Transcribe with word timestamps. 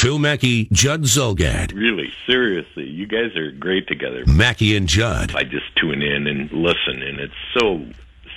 Phil 0.00 0.18
Mackey, 0.18 0.66
Judd 0.72 1.02
Zulgad. 1.02 1.74
Really, 1.74 2.10
seriously, 2.26 2.86
you 2.86 3.06
guys 3.06 3.36
are 3.36 3.50
great 3.50 3.86
together. 3.86 4.24
Mackey 4.26 4.74
and 4.74 4.88
Judd 4.88 5.34
I 5.36 5.42
just 5.42 5.76
tune 5.76 6.00
in 6.00 6.26
and 6.26 6.50
listen, 6.52 7.02
and 7.02 7.20
it's 7.20 7.34
so 7.52 7.84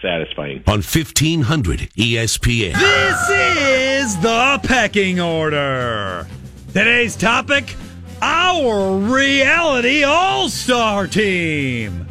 satisfying. 0.02 0.62
on 0.68 0.81
1500 0.81 1.90
ESPN. 1.95 2.73
This 2.73 3.30
is 3.30 4.18
the 4.18 4.59
pecking 4.63 5.21
order. 5.21 6.27
Today's 6.73 7.16
topic 7.16 7.77
our 8.21 8.98
reality 8.98 10.04
all 10.04 10.49
star 10.49 11.07
team. 11.07 12.05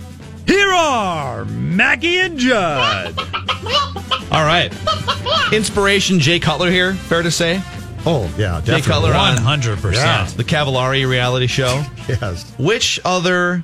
Here 0.47 0.73
are 0.73 1.45
Mackey 1.45 2.21
and 2.21 2.39
Judd. 2.39 3.19
All 4.31 4.47
right. 4.47 4.73
Inspiration 5.53 6.21
Jay 6.21 6.41
Cutler 6.41 6.71
here, 6.71 6.95
fair 6.95 7.23
to 7.23 7.31
say. 7.31 7.63
Oh, 8.05 8.23
yeah, 8.37 8.61
Jay 8.61 8.79
definitely. 8.79 9.11
Cutler 9.11 9.13
100%. 9.13 9.95
Yeah. 9.95 10.27
the 10.37 10.45
Cavallari 10.45 11.09
reality 11.09 11.47
show. 11.47 11.83
Yes. 12.09 12.53
Which 12.59 12.99
other 13.05 13.63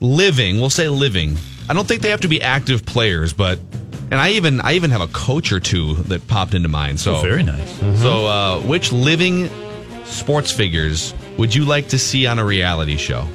living, 0.00 0.58
we'll 0.58 0.70
say 0.70 0.88
living, 0.88 1.36
I 1.68 1.74
don't 1.74 1.86
think 1.86 2.02
they 2.02 2.10
have 2.10 2.20
to 2.22 2.28
be 2.28 2.42
active 2.42 2.84
players, 2.84 3.32
but 3.32 3.58
and 4.10 4.14
I 4.14 4.30
even 4.30 4.60
I 4.60 4.72
even 4.74 4.90
have 4.90 5.00
a 5.00 5.06
coach 5.08 5.52
or 5.52 5.60
two 5.60 5.94
that 6.04 6.26
popped 6.28 6.54
into 6.54 6.68
mind. 6.68 6.98
So 7.00 7.16
Oh, 7.16 7.20
very 7.22 7.42
nice. 7.44 7.78
So 8.00 8.26
uh, 8.26 8.60
which 8.62 8.92
living 8.92 9.48
sports 10.04 10.50
figures 10.52 11.14
would 11.38 11.54
you 11.54 11.64
like 11.64 11.88
to 11.88 11.98
see 11.98 12.26
on 12.26 12.38
a 12.40 12.44
reality 12.44 12.96
show? 12.96 13.26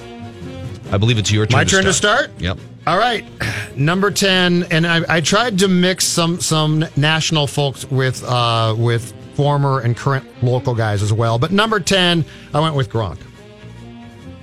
I 0.91 0.97
believe 0.97 1.17
it's 1.17 1.31
your 1.31 1.45
turn. 1.45 1.57
My 1.57 1.63
turn 1.63 1.85
to 1.85 1.93
start? 1.93 2.29
Yep. 2.39 2.57
All 2.87 2.97
right, 2.97 3.25
number 3.77 4.11
ten, 4.11 4.63
and 4.71 4.85
I, 4.85 5.01
I 5.17 5.21
tried 5.21 5.59
to 5.59 5.67
mix 5.69 6.05
some 6.05 6.39
some 6.41 6.85
national 6.97 7.47
folks 7.47 7.85
with 7.89 8.23
uh, 8.23 8.75
with 8.77 9.13
former 9.35 9.79
and 9.79 9.95
current 9.95 10.25
local 10.43 10.75
guys 10.75 11.01
as 11.01 11.13
well. 11.13 11.39
But 11.39 11.51
number 11.51 11.79
ten, 11.79 12.25
I 12.53 12.59
went 12.59 12.75
with 12.75 12.89
Gronk. 12.89 13.17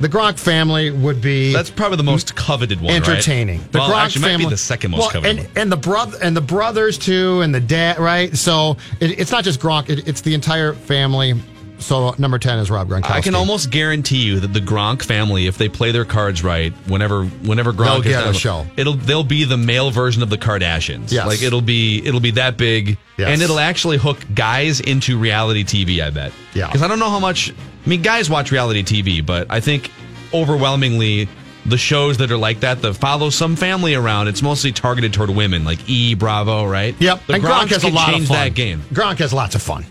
The 0.00 0.08
Gronk 0.08 0.38
family 0.38 0.92
would 0.92 1.20
be 1.20 1.52
That's 1.52 1.70
probably 1.70 1.96
the 1.96 2.04
most 2.04 2.36
coveted 2.36 2.80
one. 2.80 2.92
right? 2.94 3.08
entertaining. 3.08 3.60
The 3.72 3.78
well, 3.80 3.90
Gronk 3.90 4.04
actually, 4.04 4.22
might 4.22 4.28
family 4.28 4.44
be 4.46 4.50
the 4.50 4.56
second 4.56 4.92
most 4.92 5.00
well, 5.00 5.10
coveted. 5.10 5.38
and, 5.38 5.48
one. 5.48 5.56
and 5.56 5.72
the 5.72 5.76
brother 5.76 6.18
and 6.22 6.36
the 6.36 6.40
brothers 6.40 6.98
too, 6.98 7.40
and 7.40 7.52
the 7.52 7.60
dad, 7.60 7.98
right? 7.98 8.36
So 8.36 8.76
it, 9.00 9.18
it's 9.18 9.32
not 9.32 9.42
just 9.42 9.58
Gronk; 9.60 9.90
it, 9.90 10.06
it's 10.06 10.20
the 10.20 10.34
entire 10.34 10.72
family. 10.72 11.34
So 11.78 12.14
number 12.18 12.38
ten 12.38 12.58
is 12.58 12.70
Rob 12.70 12.88
Gronkowski. 12.88 13.10
I 13.10 13.20
can 13.20 13.34
almost 13.34 13.70
guarantee 13.70 14.18
you 14.18 14.40
that 14.40 14.52
the 14.52 14.60
Gronk 14.60 15.02
family, 15.02 15.46
if 15.46 15.58
they 15.58 15.68
play 15.68 15.92
their 15.92 16.04
cards 16.04 16.42
right, 16.42 16.72
whenever 16.88 17.24
whenever 17.24 17.72
Gronk 17.72 18.02
They'll 18.04 18.12
is 18.18 18.24
get 18.24 18.26
a 18.26 18.34
show. 18.34 18.66
it'll 18.76 18.94
they'll 18.94 19.22
be 19.24 19.44
the 19.44 19.56
male 19.56 19.90
version 19.90 20.22
of 20.22 20.30
the 20.30 20.38
Kardashians. 20.38 21.12
Yes. 21.12 21.26
like 21.26 21.42
it'll 21.42 21.60
be 21.62 22.04
it'll 22.04 22.20
be 22.20 22.32
that 22.32 22.56
big, 22.56 22.98
Yes. 23.16 23.28
and 23.30 23.40
it'll 23.42 23.60
actually 23.60 23.96
hook 23.98 24.18
guys 24.34 24.80
into 24.80 25.18
reality 25.18 25.62
TV. 25.64 26.02
I 26.04 26.10
bet. 26.10 26.32
Yeah. 26.54 26.66
because 26.66 26.82
I 26.82 26.88
don't 26.88 26.98
know 26.98 27.10
how 27.10 27.20
much. 27.20 27.50
I 27.52 27.88
mean, 27.88 28.02
guys 28.02 28.28
watch 28.28 28.50
reality 28.50 28.82
TV, 28.82 29.24
but 29.24 29.46
I 29.50 29.60
think 29.60 29.90
overwhelmingly. 30.34 31.28
The 31.66 31.76
shows 31.76 32.16
that 32.18 32.30
are 32.30 32.38
like 32.38 32.60
that, 32.60 32.80
that 32.80 32.94
follow 32.94 33.28
some 33.28 33.54
family 33.54 33.94
around, 33.94 34.28
it's 34.28 34.40
mostly 34.40 34.72
targeted 34.72 35.12
toward 35.12 35.28
women, 35.28 35.64
like 35.66 35.86
E, 35.86 36.14
Bravo, 36.14 36.64
right? 36.64 36.94
Yep, 36.98 37.26
The 37.26 37.34
and 37.34 37.42
Gronk 37.44 37.64
Gronks 37.64 37.68
has 37.72 37.84
a 37.84 37.88
lot 37.90 38.14
of 38.18 38.24
fun. 38.26 38.36
that 38.38 38.54
game. 38.54 38.80
Gronk 38.90 39.18
has 39.18 39.34
lots 39.34 39.54
of 39.54 39.60
fun. 39.60 39.84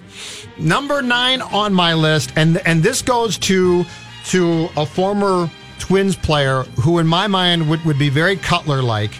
Number 0.59 1.01
nine 1.01 1.41
on 1.41 1.73
my 1.73 1.93
list, 1.93 2.33
and 2.35 2.57
and 2.65 2.81
this 2.81 3.01
goes 3.01 3.37
to 3.39 3.85
to 4.27 4.69
a 4.75 4.85
former 4.85 5.49
Twins 5.79 6.15
player 6.15 6.63
who, 6.81 6.99
in 6.99 7.07
my 7.07 7.27
mind, 7.27 7.69
would, 7.69 7.83
would 7.85 7.99
be 7.99 8.09
very 8.09 8.35
Cutler 8.35 8.81
like, 8.81 9.11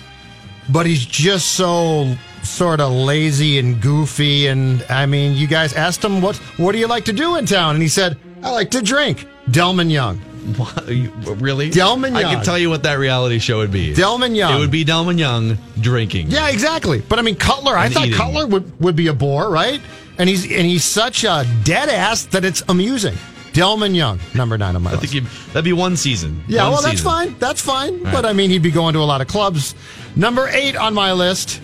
but 0.69 0.85
he's 0.85 1.05
just 1.05 1.53
so 1.53 2.15
sort 2.43 2.79
of 2.81 2.91
lazy 2.91 3.59
and 3.59 3.79
goofy. 3.81 4.47
And 4.47 4.83
I 4.89 5.05
mean, 5.05 5.35
you 5.37 5.47
guys 5.47 5.73
asked 5.73 6.03
him 6.03 6.21
what 6.21 6.35
what 6.57 6.71
do 6.71 6.79
you 6.79 6.87
like 6.87 7.05
to 7.05 7.13
do 7.13 7.35
in 7.35 7.45
town, 7.45 7.75
and 7.75 7.81
he 7.81 7.87
said, 7.89 8.17
"I 8.43 8.51
like 8.51 8.71
to 8.71 8.81
drink." 8.81 9.27
Delmon 9.49 9.89
Young. 9.91 10.17
What? 10.57 10.87
You- 10.87 11.11
Really? 11.39 11.69
Delmon 11.69 12.15
I 12.15 12.23
can 12.23 12.43
tell 12.43 12.57
you 12.57 12.69
what 12.69 12.83
that 12.83 12.97
reality 12.99 13.37
show 13.39 13.57
would 13.57 13.71
be. 13.71 13.93
Delmon 13.93 14.35
Young. 14.35 14.55
It 14.55 14.59
would 14.59 14.71
be 14.71 14.83
Delmon 14.85 15.19
Young 15.19 15.57
drinking. 15.79 16.31
Yeah, 16.31 16.49
exactly. 16.49 16.99
But 17.01 17.19
I 17.19 17.21
mean, 17.21 17.35
Cutler. 17.35 17.77
I 17.77 17.89
thought 17.89 18.07
eating. 18.07 18.17
Cutler 18.17 18.47
would, 18.47 18.79
would 18.81 18.95
be 18.95 19.07
a 19.07 19.13
bore, 19.13 19.49
right? 19.49 19.79
And 20.19 20.27
he's 20.29 20.43
and 20.43 20.65
he's 20.65 20.83
such 20.83 21.23
a 21.23 21.45
dead 21.63 21.89
ass 21.89 22.23
that 22.27 22.43
it's 22.43 22.63
amusing. 22.69 23.15
Delmon 23.53 23.95
Young, 23.95 24.19
number 24.35 24.57
nine 24.57 24.75
on 24.75 24.83
my 24.83 24.91
I 24.93 24.95
list. 24.95 25.13
think 25.13 25.25
that'd 25.47 25.63
be 25.63 25.73
one 25.73 25.95
season. 25.97 26.43
Yeah, 26.47 26.63
One 26.63 26.73
well, 26.73 26.81
that's 26.81 26.97
season. 26.97 27.05
fine. 27.05 27.35
That's 27.39 27.61
fine. 27.61 28.03
But 28.03 28.25
I 28.25 28.33
mean, 28.33 28.49
he'd 28.49 28.61
be 28.61 28.71
going 28.71 28.93
to 28.93 28.99
a 28.99 29.05
lot 29.05 29.21
of 29.21 29.27
clubs. 29.27 29.73
Number 30.15 30.47
eight 30.49 30.75
on 30.75 30.93
my 30.93 31.11
list, 31.13 31.61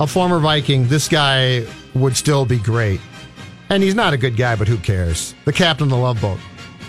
a 0.00 0.06
former 0.06 0.38
Viking. 0.38 0.86
This 0.88 1.08
guy 1.08 1.66
would 1.94 2.16
still 2.16 2.44
be 2.46 2.58
great, 2.58 3.00
and 3.70 3.82
he's 3.82 3.94
not 3.94 4.12
a 4.12 4.16
good 4.16 4.36
guy, 4.36 4.56
but 4.56 4.68
who 4.68 4.76
cares? 4.78 5.34
The 5.44 5.52
captain 5.52 5.84
of 5.84 5.90
the 5.90 5.96
Love 5.96 6.20
Boat, 6.20 6.38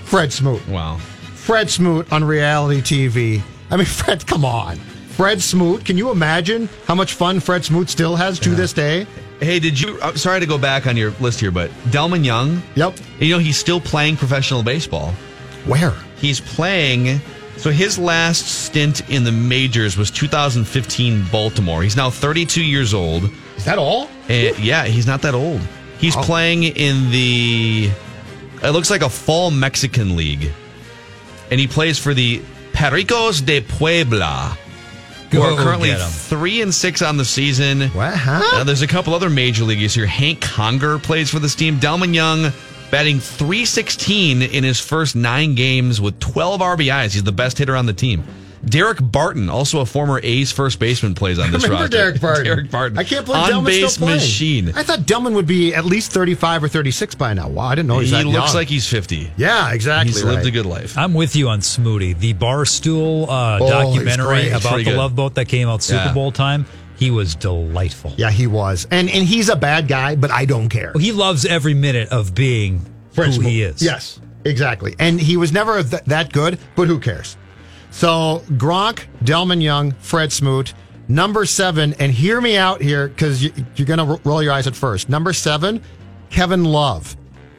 Fred 0.04 0.32
Smoot. 0.32 0.66
Wow. 0.68 0.98
Fred 1.34 1.70
Smoot 1.70 2.12
on 2.14 2.24
reality 2.24 2.82
TV. 2.82 3.42
I 3.72 3.78
mean, 3.78 3.86
Fred, 3.88 4.26
come 4.28 4.46
on. 4.46 4.78
Fred 4.78 5.42
Smoot, 5.42 5.84
can 5.84 5.98
you 5.98 6.12
imagine 6.12 6.70
how 6.86 6.96
much 6.96 7.14
fun 7.14 7.40
Fred 7.42 7.66
Smoot 7.66 7.90
still 7.90 8.16
has 8.16 8.40
to 8.40 8.50
this 8.52 8.72
day? 8.72 9.06
Hey, 9.40 9.60
did 9.60 9.80
you? 9.80 10.00
I'm 10.02 10.18
sorry 10.18 10.40
to 10.42 10.46
go 10.46 10.58
back 10.58 10.86
on 10.86 10.98
your 10.98 11.12
list 11.20 11.40
here, 11.40 11.52
but 11.52 11.70
Delmon 11.92 12.26
Young. 12.26 12.62
Yep. 12.76 12.98
You 13.20 13.34
know 13.36 13.40
he's 13.40 13.58
still 13.58 13.80
playing 13.80 14.18
professional 14.18 14.64
baseball. 14.64 15.12
Where? 15.66 15.94
He's 16.18 16.42
playing. 16.42 17.22
So 17.58 17.72
his 17.72 17.98
last 17.98 18.46
stint 18.48 19.10
in 19.10 19.24
the 19.24 19.32
majors 19.32 19.98
was 19.98 20.12
2015 20.12 21.26
Baltimore. 21.32 21.84
He's 21.84 21.96
now 21.98 22.10
32 22.10 22.64
years 22.64 22.94
old. 22.94 23.30
Is 23.58 23.66
that 23.66 23.78
all? 23.78 24.10
And 24.30 24.58
yeah, 24.60 24.86
he's 24.86 25.06
not 25.08 25.22
that 25.24 25.36
old. 25.36 25.62
He's 26.00 26.16
Oh. 26.16 26.22
playing 26.24 26.64
in 26.64 27.12
the. 27.12 27.90
It 28.64 28.70
looks 28.72 28.90
like 28.90 29.02
a 29.02 29.10
fall 29.10 29.52
Mexican 29.52 30.16
league, 30.18 30.50
and 31.50 31.60
he 31.60 31.68
plays 31.68 31.98
for 31.98 32.14
the 32.14 32.42
Pericos 32.74 33.46
de 33.46 33.62
Puebla, 33.62 34.58
who 35.32 35.38
Go 35.40 35.56
are 35.56 35.58
currently 35.64 35.90
three 35.94 36.62
and 36.62 36.74
six 36.74 37.02
on 37.02 37.18
the 37.18 37.26
season. 37.26 37.82
Uh, 38.44 38.64
there's 38.64 38.82
a 38.82 38.88
couple 38.88 39.14
other 39.14 39.30
major 39.30 39.64
leaguers 39.64 39.94
here. 39.94 40.06
Hank 40.06 40.42
Conger 40.42 41.00
plays 41.00 41.30
for 41.30 41.40
this 41.40 41.56
team. 41.56 41.80
Delmon 41.80 42.14
Young 42.14 42.52
batting 42.92 43.20
316 43.20 44.42
in 44.42 44.64
his 44.64 44.80
first 44.80 45.16
nine 45.16 45.56
games 45.56 46.02
with 46.02 46.20
12 46.20 46.62
RBIs. 46.62 47.14
He's 47.14 47.24
the 47.24 47.32
best 47.32 47.58
hitter 47.58 47.76
on 47.76 47.86
the 47.86 47.94
team. 47.94 48.24
Daric 48.66 49.12
Barton, 49.12 49.50
also 49.50 49.80
a 49.80 49.86
former 49.86 50.20
A's 50.24 50.52
first 50.52 50.80
baseman, 50.80 51.16
plays 51.16 51.40
on 51.40 51.52
this 51.52 51.64
Remember 51.68 51.84
roster. 51.84 52.12
Daric 52.12 52.22
Barton? 52.22 52.46
Daric 52.46 52.72
Barton. 52.72 52.98
I 52.98 53.04
can't 53.04 53.26
believe 53.26 53.44
on 53.44 53.50
Delmon's 53.50 53.68
base 53.78 53.94
still 53.94 54.06
playing. 54.08 54.20
machine. 54.20 54.72
I 54.76 54.84
thought 54.84 55.00
Delmon 55.00 55.34
would 55.36 55.48
be 55.48 55.74
at 55.74 55.86
least 55.86 56.12
35 56.12 56.64
or 56.66 56.68
36 56.68 57.16
by 57.16 57.34
now. 57.34 57.48
Wow, 57.50 57.68
I 57.68 57.76
didn't 57.76 57.88
know 57.88 58.00
He 58.00 58.10
that 58.12 58.26
looks 58.26 58.48
young. 58.48 58.56
like 58.56 58.68
he's 58.68 58.88
50. 58.88 59.32
Yeah, 59.38 59.72
exactly. 59.72 60.12
He's 60.12 60.24
lived 60.24 60.46
a 60.46 60.52
good 60.52 60.66
life. 60.66 60.98
I'm 60.98 61.14
with 61.14 61.36
you 61.36 61.50
on 61.50 61.60
Smooty. 61.62 62.18
The 62.18 62.34
Barstool 62.34 63.28
uh, 63.28 63.60
Oh, 63.62 63.70
documentary 63.70 64.50
about 64.50 64.78
the 64.78 64.84
good. 64.84 64.98
Love 64.98 65.16
Boat 65.16 65.36
that 65.36 65.48
came 65.48 65.68
out 65.70 65.82
Super 65.82 66.06
Yeah. 66.06 66.14
Bowl 66.14 66.32
time, 66.32 66.66
he 66.98 67.12
was 67.12 67.36
delightful. 67.36 68.14
Yeah, 68.18 68.30
he 68.30 68.46
was. 68.48 68.86
And 68.92 69.10
and 69.10 69.26
he's 69.26 69.48
a 69.48 69.56
bad 69.56 69.88
guy, 69.88 70.16
but 70.18 70.32
I 70.32 70.44
don't 70.46 70.68
care. 70.68 70.92
He 71.00 71.12
loves 71.14 71.46
every 71.46 71.74
minute 71.74 72.10
of 72.10 72.36
being 72.36 72.82
Fred 73.12 73.28
who 73.28 73.34
Smoot. 73.34 73.46
he 73.48 73.62
is. 73.62 73.82
Yes, 73.82 74.20
exactly. 74.44 74.96
And 75.00 75.20
he 75.20 75.38
was 75.38 75.54
never 75.54 75.82
th- 75.82 76.04
that 76.08 76.34
good, 76.34 76.60
but 76.76 76.88
who 76.90 77.00
cares? 77.00 77.38
So 77.92 78.44
Gronk, 78.52 79.06
Delmon 79.24 79.62
Young, 79.62 79.92
Fred 79.94 80.32
Smoot, 80.32 80.74
number 81.08 81.46
seven, 81.46 81.94
and 82.00 82.12
hear 82.12 82.40
me 82.40 82.56
out 82.56 82.82
here 82.82 83.08
because 83.08 83.44
you, 83.44 83.52
you're 83.76 83.88
going 83.88 84.00
to 84.00 84.22
roll 84.24 84.42
your 84.42 84.54
eyes 84.54 84.68
at 84.68 84.76
first. 84.76 85.10
Number 85.10 85.34
seven, 85.34 85.84
Kevin 86.30 86.64
Love. 86.64 87.18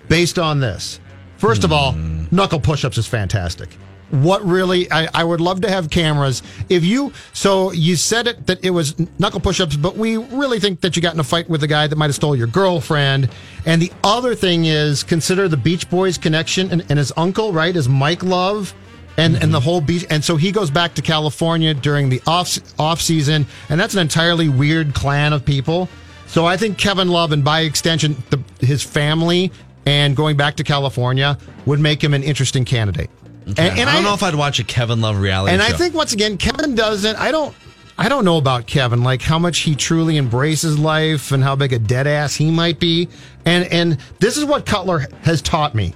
Based 0.09 0.39
on 0.39 0.59
this, 0.61 0.99
first 1.37 1.63
of 1.63 1.73
all, 1.73 1.93
hmm. 1.93 2.25
knuckle 2.33 2.59
push-ups 2.59 2.99
is 2.99 3.07
fantastic. 3.07 3.69
What 4.11 4.45
really, 4.45 4.91
I, 4.91 5.09
I 5.15 5.23
would 5.23 5.41
love 5.41 5.61
to 5.61 5.71
have 5.71 5.89
cameras. 5.89 6.43
If 6.69 6.85
you, 6.85 7.13
so 7.33 7.71
you 7.71 7.95
said 7.95 8.27
it 8.27 8.45
that 8.49 8.65
it 8.65 8.71
was 8.71 8.99
knuckle 9.21 9.39
push-ups, 9.39 9.77
but 9.77 9.97
we 9.97 10.17
really 10.17 10.59
think 10.59 10.81
that 10.81 10.97
you 10.97 11.03
got 11.03 11.15
in 11.15 11.21
a 11.21 11.25
fight 11.25 11.49
with 11.49 11.63
a 11.63 11.69
guy 11.69 11.87
that 11.87 11.95
might 11.95 12.07
have 12.07 12.17
stole 12.17 12.35
your 12.35 12.49
girlfriend. 12.49 13.31
And 13.67 13.81
the 13.81 13.93
other 14.03 14.35
thing 14.35 14.65
is 14.65 15.05
consider 15.05 15.47
the 15.47 15.57
Beach 15.57 15.89
Boys 15.89 16.19
connection 16.19 16.73
and, 16.73 16.85
and 16.89 16.99
his 16.99 17.13
uncle, 17.17 17.53
right, 17.53 17.77
is 17.77 17.89
Mike 17.89 18.25
Love 18.25 18.75
and 19.21 19.35
and 19.35 19.43
mm-hmm. 19.45 19.53
the 19.53 19.61
whole 19.61 19.81
beach 19.81 20.05
and 20.11 20.25
so 20.25 20.37
he 20.37 20.53
goes 20.53 20.71
back 20.71 20.95
to 20.95 21.03
California 21.03 21.75
during 21.75 22.09
the 22.09 22.21
off 22.27 22.59
off 22.79 23.01
season 23.01 23.47
and 23.69 23.79
that's 23.79 23.95
an 23.95 24.01
entirely 24.01 24.49
weird 24.49 24.95
clan 24.95 25.33
of 25.33 25.45
people 25.45 25.89
so 26.27 26.47
I 26.47 26.57
think 26.57 26.79
Kevin 26.79 27.09
Love 27.09 27.33
and 27.33 27.45
by 27.45 27.63
extension 27.63 28.17
the, 28.31 28.41
his 28.65 28.83
family 28.83 29.51
and 29.87 30.15
going 30.15 30.37
back 30.37 30.57
to 30.57 30.65
California 30.65 31.37
would 31.67 31.81
make 31.81 32.03
him 32.03 32.15
an 32.15 32.23
interesting 32.23 32.65
candidate. 32.65 33.11
And, 33.47 33.59
and 33.59 33.91
I 33.91 33.95
don't 33.95 34.05
know 34.05 34.15
if 34.15 34.23
I'd 34.23 34.37
watch 34.37 34.61
a 34.61 34.65
Kevin 34.65 35.01
Love 35.01 35.19
reality 35.19 35.53
and 35.53 35.63
show. 35.63 35.75
I 35.75 35.77
think 35.77 35.95
once 35.95 36.13
again, 36.13 36.37
Kevin 36.37 36.75
doesn't. 36.75 37.17
I 37.17 37.33
don't. 37.33 37.55
I 37.99 38.09
don't 38.09 38.25
know 38.25 38.39
about 38.39 38.67
Kevin, 38.67 39.03
like 39.03 39.21
how 39.21 39.39
much 39.39 39.59
he 39.59 39.75
truly 39.75 40.17
embraces 40.17 40.79
life 40.79 41.33
and 41.33 41.43
how 41.43 41.55
big 41.55 41.75
a 41.75 41.79
dead 41.79 42.07
ass 42.07 42.35
he 42.35 42.51
might 42.51 42.79
be. 42.79 43.09
And 43.45 43.65
and 43.67 43.99
this 44.21 44.37
is 44.37 44.45
what 44.45 44.67
Cutler 44.67 45.07
has 45.23 45.43
taught 45.43 45.75
me. 45.75 45.95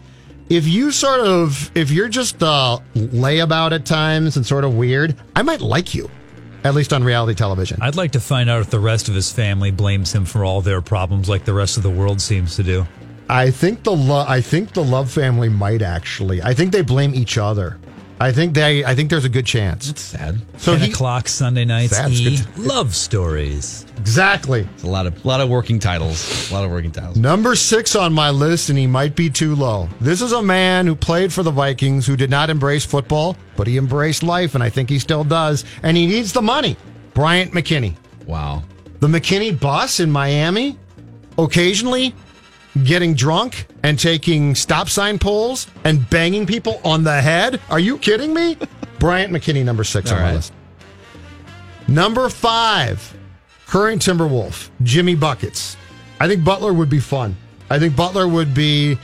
If 0.49 0.67
you 0.67 0.91
sort 0.91 1.20
of, 1.20 1.70
if 1.75 1.91
you're 1.91 2.08
just 2.08 2.43
uh, 2.43 2.79
layabout 2.94 3.73
at 3.73 3.87
times 3.87 4.37
and 4.37 4.44
sort 4.44 4.64
of 4.64 4.75
weird, 4.75 5.17
I 5.35 5.43
might 5.43 5.62
like 5.62 5.94
you, 5.94 6.11
at 6.64 6.75
least 6.75 6.93
on 6.93 7.02
reality 7.02 7.35
television. 7.35 7.79
I'd 7.81 7.96
like 7.96 8.12
to 8.12 8.20
find 8.20 8.50
out 8.50 8.61
if 8.61 8.69
the 8.70 8.79
rest 8.79 9.08
of 9.08 9.14
his 9.14 9.32
family 9.32 9.70
blames 9.70 10.12
him 10.12 10.26
for 10.26 10.44
all 10.44 10.61
their 10.61 10.82
problems, 10.82 11.29
like 11.29 11.44
the 11.46 11.55
rest 11.55 11.79
of 11.79 11.82
the 11.82 11.91
world 11.91 12.20
seems 12.20 12.56
to 12.56 12.62
do. 12.62 12.87
I 13.29 13.50
think 13.50 13.85
the 13.85 13.93
lo- 13.93 14.26
I 14.29 14.43
think 14.43 14.73
the 14.75 14.85
Love 14.85 15.11
family 15.11 15.49
might 15.49 15.81
actually. 15.81 16.43
I 16.43 16.52
think 16.52 16.73
they 16.73 16.82
blame 16.82 17.14
each 17.14 17.38
other. 17.38 17.79
I 18.20 18.31
think 18.31 18.55
they. 18.55 18.84
I 18.84 18.94
think 18.94 19.11
there's 19.11 19.25
a 19.25 19.28
good 19.28 19.44
chance. 19.46 19.90
it's 19.90 20.00
sad. 20.00 20.40
So 20.58 20.76
10 20.76 20.87
he 20.87 20.93
o'clock 20.93 21.26
Sunday 21.28 21.64
nights, 21.64 21.96
That's 21.96 22.12
E! 22.12 22.38
Love 22.56 22.94
Stories. 22.94 23.84
exactly. 23.99 24.69
It's 24.75 24.84
a 24.84 24.88
lot 24.88 25.06
of 25.06 25.25
lot 25.25 25.40
of 25.40 25.49
working 25.49 25.78
titles. 25.81 26.50
A 26.50 26.55
lot 26.55 26.64
of 26.64 26.70
working 26.70 26.93
titles. 26.93 27.16
Number 27.16 27.56
six 27.56 27.96
on 27.96 28.12
my 28.12 28.31
list, 28.31 28.69
and 28.69 28.78
he 28.78 28.87
might 28.87 29.16
be 29.16 29.31
too 29.31 29.55
low. 29.56 29.88
This 30.00 30.22
is 30.22 30.32
a 30.32 30.43
man 30.43 30.87
who 30.87 30.94
played 30.94 31.32
for 31.32 31.43
the 31.43 31.50
Vikings, 31.50 32.06
who 32.06 32.16
did 32.16 32.31
not 32.31 32.50
embrace 32.50 32.84
football, 32.84 33.37
but 33.56 33.66
he 33.66 33.76
embraced 33.78 34.22
life, 34.22 34.55
and 34.55 34.62
I 34.62 34.70
think 34.70 34.88
he 34.90 34.99
still 35.00 35.25
does. 35.25 35.64
And 35.82 35.96
he 35.96 36.06
needs 36.06 36.32
the 36.32 36.43
money. 36.43 36.76
Bryant 37.14 37.52
McKinnie. 37.52 37.96
Wow. 38.26 38.62
The 39.00 39.08
McKinnie 39.08 39.58
bus 39.58 39.99
in 40.00 40.11
Miami, 40.11 40.78
occasionally 41.37 42.14
getting 42.82 43.15
drunk 43.15 43.67
and 43.82 43.99
taking 43.99 44.55
stop 44.55 44.88
sign 44.88 45.19
poles 45.19 45.69
and 45.85 46.09
banging 46.11 46.47
people 46.47 46.81
on 46.85 47.05
the 47.05 47.21
head. 47.21 47.61
Are 47.71 47.81
you 47.81 47.99
kidding 47.99 48.35
me? 48.35 48.56
Bryant 48.99 49.32
McKinnie, 49.32 49.65
number 49.65 49.85
six 49.85 50.11
All 50.11 50.17
on 50.17 50.23
my 50.23 50.35
list. 50.35 50.53
Number 51.87 52.29
five, 52.29 53.15
current 53.67 54.03
Timberwolf, 54.03 54.71
Jimmy 54.82 55.15
Buckets. 55.15 55.76
I 56.19 56.26
think 56.26 56.44
Butler 56.44 56.73
would 56.73 56.88
be 56.88 57.00
fun. 57.00 57.37
I 57.71 57.79
think 57.79 57.94
Butler 57.94 58.26
would 58.26 58.55
be. 58.55 58.99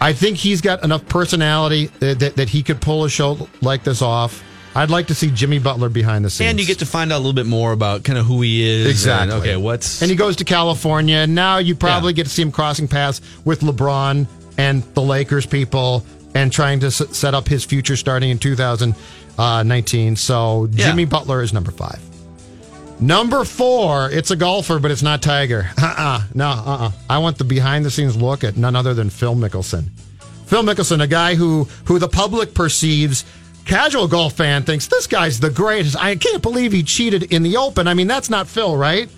I 0.00 0.12
think 0.12 0.36
he's 0.36 0.60
got 0.60 0.82
enough 0.82 1.06
personality 1.08 1.86
that, 2.00 2.18
that, 2.18 2.36
that 2.36 2.48
he 2.48 2.62
could 2.62 2.80
pull 2.80 3.04
a 3.04 3.10
show 3.10 3.48
like 3.60 3.84
this 3.84 4.02
off. 4.02 4.42
I'd 4.74 4.90
like 4.90 5.08
to 5.08 5.14
see 5.14 5.30
Jimmy 5.30 5.58
Butler 5.58 5.88
behind 5.90 6.24
the 6.24 6.30
scenes. 6.30 6.50
And 6.50 6.58
you 6.60 6.66
get 6.66 6.78
to 6.78 6.86
find 6.86 7.12
out 7.12 7.16
a 7.16 7.18
little 7.18 7.32
bit 7.34 7.46
more 7.46 7.72
about 7.72 8.04
kind 8.04 8.18
of 8.18 8.24
who 8.26 8.40
he 8.42 8.62
is. 8.62 8.86
Exactly. 8.88 9.32
and, 9.34 9.42
okay, 9.42 9.56
what's 9.56 10.00
And 10.00 10.10
he 10.10 10.16
goes 10.16 10.36
to 10.36 10.44
California, 10.44 11.16
and 11.16 11.34
now 11.34 11.58
you 11.58 11.74
probably 11.74 12.12
Yeah. 12.12 12.16
get 12.16 12.24
to 12.24 12.30
see 12.30 12.42
him 12.42 12.50
crossing 12.52 12.88
paths 12.88 13.20
with 13.44 13.60
LeBron 13.60 14.26
and 14.56 14.82
the 14.94 15.02
Lakers 15.02 15.44
people 15.46 16.04
and 16.34 16.50
trying 16.50 16.80
to 16.80 16.86
s- 16.86 17.02
set 17.12 17.34
up 17.34 17.48
his 17.48 17.64
future 17.64 17.96
starting 17.96 18.30
in 18.30 18.38
2019. 18.38 20.16
So 20.16 20.68
Yeah. 20.72 20.86
Jimmy 20.90 21.04
Butler 21.04 21.42
is 21.42 21.52
number 21.52 21.70
five. 21.70 21.98
Number 23.00 23.44
four, 23.44 24.10
it's 24.10 24.30
a 24.30 24.36
golfer, 24.36 24.78
but 24.78 24.90
it's 24.90 25.02
not 25.02 25.22
Tiger. 25.22 25.68
Uh-uh. 25.76 26.20
No, 26.34 26.46
uh-uh. 26.48 26.90
I 27.10 27.18
want 27.18 27.36
the 27.38 27.44
behind 27.44 27.84
the 27.84 27.90
scenes 27.90 28.16
look 28.16 28.44
at 28.44 28.56
none 28.56 28.76
other 28.76 28.94
than 28.94 29.10
Phil 29.10 29.34
Mickelson. 29.34 29.86
Phil 30.46 30.62
Mickelson, 30.62 31.02
a 31.02 31.06
guy 31.06 31.34
who 31.34 31.66
who 31.86 31.98
the 31.98 32.08
public 32.08 32.54
perceives 32.54 33.24
casual 33.64 34.08
golf 34.08 34.34
fan 34.34 34.62
thinks 34.62 34.86
this 34.86 35.06
guy's 35.06 35.40
the 35.40 35.50
greatest. 35.50 35.96
I 35.96 36.16
can't 36.16 36.42
believe 36.42 36.72
he 36.72 36.82
cheated 36.82 37.32
in 37.32 37.42
the 37.42 37.56
Open. 37.56 37.86
I 37.88 37.94
mean, 37.94 38.06
that's 38.06 38.30
not 38.30 38.46
Phil, 38.48 38.76
right? 38.76 39.08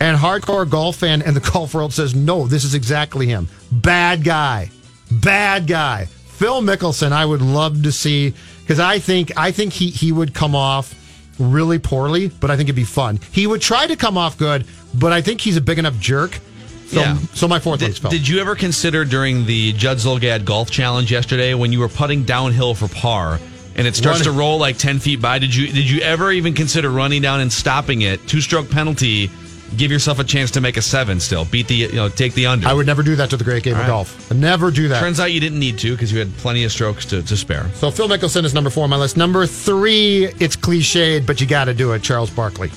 And 0.00 0.16
hardcore 0.16 0.68
golf 0.68 0.96
fan 0.96 1.22
in 1.22 1.34
the 1.34 1.40
golf 1.52 1.74
world 1.74 1.92
says, 1.92 2.14
no, 2.14 2.46
this 2.46 2.64
is 2.64 2.74
exactly 2.74 3.26
him. 3.26 3.48
Bad 3.70 4.24
guy. 4.24 4.70
Bad 5.10 5.66
guy. 5.66 6.06
Phil 6.06 6.62
Mickelson, 6.62 7.12
I 7.12 7.26
would 7.26 7.42
love 7.42 7.82
to 7.82 7.92
see 7.92 8.32
because 8.60 8.80
I 8.80 8.98
think 8.98 9.32
I 9.36 9.50
think 9.52 9.74
he 9.74 9.90
he 9.90 10.10
would 10.10 10.32
come 10.32 10.54
off 10.54 10.94
really 11.38 11.78
poorly, 11.78 12.28
but 12.28 12.50
I 12.50 12.56
think 12.56 12.68
it'd 12.68 12.76
be 12.76 12.84
fun. 12.84 13.18
He 13.30 13.46
would 13.46 13.60
try 13.60 13.86
to 13.86 13.96
come 13.96 14.16
off 14.16 14.38
good, 14.38 14.66
but 14.94 15.12
I 15.12 15.20
think 15.20 15.40
he's 15.40 15.56
a 15.58 15.60
big 15.60 15.78
enough 15.78 15.98
jerk. 15.98 16.38
So, 16.86 17.00
Yeah. 17.00 17.18
so 17.34 17.46
my 17.46 17.58
fourth 17.58 17.80
Did, 17.80 18.00
did 18.10 18.26
you 18.26 18.40
ever 18.40 18.54
consider 18.56 19.04
during 19.04 19.44
the 19.46 19.72
Judd 19.74 19.98
Zulgad 19.98 20.44
golf 20.44 20.70
challenge 20.70 21.12
yesterday 21.12 21.54
when 21.54 21.72
you 21.72 21.78
were 21.78 21.88
putting 21.88 22.24
downhill 22.24 22.74
for 22.74 22.88
par 22.88 23.38
and 23.76 23.86
it 23.86 23.96
starts 23.96 24.20
Running. 24.20 24.32
to 24.34 24.38
roll 24.38 24.58
like 24.58 24.78
ten 24.78 24.98
feet 24.98 25.20
by? 25.20 25.38
Did 25.38 25.54
you 25.54 25.66
did 25.68 25.88
you 25.88 26.00
ever 26.00 26.32
even 26.32 26.54
consider 26.54 26.90
running 26.90 27.22
down 27.22 27.40
and 27.40 27.52
stopping 27.52 28.02
it? 28.02 28.26
Two 28.26 28.40
stroke 28.40 28.70
penalty. 28.70 29.30
Give 29.76 29.92
yourself 29.92 30.18
a 30.18 30.24
chance 30.24 30.50
to 30.52 30.60
make 30.60 30.76
a 30.76 30.82
seven. 30.82 31.20
Still 31.20 31.44
beat 31.44 31.68
the 31.68 31.74
you 31.76 31.92
know 31.92 32.08
take 32.08 32.34
the 32.34 32.46
under. 32.46 32.66
I 32.66 32.72
would 32.72 32.86
never 32.86 33.04
do 33.04 33.14
that 33.16 33.30
to 33.30 33.36
the 33.36 33.44
great 33.44 33.62
game 33.62 33.74
All 33.74 33.80
of 33.80 33.86
right. 33.86 33.92
golf. 33.92 34.32
I'd 34.32 34.38
never 34.38 34.72
do 34.72 34.88
that. 34.88 34.98
Turns 34.98 35.20
out 35.20 35.30
you 35.30 35.38
didn't 35.38 35.60
need 35.60 35.78
to 35.78 35.92
because 35.92 36.12
you 36.12 36.18
had 36.18 36.32
plenty 36.38 36.64
of 36.64 36.72
strokes 36.72 37.06
to, 37.06 37.22
to 37.22 37.36
spare. 37.36 37.68
So 37.74 37.88
Phil 37.92 38.08
Mickelson 38.08 38.44
is 38.44 38.52
number 38.52 38.68
four 38.70 38.82
on 38.82 38.90
my 38.90 38.96
list. 38.96 39.16
Number 39.16 39.46
three, 39.46 40.24
it's 40.40 40.56
cliched, 40.56 41.24
but 41.24 41.40
you 41.40 41.46
got 41.46 41.66
to 41.66 41.74
do 41.74 41.92
it. 41.92 42.02
Charles 42.02 42.30
Barkley. 42.30 42.72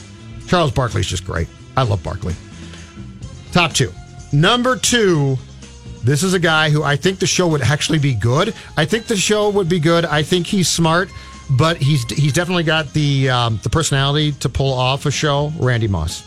Charles 0.47 0.71
Barkley's 0.71 1.07
just 1.07 1.25
great. 1.25 1.47
I 1.75 1.81
love 1.81 2.03
Barkley. 2.03 2.35
Top 3.51 3.73
two. 3.73 3.91
Number 4.31 4.75
two, 4.75 5.37
this 6.03 6.23
is 6.23 6.33
a 6.33 6.39
guy 6.39 6.69
who 6.69 6.83
I 6.83 6.95
think 6.95 7.19
the 7.19 7.27
show 7.27 7.47
would 7.47 7.61
actually 7.61 7.99
be 7.99 8.13
good. 8.13 8.53
I 8.77 8.85
think 8.85 9.05
the 9.07 9.15
show 9.17 9.49
would 9.49 9.69
be 9.69 9.79
good. 9.79 10.05
I 10.05 10.23
think 10.23 10.45
he's 10.47 10.67
smart, 10.67 11.09
but 11.51 11.77
he's 11.77 12.03
he's 12.11 12.33
definitely 12.33 12.63
got 12.63 12.91
the 12.93 13.29
um, 13.29 13.59
the 13.63 13.69
personality 13.69 14.31
to 14.33 14.49
pull 14.49 14.73
off 14.73 15.05
a 15.05 15.11
show. 15.11 15.51
Randy 15.59 15.87
Moss. 15.87 16.23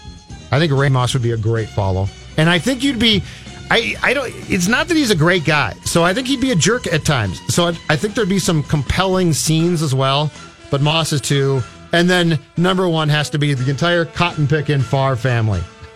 I 0.50 0.58
think 0.58 0.72
Ray 0.72 0.88
Moss 0.88 1.12
would 1.14 1.22
be 1.22 1.32
a 1.32 1.36
great 1.36 1.68
follow, 1.68 2.08
and 2.36 2.48
I 2.48 2.58
think 2.58 2.82
you'd 2.82 2.98
be. 2.98 3.22
I, 3.68 3.96
I 4.00 4.14
don't. 4.14 4.32
It's 4.48 4.68
not 4.68 4.86
that 4.88 4.96
he's 4.96 5.10
a 5.10 5.16
great 5.16 5.44
guy, 5.44 5.72
so 5.84 6.04
I 6.04 6.14
think 6.14 6.28
he'd 6.28 6.40
be 6.40 6.52
a 6.52 6.56
jerk 6.56 6.86
at 6.86 7.04
times. 7.04 7.40
So 7.52 7.66
I, 7.66 7.76
I 7.90 7.96
think 7.96 8.14
there'd 8.14 8.28
be 8.28 8.38
some 8.38 8.62
compelling 8.62 9.32
scenes 9.32 9.82
as 9.82 9.92
well. 9.92 10.30
But 10.70 10.82
Moss 10.82 11.12
is 11.12 11.20
two, 11.20 11.62
and 11.92 12.08
then 12.08 12.38
number 12.56 12.88
one 12.88 13.08
has 13.08 13.28
to 13.30 13.38
be 13.38 13.54
the 13.54 13.68
entire 13.68 14.04
cotton 14.04 14.46
picking 14.46 14.80
Favre 14.82 15.16
family. 15.16 15.62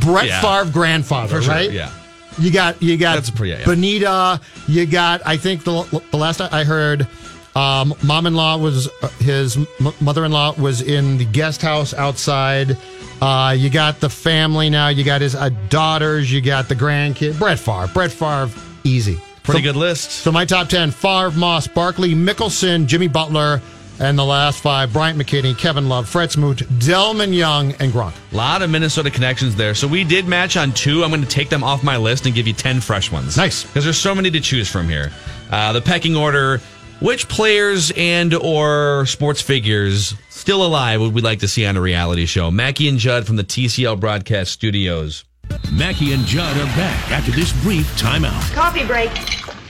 Brett 0.00 0.26
Yeah. 0.26 0.40
Favre 0.40 0.72
grandfather, 0.72 1.40
sure, 1.42 1.52
right? 1.54 1.70
yeah. 1.70 1.92
You 2.38 2.50
got 2.50 2.82
you 2.82 2.96
got 2.96 3.14
That's 3.14 3.30
pretty- 3.30 3.52
yeah. 3.58 3.64
Bonita. 3.64 4.40
You 4.66 4.86
got 4.86 5.22
I 5.26 5.36
think 5.36 5.64
the 5.64 5.82
the 6.10 6.16
last 6.16 6.40
I 6.40 6.64
heard, 6.64 7.06
um, 7.54 7.94
mom-in-law 8.02 8.58
was 8.58 8.88
uh, 9.02 9.08
his 9.20 9.56
m- 9.56 9.66
mother-in-law 10.00 10.54
was 10.58 10.82
in 10.82 11.16
the 11.18 11.24
guest 11.24 11.62
house 11.62 11.94
outside. 11.94 12.76
Uh, 13.22 13.54
you 13.56 13.70
got 13.70 14.00
the 14.00 14.10
family 14.10 14.68
now. 14.68 14.88
You 14.88 15.04
got 15.04 15.20
his 15.20 15.34
uh, 15.34 15.48
daughters. 15.68 16.32
You 16.32 16.40
got 16.40 16.68
the 16.68 16.74
grandkid. 16.74 17.38
Brett 17.38 17.58
Favre. 17.60 17.88
Brett 17.94 18.10
Favre. 18.10 18.50
Easy. 18.82 19.18
Pretty 19.44 19.60
So- 19.60 19.64
good 19.72 19.76
list. 19.76 20.10
So 20.10 20.32
my 20.32 20.44
top 20.44 20.68
ten: 20.68 20.90
Favre, 20.90 21.30
Moss, 21.32 21.66
Barkley, 21.68 22.14
Mickelson, 22.14 22.86
Jimmy 22.86 23.08
Butler, 23.08 23.60
and 24.00 24.18
the 24.18 24.24
last 24.24 24.60
five: 24.60 24.92
Bryant 24.92 25.18
McKinnie, 25.18 25.56
Kevin 25.56 25.88
Love, 25.88 26.08
Fred 26.08 26.30
Smoot, 26.30 26.58
Delmon 26.78 27.34
Young, 27.34 27.72
and 27.74 27.92
Gronk. 27.92 28.14
A 28.32 28.36
lot 28.36 28.62
of 28.62 28.70
Minnesota 28.70 29.10
connections 29.10 29.54
there. 29.56 29.74
So 29.74 29.86
we 29.88 30.04
did 30.04 30.26
match 30.26 30.56
on 30.56 30.72
two. 30.72 31.04
I'm 31.04 31.10
going 31.10 31.22
to 31.22 31.28
take 31.28 31.48
them 31.48 31.62
off 31.64 31.82
my 31.82 31.96
list 31.96 32.26
and 32.26 32.34
give 32.34 32.46
you 32.46 32.52
10 32.52 32.80
fresh 32.80 33.10
ones. 33.12 33.36
Nice. 33.36 33.64
Because 33.64 33.84
there's 33.84 33.98
so 33.98 34.14
many 34.14 34.30
to 34.30 34.40
choose 34.40 34.70
from 34.70 34.88
here. 34.88 35.12
Uh, 35.50 35.72
the 35.72 35.80
pecking 35.80 36.16
order, 36.16 36.58
which 37.00 37.28
players 37.28 37.92
and 37.96 38.34
or 38.34 39.06
sports 39.06 39.40
figures 39.40 40.14
still 40.30 40.64
alive 40.64 41.00
would 41.00 41.14
we 41.14 41.20
like 41.22 41.38
to 41.40 41.48
see 41.48 41.64
on 41.66 41.76
a 41.76 41.80
reality 41.80 42.26
show? 42.26 42.50
Mackey 42.50 42.88
and 42.88 42.98
Judd 42.98 43.26
from 43.26 43.36
the 43.36 43.44
TCL 43.44 44.00
Broadcast 44.00 44.52
Studios. 44.52 45.24
Mackey 45.72 46.12
and 46.12 46.24
Judd 46.24 46.56
are 46.56 46.76
back 46.76 47.10
after 47.10 47.30
this 47.32 47.52
brief 47.62 47.86
timeout 48.00 48.52
Coffee 48.54 48.84
break. 48.86 49.10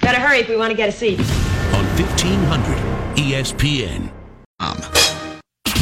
Better 0.01 0.21
hurry 0.21 0.39
if 0.39 0.49
we 0.49 0.57
want 0.57 0.71
to 0.71 0.77
get 0.77 0.89
a 0.89 0.93
seat. 0.93 1.19
on 1.19 1.85
E 1.99 2.03
1500 2.03 2.94
ESPN. 3.17 4.11
Um. 4.61 4.79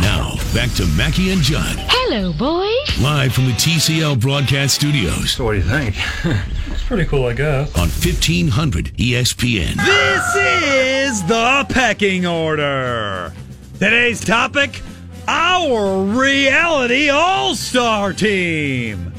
Now, 0.01 0.35
back 0.55 0.71
to 0.77 0.87
Mackey 0.97 1.31
and 1.33 1.41
Judd, 1.41 1.77
Hello, 1.89 2.33
boys. 2.33 3.01
live 3.01 3.33
from 3.33 3.47
the 3.47 3.53
TCL 3.53 4.21
Broadcast 4.21 4.75
Studios 4.75 5.39
What 5.39 5.53
do 5.53 5.59
you 5.59 5.65
think? 5.65 5.95
it's 6.73 6.83
pretty 6.85 7.05
cool, 7.07 7.27
I 7.27 7.35
guess. 7.35 7.75
on 7.77 7.89
E 7.89 7.91
1500 7.91 8.87
ESPN. 8.97 9.77
This 9.77 10.37
is 10.37 11.23
the 11.25 11.67
pecking 11.69 12.27
order. 12.27 13.33
Today's 13.75 14.25
topic 14.25 14.83
our 15.29 16.03
reality 16.03 17.09
all 17.09 17.55
star 17.55 18.13
team. 18.13 19.13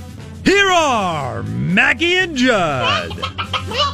Here 0.43 0.69
are 0.69 1.43
Mackey 1.43 2.17
and 2.17 2.35
Judd. 2.35 3.11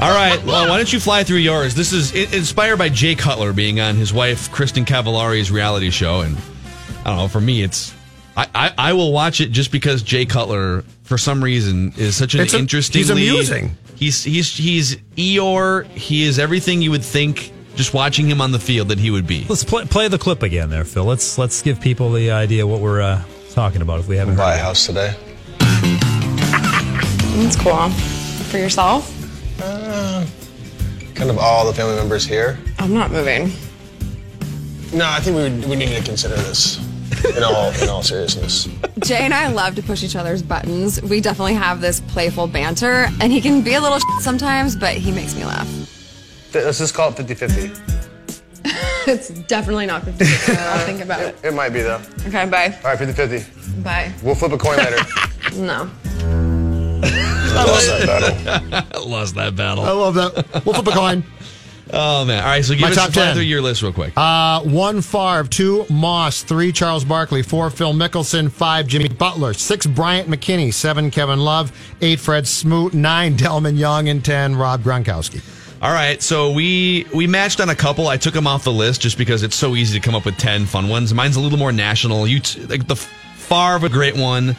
All 0.00 0.10
right. 0.14 0.42
Well, 0.46 0.66
why 0.68 0.78
don't 0.78 0.90
you 0.90 0.98
fly 0.98 1.24
through 1.24 1.38
yours? 1.38 1.74
This 1.74 1.92
is 1.92 2.12
inspired 2.32 2.78
by 2.78 2.88
Jay 2.88 3.14
Cutler 3.14 3.52
being 3.52 3.80
on 3.80 3.96
his 3.96 4.12
wife 4.14 4.50
Kristin 4.50 4.86
Cavallari's 4.86 5.50
reality 5.50 5.90
show, 5.90 6.22
and 6.22 6.38
I 7.04 7.08
don't 7.08 7.16
know. 7.18 7.28
For 7.28 7.40
me, 7.40 7.62
it's 7.62 7.94
I, 8.34 8.46
I, 8.54 8.72
I 8.78 8.92
will 8.94 9.12
watch 9.12 9.42
it 9.42 9.50
just 9.50 9.70
because 9.70 10.02
Jay 10.02 10.24
Cutler, 10.24 10.82
for 11.02 11.18
some 11.18 11.44
reason, 11.44 11.92
is 11.98 12.16
such 12.16 12.32
an 12.34 12.40
It's 12.40 12.54
a- 12.54 12.58
interesting. 12.58 12.98
he's 13.00 13.10
amusing. 13.10 13.76
He's 13.96 14.24
he's 14.24 14.56
he's 14.56 14.96
Eeyore. 15.16 15.84
He 15.88 16.22
is 16.24 16.38
everything 16.38 16.80
you 16.80 16.92
would 16.92 17.04
think 17.04 17.52
just 17.76 17.92
watching 17.92 18.26
him 18.26 18.40
on 18.40 18.52
the 18.52 18.58
field 18.58 18.88
that 18.88 18.98
he 18.98 19.10
would 19.10 19.26
be. 19.26 19.44
Let's 19.50 19.64
play, 19.64 19.84
play 19.84 20.08
the 20.08 20.16
clip 20.18 20.42
again 20.42 20.70
there, 20.70 20.84
Phil. 20.84 21.04
Let's 21.04 21.36
let's 21.36 21.60
give 21.60 21.78
people 21.78 22.10
the 22.12 22.30
idea 22.30 22.66
what 22.66 22.80
we're 22.80 23.02
uh, 23.02 23.22
talking 23.50 23.82
about 23.82 24.00
if 24.00 24.08
we 24.08 24.16
haven't 24.16 24.36
Buy 24.36 24.52
heard. 24.52 24.56
a 24.56 24.60
it. 24.60 24.64
house 24.64 24.86
today. 24.86 25.14
That's 27.42 27.56
cool. 27.56 27.90
For 28.50 28.56
yourself? 28.56 29.14
Uh, 31.20 31.24
kind 31.24 31.30
of 31.30 31.38
all 31.38 31.66
the 31.66 31.74
family 31.74 31.96
members 31.96 32.24
here. 32.24 32.58
I'm 32.78 32.94
not 32.94 33.10
moving. 33.10 33.52
No, 34.94 35.06
I 35.06 35.20
think 35.20 35.36
we, 35.36 35.42
would, 35.42 35.68
we 35.68 35.76
need 35.76 35.94
to 35.94 36.02
consider 36.02 36.34
this 36.34 36.78
in 37.36 37.42
all 37.42 37.70
in 37.82 37.88
all 37.90 38.02
seriousness. 38.02 38.68
Jay 39.00 39.18
and 39.18 39.34
I 39.34 39.48
love 39.48 39.74
to 39.74 39.82
push 39.82 40.02
each 40.02 40.16
other's 40.16 40.42
buttons. 40.42 41.00
We 41.02 41.20
definitely 41.20 41.54
have 41.54 41.82
this 41.82 42.00
playful 42.00 42.46
banter, 42.46 43.08
and 43.20 43.30
he 43.30 43.42
can 43.42 43.60
be 43.60 43.74
a 43.74 43.80
little 43.80 44.00
sometimes, 44.20 44.74
but 44.76 44.94
he 44.94 45.12
makes 45.12 45.36
me 45.36 45.44
laugh. 45.44 45.68
Let's 46.54 46.78
just 46.78 46.94
call 46.94 47.10
it 47.10 47.16
50 47.16 47.34
50. 47.34 47.70
it's 49.10 49.28
definitely 49.28 49.86
not 49.86 50.02
50 50.04 50.24
I'll 50.52 50.86
think 50.86 51.02
about 51.02 51.20
it. 51.20 51.36
It 51.44 51.52
might 51.52 51.70
be, 51.70 51.82
though. 51.82 52.00
Okay, 52.26 52.46
bye. 52.46 52.74
All 52.82 52.90
right, 52.90 52.98
50 52.98 53.12
50. 53.12 53.82
Bye. 53.82 54.12
We'll 54.22 54.34
flip 54.34 54.52
a 54.52 54.58
coin 54.58 54.78
later. 54.78 54.98
No. 55.56 55.90
I 57.60 57.64
lost 57.66 57.86
that 57.86 58.06
battle. 58.06 59.02
I 59.02 59.04
lost 59.06 59.34
that 59.36 59.56
battle. 59.56 59.84
I 59.84 59.90
love 59.92 60.14
that. 60.14 60.64
We'll 60.64 60.74
flip 60.74 60.86
a 60.88 60.90
coin. 60.90 61.24
Oh 61.92 62.24
man! 62.24 62.40
All 62.44 62.48
right, 62.50 62.64
so 62.64 62.74
give 62.74 62.82
My 62.82 62.90
us 62.90 62.94
top 62.94 63.10
10. 63.10 63.34
through 63.34 63.42
your 63.42 63.60
list 63.60 63.82
real 63.82 63.92
quick. 63.92 64.12
Uh, 64.16 64.60
one 64.60 65.02
Favre, 65.02 65.48
two 65.48 65.84
Moss, 65.90 66.44
three 66.44 66.70
Charles 66.70 67.04
Barkley, 67.04 67.42
four 67.42 67.68
Phil 67.68 67.92
Mickelson, 67.92 68.48
five 68.48 68.86
Jimmy 68.86 69.08
Butler, 69.08 69.54
six 69.54 69.86
Bryant 69.86 70.28
McKinnie, 70.28 70.72
seven 70.72 71.10
Kevin 71.10 71.40
Love, 71.40 71.72
eight 72.00 72.20
Fred 72.20 72.46
Smoot, 72.46 72.94
nine 72.94 73.36
Delmon 73.36 73.76
Young, 73.76 74.08
and 74.08 74.24
ten 74.24 74.54
Rob 74.54 74.82
Gronkowski. 74.82 75.42
All 75.82 75.92
right, 75.92 76.22
so 76.22 76.52
we 76.52 77.06
we 77.12 77.26
matched 77.26 77.60
on 77.60 77.70
a 77.70 77.74
couple. 77.74 78.06
I 78.06 78.16
took 78.18 78.34
them 78.34 78.46
off 78.46 78.62
the 78.62 78.72
list 78.72 79.00
just 79.00 79.18
because 79.18 79.42
it's 79.42 79.56
so 79.56 79.74
easy 79.74 79.98
to 79.98 80.04
come 80.04 80.14
up 80.14 80.24
with 80.24 80.36
ten 80.38 80.66
fun 80.66 80.88
ones. 80.88 81.12
Mine's 81.12 81.34
a 81.34 81.40
little 81.40 81.58
more 81.58 81.72
national. 81.72 82.24
You 82.28 82.38
t- 82.38 82.64
like 82.66 82.86
the 82.86 82.94
Favre, 82.96 83.84
a 83.84 83.88
great 83.88 84.16
one. 84.16 84.54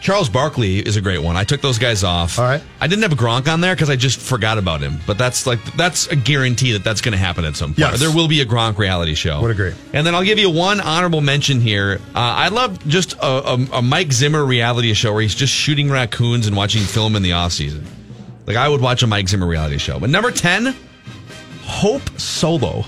Charles 0.00 0.30
Barkley 0.30 0.78
is 0.78 0.96
a 0.96 1.00
great 1.00 1.22
one. 1.22 1.36
I 1.36 1.44
took 1.44 1.60
those 1.60 1.78
guys 1.78 2.02
off. 2.04 2.38
All 2.38 2.44
right. 2.46 2.62
I 2.80 2.86
didn't 2.86 3.02
have 3.02 3.12
a 3.12 3.16
Gronk 3.16 3.52
on 3.52 3.60
there 3.60 3.74
because 3.74 3.90
I 3.90 3.96
just 3.96 4.18
forgot 4.18 4.56
about 4.56 4.80
him. 4.80 4.98
But 5.06 5.18
that's 5.18 5.46
like 5.46 5.62
that's 5.76 6.06
a 6.06 6.16
guarantee 6.16 6.72
that 6.72 6.82
that's 6.82 7.02
going 7.02 7.12
to 7.12 7.18
happen 7.18 7.44
at 7.44 7.54
some 7.54 7.70
point. 7.70 7.78
Yes. 7.78 8.00
There 8.00 8.10
will 8.10 8.26
be 8.28 8.40
a 8.40 8.46
Gronk 8.46 8.78
reality 8.78 9.14
show. 9.14 9.42
Would 9.42 9.50
agree. 9.50 9.74
And 9.92 10.06
then 10.06 10.14
I'll 10.14 10.24
give 10.24 10.38
you 10.38 10.48
one 10.50 10.80
honorable 10.80 11.20
mention 11.20 11.60
here. 11.60 12.00
Uh, 12.14 12.18
I 12.18 12.48
love 12.48 12.86
just 12.88 13.12
a, 13.14 13.26
a, 13.26 13.66
a 13.74 13.82
Mike 13.82 14.12
Zimmer 14.12 14.44
reality 14.44 14.94
show 14.94 15.12
where 15.12 15.22
he's 15.22 15.34
just 15.34 15.52
shooting 15.52 15.90
raccoons 15.90 16.46
and 16.46 16.56
watching 16.56 16.82
film 16.82 17.14
in 17.14 17.22
the 17.22 17.32
off 17.32 17.52
season. 17.52 17.84
Like 18.46 18.56
I 18.56 18.68
would 18.68 18.80
watch 18.80 19.02
a 19.02 19.06
Mike 19.06 19.28
Zimmer 19.28 19.46
reality 19.46 19.76
show. 19.78 20.00
But 20.00 20.08
number 20.08 20.30
ten, 20.30 20.74
Hope 21.64 22.18
Solo. 22.18 22.84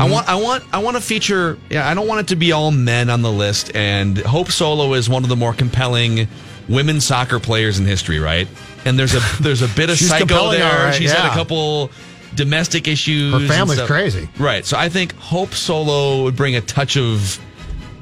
I 0.00 0.08
want, 0.10 0.28
I 0.28 0.34
want, 0.36 0.64
I 0.72 0.78
want 0.78 0.96
to 0.96 1.02
feature. 1.02 1.58
Yeah, 1.70 1.88
I 1.88 1.94
don't 1.94 2.06
want 2.06 2.20
it 2.20 2.28
to 2.28 2.36
be 2.36 2.52
all 2.52 2.70
men 2.70 3.08
on 3.10 3.22
the 3.22 3.30
list. 3.32 3.74
And 3.74 4.18
Hope 4.18 4.50
Solo 4.50 4.94
is 4.94 5.08
one 5.08 5.22
of 5.22 5.28
the 5.28 5.36
more 5.36 5.52
compelling 5.54 6.28
women 6.68 7.00
soccer 7.00 7.38
players 7.40 7.78
in 7.78 7.84
history, 7.86 8.18
right? 8.18 8.48
And 8.84 8.98
there's 8.98 9.14
a 9.14 9.20
there's 9.42 9.62
a 9.62 9.68
bit 9.68 9.90
of 9.90 9.96
psycho 9.98 10.50
there. 10.50 10.86
right, 10.86 10.94
She's 10.94 11.12
had 11.12 11.26
a 11.30 11.34
couple 11.34 11.90
domestic 12.34 12.86
issues. 12.88 13.32
Her 13.32 13.46
family's 13.48 13.80
crazy. 13.82 14.28
right? 14.38 14.64
So 14.64 14.76
I 14.76 14.88
think 14.88 15.14
Hope 15.16 15.54
Solo 15.54 16.24
would 16.24 16.36
bring 16.36 16.56
a 16.56 16.60
touch 16.60 16.96
of 16.96 17.38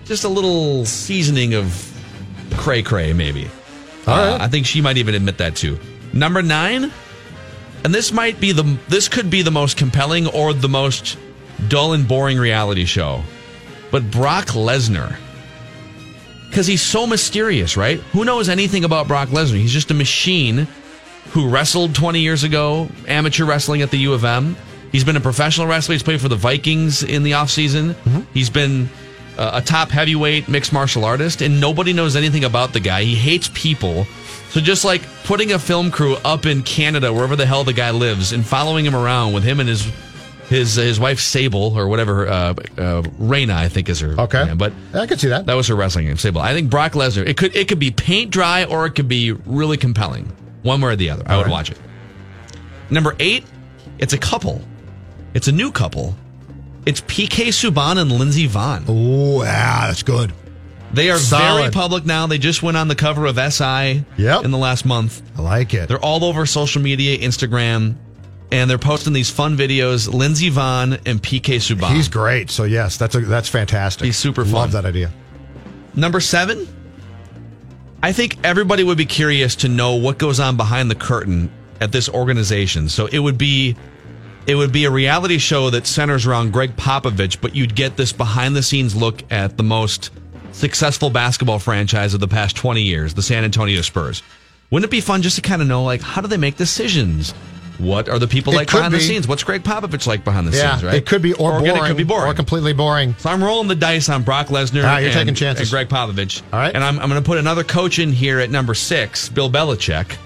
just 0.05 0.25
a 0.25 0.29
little 0.29 0.85
seasoning 0.85 1.55
of 1.55 1.91
cray 2.57 2.83
cray, 2.83 3.13
maybe. 3.13 3.49
All 4.07 4.15
Uh, 4.15 4.33
right. 4.33 4.41
I 4.41 4.49
think 4.49 4.67
she 4.67 4.81
might 4.81 4.97
even 4.99 5.15
admit 5.15 5.39
that 5.39 5.57
too. 5.57 5.79
Number 6.13 6.43
nine, 6.43 6.93
and 7.85 7.95
this 7.95 8.13
might 8.13 8.41
be 8.41 8.53
the 8.53 8.77
this 8.89 9.09
could 9.09 9.31
be 9.31 9.43
the 9.43 9.51
most 9.51 9.77
compelling 9.77 10.27
or 10.27 10.53
the 10.53 10.69
most 10.69 11.17
dull 11.69 11.93
and 11.93 12.07
boring 12.07 12.39
reality 12.39 12.85
show, 12.85 13.23
but 13.91 14.11
Brock 14.11 14.47
Lesnar. 14.49 15.17
Because 16.49 16.67
he's 16.67 16.83
so 16.83 17.07
mysterious, 17.07 17.77
right? 17.77 17.99
Who 18.13 18.25
knows 18.25 18.49
anything 18.49 18.85
about 18.85 19.09
Brock 19.09 19.29
Lesnar? 19.31 19.57
He's 19.57 19.73
just 19.73 19.91
a 19.91 19.95
machine 19.95 20.69
who 21.31 21.49
wrestled 21.49 21.95
20 21.95 22.21
years 22.21 22.45
ago, 22.45 22.89
amateur 23.09 23.45
wrestling 23.45 23.83
at 23.83 23.91
the 23.91 23.99
U 23.99 24.13
of 24.13 24.25
M. 24.25 24.57
He's 24.93 25.03
been 25.03 25.17
a 25.17 25.21
professional 25.21 25.67
wrestler. 25.67 25.95
He's 25.95 26.05
played 26.05 26.21
for 26.21 26.29
the 26.29 26.37
Vikings 26.37 27.03
in 27.03 27.25
the 27.25 27.33
offseason. 27.33 27.97
He's 28.33 28.51
been 28.51 28.89
uh, 29.37 29.51
a 29.55 29.61
top 29.61 29.91
heavyweight 29.91 30.49
mixed 30.49 30.73
martial 30.73 31.05
artist, 31.05 31.43
and 31.43 31.61
nobody 31.61 31.93
knows 31.93 32.15
anything 32.15 32.45
about 32.45 32.73
the 32.73 32.79
guy. 32.79 33.03
He 33.03 33.17
hates 33.17 33.51
people. 33.53 34.05
So 34.51 34.61
just 34.61 34.85
like 34.85 35.03
putting 35.25 35.51
a 35.51 35.59
film 35.59 35.91
crew 35.91 36.15
up 36.25 36.47
in 36.47 36.63
Canada, 36.63 37.13
wherever 37.13 37.35
the 37.35 37.47
hell 37.47 37.65
the 37.65 37.73
guy 37.73 37.91
lives, 37.91 38.33
and 38.33 38.47
following 38.47 38.85
him 38.85 38.95
around 38.95 39.33
with 39.33 39.43
him 39.43 39.59
and 39.59 39.69
his 39.69 39.91
his 40.49 40.75
his 40.75 41.01
wife 41.01 41.21
Sable 41.21 41.77
or 41.77 41.89
whatever, 41.89 42.29
uh, 42.29 42.55
uh, 42.79 43.03
Reina, 43.19 43.55
I 43.55 43.69
think 43.69 43.89
is 43.89 44.01
her. 44.01 44.19
Okay. 44.21 44.45
name, 44.45 44.59
but 44.59 44.73
I 44.93 45.07
could 45.07 45.21
see 45.21 45.29
that. 45.29 45.47
that 45.47 45.55
was 45.55 45.69
her 45.69 45.75
wrestling 45.75 46.07
name, 46.07 46.17
Sable. 46.17 46.41
I 46.41 46.53
think 46.53 46.71
Brock 46.71 46.93
Lesnar. 46.93 47.27
It 47.27 47.37
could 47.37 47.55
it 47.57 47.69
could 47.69 47.79
be 47.79 47.91
paint 47.91 48.31
dry 48.31 48.65
or 48.65 48.87
it 48.87 48.93
could 48.95 49.09
be 49.09 49.33
really 49.33 49.77
compelling, 49.77 50.33
one 50.63 50.81
way 50.81 50.93
or 50.93 50.97
the 50.97 51.11
other. 51.11 51.25
I 51.27 51.37
would 51.37 51.45
right. 51.47 51.51
watch 51.53 51.71
it. 51.71 51.79
Number 52.91 53.17
eight, 53.19 53.45
it's 53.99 54.13
a 54.13 54.19
couple. 54.19 54.61
It's 55.35 55.49
a 55.49 55.53
new 55.53 55.73
couple. 55.73 56.15
It's 56.87 57.01
PK 57.01 57.49
Subban 57.49 57.99
and 57.99 58.13
Lindsey 58.13 58.47
Vonn. 58.47 58.85
Oh, 58.87 59.43
yeah, 59.43 59.87
that's 59.87 60.03
good. 60.03 60.33
They 60.93 61.11
are 61.11 61.17
very 61.19 61.71
public 61.71 62.05
now. 62.05 62.27
They 62.29 62.39
just 62.39 62.63
went 62.63 62.77
on 62.77 62.87
the 62.87 62.95
cover 62.95 63.27
of 63.27 63.37
SI 63.37 64.05
Yep. 64.17 64.45
in 64.45 64.51
the 64.53 64.59
last 64.59 64.85
month. 64.85 65.23
I 65.37 65.43
like 65.43 65.75
it. 65.75 65.89
They're 65.89 65.99
all 65.99 66.25
over 66.25 66.47
social 66.47 66.83
media, 66.83 67.19
Instagram, 67.19 67.97
and 68.51 68.69
they're 68.69 68.79
posting 68.79 69.13
these 69.13 69.31
fun 69.31 69.57
videos. 69.57 70.13
Lindsey 70.13 70.51
Vonn 70.51 71.01
and 71.07 71.23
PK 71.23 71.57
Subban. 71.57 71.95
He's 71.95 72.09
great. 72.09 72.51
So 72.51 72.65
yes, 72.65 72.97
that's 72.97 73.15
a, 73.15 73.21
that's 73.21 73.49
fantastic. 73.49 74.05
He's 74.05 74.17
super 74.17 74.45
fun. 74.45 74.55
Love 74.55 74.73
that 74.73 74.85
idea. 74.85 75.11
Number 75.95 76.21
seven, 76.21 76.67
I 78.03 78.13
think 78.13 78.37
everybody 78.45 78.85
would 78.85 78.99
be 78.99 79.07
curious 79.07 79.57
to 79.57 79.69
know 79.69 79.95
what 79.95 80.19
goes 80.19 80.41
on 80.41 80.57
behind 80.57 80.91
the 80.91 80.95
curtain 80.95 81.51
at 81.81 81.93
this 81.93 82.09
organization. 82.09 82.89
So 82.89 83.07
it 83.07 83.19
would 83.19 83.39
be 83.39 83.77
it 84.47 84.57
would 84.57 84.73
be 84.73 84.85
a 84.85 84.91
reality 84.91 85.39
show 85.39 85.71
that 85.71 85.87
centers 85.87 86.27
around 86.27 86.53
Gregg 86.53 86.77
Popovich, 86.77 87.41
but 87.41 87.55
you'd 87.55 87.75
get 87.75 87.97
this 87.97 88.13
behind 88.13 88.55
the 88.55 88.63
scenes 88.63 88.95
look 88.95 89.23
at 89.33 89.57
the 89.57 89.63
most 89.63 90.11
successful 90.53 91.09
basketball 91.11 91.59
franchise 91.59 92.13
of 92.15 92.21
the 92.21 92.29
past 92.29 92.55
20 92.57 92.83
years, 92.83 93.15
the 93.15 93.23
San 93.23 93.43
Antonio 93.43 93.81
Spurs. 93.81 94.23
Wouldn't 94.71 94.89
it 94.89 94.91
be 94.91 95.01
fun 95.01 95.23
just 95.23 95.37
to 95.37 95.43
kind 95.43 95.63
of 95.63 95.69
know 95.69 95.83
like 95.83 96.03
how 96.03 96.21
do 96.21 96.29
they 96.29 96.37
make 96.37 96.57
decisions? 96.57 97.33
What 97.79 98.09
are 98.09 98.19
the 98.21 98.29
people 98.29 98.53
It 98.53 98.57
like 98.57 98.71
behind 98.71 98.95
the 98.95 99.01
scenes? 99.01 99.27
What's 99.27 99.43
Gregg 99.43 99.65
Popovich 99.65 100.07
like 100.07 100.23
behind 100.25 100.47
the 100.47 100.57
Yeah, 100.57 100.73
scenes, 100.73 100.85
right? 100.85 100.95
it 100.95 101.07
could 101.07 101.23
be 101.23 101.33
or, 101.35 101.59
again, 101.59 101.75
boring, 101.75 101.85
it 101.85 101.89
could 101.89 101.97
be 101.97 102.05
boring. 102.05 102.31
or 102.31 102.35
completely 102.35 102.73
boring. 102.73 103.15
So 103.19 103.31
I'm 103.31 103.43
rolling 103.43 103.67
the 103.69 103.75
dice 103.75 104.09
on 104.09 104.23
Brock 104.23 104.47
Lesnar 104.47 104.85
Ah, 104.85 104.99
you're 104.99 105.09
and, 105.11 105.19
taking 105.19 105.35
chances. 105.35 105.71
Gregg 105.71 105.89
Popovich. 105.89 106.43
All 106.53 106.61
right. 106.61 106.73
And 106.75 106.85
I'm, 106.85 107.01
I'm 107.01 107.09
going 107.09 107.21
to 107.21 107.27
put 107.27 107.39
another 107.39 107.65
coach 107.65 107.99
in 107.99 108.13
here 108.13 108.39
at 108.39 108.51
number 108.51 108.75
six, 108.75 109.29
Bill 109.29 109.51
Belichick. 109.51 110.17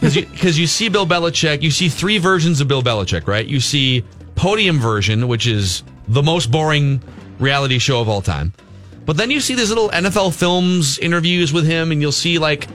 Because 0.00 0.14
you, 0.14 0.26
you 0.62 0.66
see 0.66 0.88
Bill 0.90 1.06
Belichick, 1.06 1.62
you 1.62 1.70
see 1.70 1.88
three 1.88 2.18
versions 2.18 2.60
of 2.60 2.68
Bill 2.68 2.82
Belichick, 2.82 3.26
right? 3.26 3.46
You 3.46 3.60
see 3.60 4.04
podium 4.34 4.78
version, 4.78 5.26
which 5.26 5.46
is 5.46 5.82
the 6.06 6.22
most 6.22 6.50
boring 6.50 7.02
reality 7.38 7.78
show 7.78 8.00
of 8.00 8.08
all 8.10 8.20
time. 8.20 8.52
But 9.06 9.16
then 9.16 9.30
you 9.30 9.40
see 9.40 9.54
these 9.54 9.70
little 9.70 9.88
NFL 9.88 10.34
films 10.38 10.98
interviews 10.98 11.50
with 11.52 11.66
him, 11.66 11.92
and 11.92 12.00
you'll 12.02 12.12
see 12.12 12.38
like, 12.38 12.68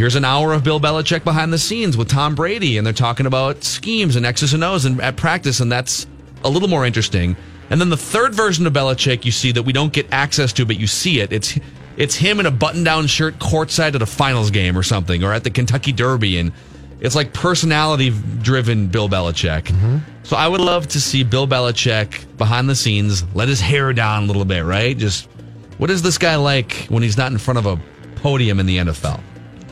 here's 0.00 0.14
an 0.14 0.24
hour 0.24 0.54
of 0.54 0.64
Bill 0.64 0.80
Belichick 0.80 1.24
behind 1.24 1.52
the 1.52 1.58
scenes 1.58 1.94
with 1.94 2.08
Tom 2.08 2.34
Brady, 2.34 2.78
and 2.78 2.86
they're 2.86 2.94
talking 2.94 3.26
about 3.26 3.62
schemes 3.62 4.16
and 4.16 4.24
X's 4.24 4.54
and 4.54 4.64
O's 4.64 4.86
and 4.86 4.98
at 5.02 5.16
practice, 5.16 5.60
and 5.60 5.70
that's 5.70 6.06
a 6.42 6.48
little 6.48 6.70
more 6.70 6.86
interesting. 6.86 7.36
And 7.68 7.78
then 7.78 7.90
the 7.90 7.98
third 7.98 8.34
version 8.34 8.66
of 8.66 8.72
Belichick 8.72 9.26
you 9.26 9.30
see 9.30 9.52
that 9.52 9.64
we 9.64 9.74
don't 9.74 9.92
get 9.92 10.10
access 10.10 10.54
to, 10.54 10.64
but 10.64 10.78
you 10.78 10.86
see 10.86 11.20
it. 11.20 11.34
It's 11.34 11.58
it's 11.98 12.14
him 12.14 12.40
in 12.40 12.46
a 12.46 12.50
button-down 12.50 13.08
shirt 13.08 13.38
courtside 13.40 13.94
at 13.94 14.00
a 14.00 14.06
finals 14.06 14.50
game 14.50 14.78
or 14.78 14.82
something, 14.82 15.22
or 15.22 15.34
at 15.34 15.44
the 15.44 15.50
Kentucky 15.50 15.92
Derby, 15.92 16.38
and 16.38 16.52
it's 17.00 17.14
like 17.14 17.34
personality-driven 17.34 18.86
Bill 18.86 19.10
Belichick. 19.10 19.64
Mm-hmm. 19.64 19.98
So 20.22 20.34
I 20.34 20.48
would 20.48 20.62
love 20.62 20.88
to 20.88 21.00
see 21.00 21.24
Bill 21.24 21.46
Belichick 21.46 22.38
behind 22.38 22.70
the 22.70 22.74
scenes, 22.74 23.22
let 23.34 23.48
his 23.48 23.60
hair 23.60 23.92
down 23.92 24.22
a 24.22 24.26
little 24.26 24.46
bit, 24.46 24.64
right? 24.64 24.96
Just 24.96 25.28
what 25.76 25.90
is 25.90 26.00
this 26.00 26.16
guy 26.16 26.36
like 26.36 26.86
when 26.88 27.02
he's 27.02 27.18
not 27.18 27.32
in 27.32 27.36
front 27.36 27.58
of 27.58 27.66
a 27.66 27.78
podium 28.16 28.60
in 28.60 28.64
the 28.64 28.78
NFL? 28.78 29.20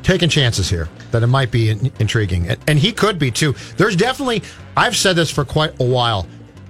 Taking 0.08 0.30
chances 0.30 0.70
here 0.70 0.88
that 1.10 1.22
it 1.22 1.26
might 1.26 1.50
be 1.50 1.68
in- 1.68 1.92
intriguing. 1.98 2.48
And, 2.48 2.58
and 2.66 2.78
he 2.78 2.92
could 2.92 3.18
be 3.18 3.30
too. 3.30 3.54
There's 3.76 3.94
definitely, 3.94 4.42
I've 4.74 4.96
said 4.96 5.16
this 5.16 5.30
for 5.30 5.44
quite 5.44 5.78
a 5.80 5.84
while. 5.84 6.26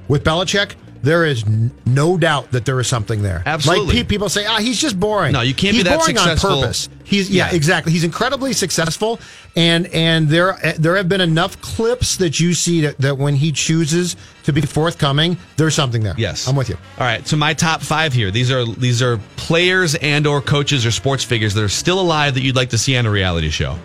With 0.08 0.24
Belichick, 0.24 0.74
there 1.02 1.24
is 1.24 1.44
n- 1.44 1.70
no 1.86 2.16
doubt 2.18 2.50
that 2.52 2.64
there 2.64 2.78
is 2.80 2.86
something 2.88 3.22
there. 3.22 3.42
Absolutely. 3.46 3.86
Like 3.86 3.96
pe- 3.96 4.04
people 4.04 4.28
say, 4.28 4.46
ah, 4.46 4.58
he's 4.58 4.80
just 4.80 4.98
boring. 4.98 5.32
No, 5.32 5.40
you 5.42 5.54
can't 5.54 5.74
he's 5.74 5.84
be 5.84 5.88
that 5.90 5.98
boring 5.98 6.16
successful. 6.16 6.50
on 6.50 6.60
purpose. 6.62 6.88
He's 7.04 7.30
yeah, 7.30 7.48
Yeah. 7.50 7.56
exactly. 7.56 7.92
He's 7.92 8.04
incredibly 8.04 8.52
successful, 8.52 9.18
and 9.56 9.86
and 9.88 10.28
there 10.28 10.58
there 10.78 10.96
have 10.96 11.08
been 11.08 11.20
enough 11.20 11.60
clips 11.60 12.16
that 12.18 12.38
you 12.40 12.52
see 12.54 12.80
that, 12.82 12.98
that 12.98 13.16
when 13.16 13.34
he 13.34 13.52
chooses 13.52 14.16
to 14.44 14.52
be 14.52 14.60
forthcoming, 14.60 15.36
there's 15.56 15.74
something 15.74 16.02
there. 16.02 16.14
Yes, 16.18 16.46
I'm 16.48 16.56
with 16.56 16.68
you. 16.68 16.76
All 16.98 17.06
right, 17.06 17.26
so 17.26 17.36
my 17.36 17.54
top 17.54 17.80
five 17.80 18.12
here. 18.12 18.30
These 18.30 18.50
are 18.50 18.66
these 18.66 19.00
are 19.02 19.18
players 19.36 19.94
and 19.96 20.26
or 20.26 20.40
coaches 20.42 20.84
or 20.84 20.90
sports 20.90 21.24
figures 21.24 21.54
that 21.54 21.62
are 21.64 21.68
still 21.68 22.00
alive 22.00 22.34
that 22.34 22.42
you'd 22.42 22.56
like 22.56 22.70
to 22.70 22.78
see 22.78 22.96
on 22.96 23.06
a 23.06 23.10
reality 23.10 23.48
show. 23.50 23.78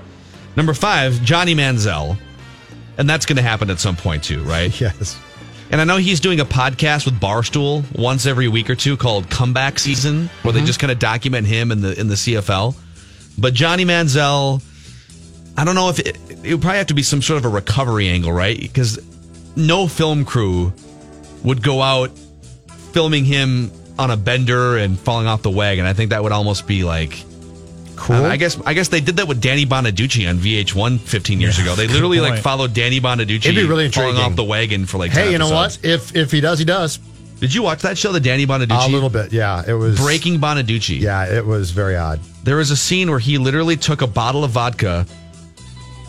Number 0.55 0.74
five, 0.74 1.22
Johnny 1.24 1.55
Manziel, 1.55 2.17
and 2.98 3.10
that's 3.10 3.25
going 3.25 3.38
to 3.38 3.41
happen 3.41 3.70
at 3.70 3.79
some 3.79 3.96
point 3.96 4.24
too, 4.24 4.43
right? 4.43 4.72
Yes. 4.82 5.17
And 5.74 5.82
I 5.82 5.86
know 5.86 5.98
he's 5.98 6.20
doing 6.20 6.39
a 6.39 6.46
podcast 6.46 7.06
with 7.06 7.20
Barstool 7.20 7.84
once 7.98 8.27
every 8.27 8.48
week 8.48 8.70
or 8.70 8.75
two 8.75 8.96
called 8.96 9.27
Comeback 9.32 9.80
Season, 9.80 10.30
where 10.44 10.51
they 10.51 10.60
mm-hmm. 10.60 10.68
just 10.68 10.80
kind 10.80 10.92
of 10.92 11.00
document 11.00 11.48
him 11.48 11.72
in 11.72 11.82
the 11.82 12.00
in 12.00 12.10
the 12.10 12.13
CFL. 12.13 12.75
But 13.39 13.56
Johnny 13.56 13.84
Manziel, 13.84 14.62
I 15.58 15.65
don't 15.65 15.74
know 15.74 15.89
if 15.89 15.98
it, 15.98 16.15
it 16.44 16.53
would 16.53 16.62
probably 16.62 16.77
have 16.77 16.86
to 16.88 16.94
be 16.94 17.01
some 17.01 17.24
sort 17.24 17.39
of 17.39 17.46
a 17.46 17.50
recovery 17.50 18.08
angle, 18.08 18.32
right? 18.32 18.56
Because 18.56 19.00
no 19.56 19.88
film 19.88 20.25
crew 20.25 20.74
would 21.44 21.63
go 21.63 21.82
out 21.82 22.12
filming 22.92 23.25
him 23.25 23.72
on 23.98 24.12
a 24.12 24.15
bender 24.15 24.77
and 24.77 25.00
falling 25.00 25.25
off 25.25 25.42
the 25.42 25.50
wagon. 25.50 25.88
I 25.88 25.94
think 25.94 26.12
that 26.12 26.22
would 26.22 26.34
almost 26.34 26.68
be 26.68 26.84
like 26.84 27.25
Cool. 27.96 28.26
I 28.26 28.38
guess 28.38 28.60
I 28.66 28.74
guess 28.74 28.88
they 28.90 29.02
did 29.02 29.18
that 29.18 29.28
with 29.28 29.42
Danny 29.42 29.66
Bonaduce 29.66 30.30
on 30.30 30.38
VH1 30.38 31.00
15 31.00 31.40
years 31.40 31.60
ago. 31.60 31.76
They 31.76 31.88
literally 31.88 32.20
like 32.20 32.42
followed 32.42 32.74
Danny 32.74 33.00
Bonaduce 33.00 33.46
It'd 33.46 33.56
be 33.56 33.66
really 33.66 33.90
falling 33.90 34.18
off 34.18 34.36
the 34.36 34.44
wagon 34.44 34.86
for 34.86 34.98
like. 34.98 35.12
Hey, 35.12 35.24
10 35.24 35.32
you 35.32 35.38
know 35.38 35.58
episodes. 35.58 35.78
what? 35.84 35.86
If 35.86 36.16
if 36.16 36.32
he 36.32 36.42
does, 36.42 36.60
he 36.60 36.66
does. 36.66 37.00
Did 37.40 37.54
you 37.54 37.62
watch 37.62 37.82
that 37.82 37.98
show, 37.98 38.14
the 38.14 38.22
Danny 38.22 38.46
Bonaduce? 38.46 38.88
A 38.88 38.90
little 38.90 39.10
bit, 39.10 39.34
yeah. 39.34 39.64
It 39.68 39.74
was 39.74 40.00
Breaking 40.00 40.40
Bonaduce. 40.40 40.98
Yeah, 41.02 41.26
it 41.26 41.46
was 41.46 41.72
very 41.72 41.98
odd. 41.98 42.22
There 42.44 42.56
was 42.56 42.72
a 42.72 42.78
scene 42.78 43.10
where 43.10 43.20
he 43.20 43.38
literally 43.38 43.76
took 43.76 44.02
a 44.02 44.08
bottle 44.08 44.46
of 44.46 44.52
vodka. 44.52 45.06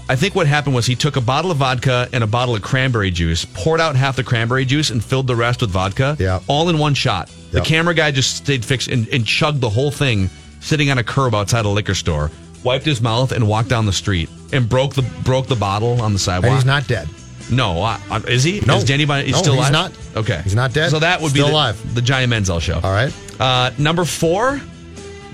I 0.08 0.14
think 0.14 0.34
what 0.36 0.46
happened 0.46 0.76
was 0.76 0.86
he 0.86 0.94
took 0.94 1.16
a 1.16 1.20
bottle 1.20 1.50
of 1.50 1.56
vodka 1.56 2.08
and 2.12 2.22
a 2.22 2.26
bottle 2.28 2.54
of 2.54 2.62
cranberry 2.62 3.10
juice, 3.10 3.46
poured 3.46 3.80
out 3.80 3.96
half 3.96 4.14
the 4.14 4.22
cranberry 4.22 4.64
juice, 4.64 4.90
and 4.90 5.02
filled 5.02 5.26
the 5.26 5.34
rest 5.34 5.60
with 5.60 5.70
vodka. 5.70 6.16
Yeah. 6.20 6.40
All 6.46 6.68
in 6.68 6.78
one 6.78 6.94
shot. 6.94 7.30
The 7.50 7.62
camera 7.62 7.94
guy 7.94 8.10
just 8.12 8.36
stayed 8.36 8.64
fixed 8.64 8.88
and, 8.88 9.08
and 9.08 9.26
chugged 9.26 9.60
the 9.60 9.70
whole 9.70 9.90
thing 9.90 10.30
sitting 10.64 10.90
on 10.90 10.98
a 10.98 11.04
curb 11.04 11.34
outside 11.34 11.64
a 11.64 11.68
liquor 11.68 11.94
store, 11.94 12.30
wiped 12.64 12.84
his 12.86 13.00
mouth, 13.00 13.30
and 13.32 13.46
walked 13.46 13.68
down 13.68 13.86
the 13.86 13.92
street 13.92 14.28
and 14.52 14.68
broke 14.68 14.94
the 14.94 15.02
broke 15.22 15.46
the 15.46 15.56
bottle 15.56 16.00
on 16.00 16.12
the 16.12 16.18
sidewalk. 16.18 16.46
And 16.50 16.54
he's 16.56 16.64
not 16.64 16.86
dead. 16.88 17.08
No, 17.50 17.96
is 18.26 18.42
he? 18.42 18.60
No. 18.60 18.76
is 18.78 18.88
he's 18.88 19.06
No, 19.06 19.38
still 19.38 19.54
he's 19.54 19.70
not. 19.70 19.92
Okay, 20.16 20.40
He's 20.44 20.54
not 20.54 20.72
dead. 20.72 20.90
So 20.90 20.98
that 21.00 21.20
would 21.20 21.30
Still 21.30 21.44
be 21.46 21.50
the, 21.50 21.54
alive. 21.54 21.94
the 21.94 22.00
Johnny 22.00 22.26
Manziel 22.26 22.60
show. 22.60 22.76
All 22.82 22.92
right. 22.92 23.12
Uh, 23.38 23.70
number 23.76 24.04
four, 24.06 24.60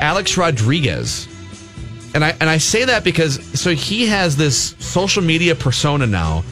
Alex 0.00 0.36
Rodriguez, 0.36 1.28
and 2.14 2.24
I 2.24 2.30
and 2.40 2.50
I 2.50 2.58
say 2.58 2.84
that 2.86 3.04
because 3.04 3.40
so 3.58 3.70
he 3.70 4.06
has 4.06 4.36
this 4.36 4.74
social 4.80 5.22
media 5.22 5.54
persona 5.54 6.06
now, 6.06 6.42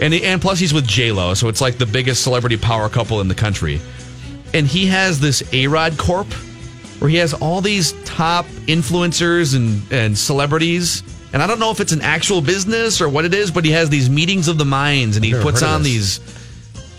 and 0.00 0.14
and 0.14 0.40
plus 0.40 0.60
he's 0.60 0.72
with 0.72 0.86
J 0.86 1.10
Lo, 1.10 1.34
so 1.34 1.48
it's 1.48 1.60
like 1.60 1.76
the 1.78 1.86
biggest 1.86 2.22
celebrity 2.22 2.56
power 2.56 2.88
couple 2.88 3.20
in 3.20 3.26
the 3.26 3.34
country, 3.34 3.80
and 4.54 4.64
he 4.66 4.86
has 4.86 5.18
this 5.18 5.42
A 5.52 5.66
Rod 5.66 5.98
Corp, 5.98 6.28
where 7.00 7.10
he 7.10 7.16
has 7.16 7.34
all 7.34 7.60
these 7.60 7.92
top 8.04 8.46
influencers 8.66 9.56
and 9.56 9.82
and 9.92 10.16
celebrities. 10.16 11.02
And 11.32 11.42
I 11.42 11.46
don't 11.46 11.60
know 11.60 11.70
if 11.70 11.80
it's 11.80 11.92
an 11.92 12.00
actual 12.00 12.40
business 12.40 13.00
or 13.00 13.08
what 13.08 13.24
it 13.24 13.34
is, 13.34 13.50
but 13.50 13.64
he 13.64 13.70
has 13.70 13.88
these 13.88 14.10
meetings 14.10 14.48
of 14.48 14.58
the 14.58 14.64
minds 14.64 15.16
and 15.16 15.24
he 15.24 15.30
never 15.32 15.42
puts 15.42 15.60
heard 15.60 15.68
of 15.68 15.74
on 15.74 15.82
this. 15.82 16.18
these 16.18 16.40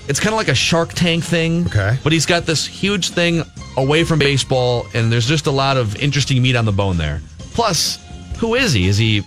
it's 0.07 0.19
kind 0.19 0.33
of 0.33 0.37
like 0.37 0.47
a 0.47 0.55
Shark 0.55 0.93
Tank 0.93 1.23
thing. 1.23 1.67
Okay. 1.67 1.97
But 2.03 2.11
he's 2.11 2.25
got 2.25 2.45
this 2.45 2.65
huge 2.65 3.11
thing 3.11 3.43
away 3.77 4.03
from 4.03 4.19
baseball, 4.19 4.87
and 4.93 5.11
there's 5.11 5.27
just 5.27 5.47
a 5.47 5.51
lot 5.51 5.77
of 5.77 5.95
interesting 5.95 6.41
meat 6.41 6.55
on 6.55 6.65
the 6.65 6.71
bone 6.71 6.97
there. 6.97 7.21
Plus, 7.53 7.97
who 8.37 8.55
is 8.55 8.73
he? 8.73 8.87
Is 8.87 8.97
he 8.97 9.23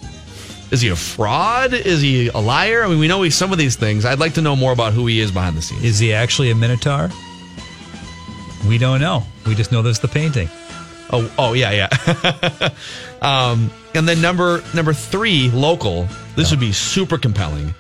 is 0.71 0.81
he 0.81 0.89
a 0.89 0.97
fraud? 0.97 1.73
Is 1.73 2.01
he 2.01 2.29
a 2.29 2.39
liar? 2.39 2.83
I 2.83 2.89
mean, 2.89 2.99
we 2.99 3.07
know 3.07 3.23
he's 3.23 3.37
some 3.37 3.53
of 3.53 3.59
these 3.59 3.77
things. 3.77 4.05
I'd 4.05 4.19
like 4.19 4.35
to 4.35 4.43
know 4.43 4.57
more 4.57 4.73
about 4.73 4.93
who 4.93 5.07
he 5.07 5.21
is 5.21 5.31
behind 5.31 5.57
the 5.57 5.63
scenes. 5.63 5.85
Is 5.85 5.99
he 5.99 6.13
actually 6.13 6.51
a 6.51 6.55
Minotaur? 6.55 7.11
We 8.67 8.79
don't 8.79 9.01
know. 9.01 9.23
We 9.47 9.55
just 9.55 9.71
know 9.71 9.83
there's 9.83 10.01
the 10.01 10.09
painting. 10.09 10.49
Oh, 11.15 11.31
oh 11.39 11.53
yeah, 11.53 11.71
yeah. 11.89 12.69
um, 13.23 13.71
and 13.95 14.09
then 14.09 14.21
number 14.21 14.63
number 14.75 14.93
three, 14.93 15.49
local. 15.51 16.09
This 16.35 16.51
would 16.51 16.59
be 16.59 16.73
super 16.73 17.19
compelling. 17.19 17.73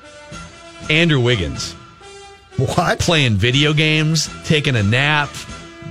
Andrew 0.88 1.19
Wiggins. 1.19 1.73
What? 2.57 3.00
Playing 3.00 3.35
video 3.35 3.73
games, 3.73 4.31
taking 4.45 4.76
a 4.76 4.83
nap. 4.85 5.31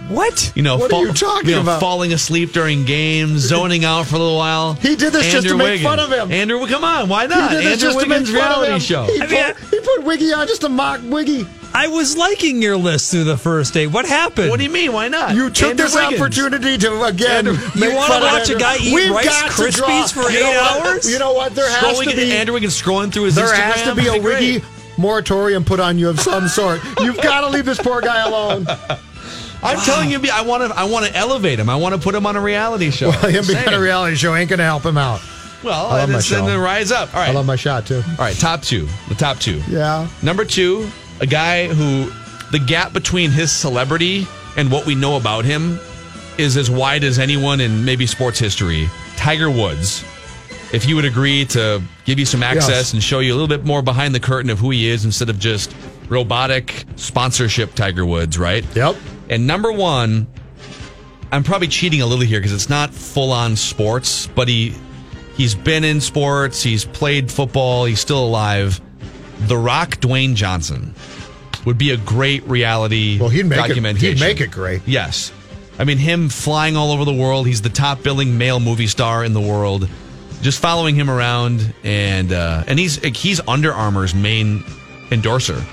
What? 0.07 0.53
You 0.55 0.63
know, 0.63 0.77
What 0.77 0.93
are 0.93 1.01
you 1.05 1.13
talking 1.13 1.49
you 1.49 1.55
know, 1.55 1.61
about? 1.61 1.81
Falling 1.81 2.13
asleep 2.13 2.53
during 2.53 2.85
games, 2.85 3.39
zoning 3.41 3.83
out 3.83 4.05
for 4.05 4.15
a 4.15 4.19
little 4.19 4.37
while. 4.37 4.75
He 4.75 4.95
did 4.95 5.11
this 5.11 5.31
just 5.31 5.47
to 5.49 5.57
make 5.57 5.81
fun 5.81 5.99
of 5.99 6.11
him. 6.11 6.31
Andrew, 6.31 6.59
well, 6.59 6.67
come 6.67 6.83
on, 6.83 7.09
why 7.09 7.25
not? 7.25 7.51
He 7.51 7.57
did 7.57 7.65
this 7.65 7.83
Andrew 7.83 7.87
just 7.89 7.99
to 7.99 8.09
Wiggins 8.09 8.31
make 8.31 8.41
fun 8.41 8.51
of 8.51 8.57
reality 8.61 8.73
him. 8.73 8.79
show. 8.79 9.03
He, 9.05 9.19
put, 9.19 9.57
he 9.69 9.79
put 9.81 10.03
Wiggy 10.03 10.33
on 10.33 10.47
just 10.47 10.61
to 10.61 10.69
mock 10.69 11.01
Wiggy. 11.03 11.45
I 11.75 11.87
was 11.87 12.15
liking 12.15 12.61
your 12.61 12.77
list 12.77 13.11
through 13.11 13.23
the 13.23 13.37
first 13.37 13.73
day. 13.73 13.87
What 13.87 14.05
happened? 14.05 14.49
What 14.49 14.57
do 14.57 14.63
you 14.63 14.69
mean? 14.69 14.93
Why 14.93 15.07
not? 15.07 15.35
You 15.35 15.49
took 15.49 15.71
Andrew 15.71 15.85
this 15.85 15.95
Wiggins. 15.95 16.21
opportunity 16.21 16.77
to 16.77 17.03
again. 17.03 17.45
You 17.45 17.95
wanna 17.95 18.25
watch 18.25 18.49
a 18.49 18.55
guy 18.57 18.77
eat 18.79 18.93
We've 18.93 19.11
Rice 19.11 19.27
Krispies 19.43 20.13
for 20.13 20.29
you 20.31 20.37
eight 20.39 20.55
hours? 20.55 21.11
You 21.11 21.17
know 21.19 21.33
what? 21.33 21.55
There 21.55 21.69
has 21.69 21.83
Scrolling, 21.97 22.11
to 22.11 22.15
be. 22.15 22.31
Andrew 22.31 22.53
Wiggins 22.53 22.79
scrolling 22.79 23.11
through 23.11 23.23
his 23.25 23.35
there 23.35 23.47
Instagram. 23.47 23.55
has 23.71 23.83
to 23.83 23.95
be 23.95 24.03
a 24.07 24.11
That'd. 24.11 24.23
Wiggy 24.23 24.65
moratorium 24.97 25.63
put 25.65 25.79
on 25.79 25.97
you 25.97 26.09
of 26.09 26.19
some 26.19 26.47
sort. 26.59 26.79
You've 27.01 27.17
got 27.17 27.41
to 27.41 27.49
leave 27.49 27.65
this 27.65 27.79
poor 27.79 28.01
guy 28.01 28.23
alone. 28.27 28.67
I'm 29.63 29.79
telling 29.79 30.11
you, 30.11 30.19
I 30.31 30.41
want 30.41 30.69
to. 30.71 30.77
I 30.77 30.83
want 30.83 31.05
to 31.07 31.15
elevate 31.15 31.57
him. 31.57 31.69
I 31.69 31.75
want 31.77 31.95
to 31.95 32.01
put 32.01 32.13
him 32.13 32.25
on 32.27 32.35
a 32.35 32.41
reality 32.41 32.91
show. 32.91 33.09
Well, 33.09 33.29
him 33.29 33.45
being 33.47 33.65
on 33.67 33.73
a 33.73 33.79
reality 33.79 34.15
show 34.15 34.35
ain't 34.35 34.49
going 34.49 34.59
to 34.59 34.65
help 34.65 34.85
him 34.85 34.97
out. 34.97 35.21
Well, 35.63 35.87
I 35.87 35.99
love 35.99 36.09
my 36.09 36.17
it's 36.17 36.25
show. 36.27 36.45
the 36.45 36.59
rise 36.59 36.91
up. 36.91 37.13
All 37.15 37.21
right. 37.21 37.29
I 37.29 37.31
love 37.31 37.45
my 37.45 37.55
shot 37.55 37.85
too. 37.87 38.03
All 38.05 38.15
right, 38.17 38.35
top 38.35 38.61
two. 38.61 38.87
The 39.07 39.15
top 39.15 39.39
two. 39.39 39.61
Yeah. 39.69 40.09
Number 40.21 40.43
two, 40.43 40.89
a 41.19 41.25
guy 41.27 41.67
who 41.67 42.11
the 42.51 42.59
gap 42.59 42.93
between 42.93 43.31
his 43.31 43.51
celebrity 43.51 44.27
and 44.57 44.71
what 44.71 44.85
we 44.85 44.95
know 44.95 45.15
about 45.17 45.45
him 45.45 45.79
is 46.37 46.57
as 46.57 46.69
wide 46.69 47.03
as 47.03 47.19
anyone 47.19 47.61
in 47.61 47.85
maybe 47.85 48.05
sports 48.05 48.39
history. 48.39 48.89
Tiger 49.15 49.49
Woods. 49.49 50.03
If 50.73 50.83
he 50.83 50.95
would 50.95 51.05
agree 51.05 51.45
to 51.45 51.81
give 52.05 52.17
you 52.17 52.25
some 52.25 52.41
access 52.41 52.69
Yes. 52.69 52.93
and 52.93 53.03
show 53.03 53.19
you 53.19 53.31
a 53.31 53.35
little 53.35 53.47
bit 53.47 53.63
more 53.63 53.83
behind 53.83 54.15
the 54.15 54.19
curtain 54.19 54.49
of 54.49 54.57
who 54.57 54.71
he 54.71 54.87
is 54.89 55.05
instead 55.05 55.29
of 55.29 55.37
just 55.37 55.75
robotic 56.09 56.85
sponsorship 56.95 57.75
Tiger 57.75 58.05
Woods, 58.05 58.37
right? 58.39 58.65
Yep. 58.75 58.95
And 59.29 59.45
number 59.45 59.71
one, 59.71 60.25
I'm 61.31 61.43
probably 61.43 61.67
cheating 61.67 62.01
a 62.01 62.05
little 62.07 62.25
here 62.25 62.39
because 62.39 62.53
it's 62.53 62.69
not 62.69 62.91
full 62.91 63.31
on 63.31 63.55
sports, 63.55 64.27
but 64.27 64.47
he 64.47 64.73
he's 65.37 65.53
been 65.55 65.83
in 65.83 66.01
sports, 66.01 66.61
he's 66.63 66.85
played 66.85 67.31
football, 67.31 67.85
he's 67.85 67.99
still 67.99 68.23
alive. 68.23 68.81
The 69.39 69.57
Rock 69.57 69.97
Dwayne 69.97 70.35
Johnson 70.35 70.93
would 71.65 71.77
be 71.77 71.91
a 71.91 71.97
great 71.97 72.43
reality 72.47 73.17
Well, 73.19 73.29
he'd 73.29 73.45
make 73.45 73.69
it. 73.69 73.97
He'd 73.97 74.19
make 74.19 74.41
it 74.41 74.51
great. 74.51 74.81
Yes. 74.85 75.31
I 75.79 75.85
mean, 75.85 75.97
him 75.97 76.29
flying 76.29 76.77
all 76.77 76.91
over 76.91 77.03
the 77.05 77.13
world. 77.13 77.47
He's 77.47 77.61
the 77.61 77.69
top 77.69 78.03
billing 78.03 78.37
male 78.37 78.59
movie 78.59 78.87
star 78.87 79.23
in 79.23 79.33
the 79.33 79.41
world. 79.41 79.89
Just 80.41 80.59
following 80.59 80.93
him 80.95 81.09
around, 81.09 81.73
and 81.83 82.31
uh, 82.33 82.63
and 82.67 82.77
he's 82.77 82.97
he's 83.15 83.39
Under 83.47 83.73
Armour's 83.73 84.13
main 84.13 84.63
endorser. 85.09 85.63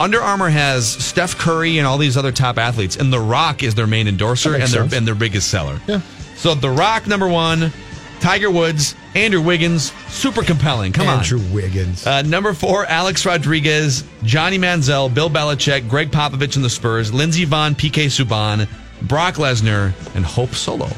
Under 0.00 0.20
Armour 0.20 0.48
has 0.48 0.88
Steph 0.88 1.36
Curry 1.38 1.78
and 1.78 1.86
all 1.86 1.96
these 1.98 2.16
other 2.16 2.32
top 2.32 2.58
athletes, 2.58 2.96
and 2.96 3.12
The 3.12 3.20
Rock 3.20 3.62
is 3.62 3.74
their 3.76 3.86
main 3.86 4.08
endorser 4.08 4.54
and 4.54 4.62
their 4.62 4.82
sense. 4.82 4.94
and 4.94 5.06
their 5.06 5.14
biggest 5.14 5.48
seller. 5.48 5.78
Yeah. 5.86 6.00
So 6.36 6.54
The 6.54 6.70
Rock 6.70 7.06
number 7.06 7.28
one, 7.28 7.72
Tiger 8.20 8.50
Woods, 8.50 8.94
Andrew 9.14 9.40
Wiggins, 9.40 9.92
super 10.08 10.42
compelling. 10.42 10.92
Come 10.92 11.08
on. 11.08 11.18
Andrew 11.18 11.40
Wiggins. 11.52 12.06
Uh, 12.06 12.22
number 12.22 12.52
four, 12.52 12.86
Alex 12.86 13.24
Rodriguez, 13.24 14.04
Johnny 14.24 14.58
Manziel, 14.58 15.12
Bill 15.12 15.30
Belichick, 15.30 15.88
Gregg 15.88 16.10
Popovich 16.10 16.56
and 16.56 16.64
the 16.64 16.70
Spurs, 16.70 17.12
Lindsey 17.12 17.46
Vonn, 17.46 17.74
PK 17.74 18.06
Subban, 18.06 18.68
Brock 19.02 19.34
Lesnar, 19.34 19.92
and 20.14 20.24
Hope 20.24 20.54
Solo. 20.54 20.88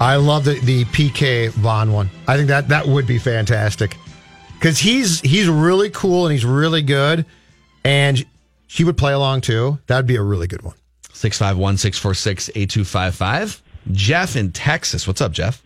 I 0.00 0.16
love 0.16 0.44
the, 0.44 0.58
the 0.60 0.84
PK 0.86 1.50
Vonn 1.50 1.92
one. 1.92 2.10
I 2.26 2.36
think 2.36 2.48
that 2.48 2.68
that 2.68 2.86
would 2.86 3.06
be 3.06 3.18
fantastic 3.18 3.96
because 4.54 4.78
he's 4.78 5.20
he's 5.20 5.48
really 5.48 5.90
cool 5.90 6.26
and 6.26 6.32
he's 6.32 6.44
really 6.44 6.82
good, 6.82 7.26
and 7.84 8.24
she 8.66 8.84
would 8.84 8.96
play 8.96 9.12
along 9.12 9.42
too. 9.42 9.78
That'd 9.88 10.06
be 10.06 10.16
a 10.16 10.22
really 10.22 10.46
good 10.46 10.62
one. 10.62 10.74
651 11.12 11.76
646 11.76 12.48
8255. 12.50 13.62
Jeff 13.92 14.36
in 14.36 14.52
Texas. 14.52 15.06
What's 15.06 15.20
up, 15.20 15.32
Jeff? 15.32 15.62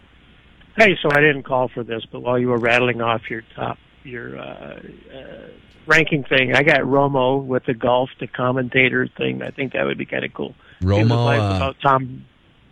Hey, 0.77 0.97
so 1.01 1.09
I 1.13 1.21
didn't 1.21 1.45
call 1.45 1.69
for 1.69 1.85
this, 1.85 2.05
but 2.11 2.21
while 2.21 2.39
you 2.39 2.49
were 2.49 2.59
rattling 2.59 3.01
off 3.01 3.31
your 3.31 3.43
top, 3.55 3.79
your 4.03 4.39
uh, 4.39 4.81
uh, 5.15 5.49
ranking 5.87 6.25
thing, 6.25 6.55
I 6.55 6.63
got 6.63 6.81
Romo 6.81 7.45
with 7.45 7.65
the 7.65 7.75
golf, 7.75 8.11
the 8.19 8.27
commentator 8.27 9.09
thing. 9.17 9.43
I 9.43 9.51
think 9.51 9.73
that 9.73 9.85
would 9.85 9.99
be 9.99 10.07
kind 10.07 10.25
of 10.25 10.35
cool. 10.35 10.55
Romo, 10.83 11.11
uh, 11.13 11.57
about 11.57 11.77
Tom, 11.81 12.25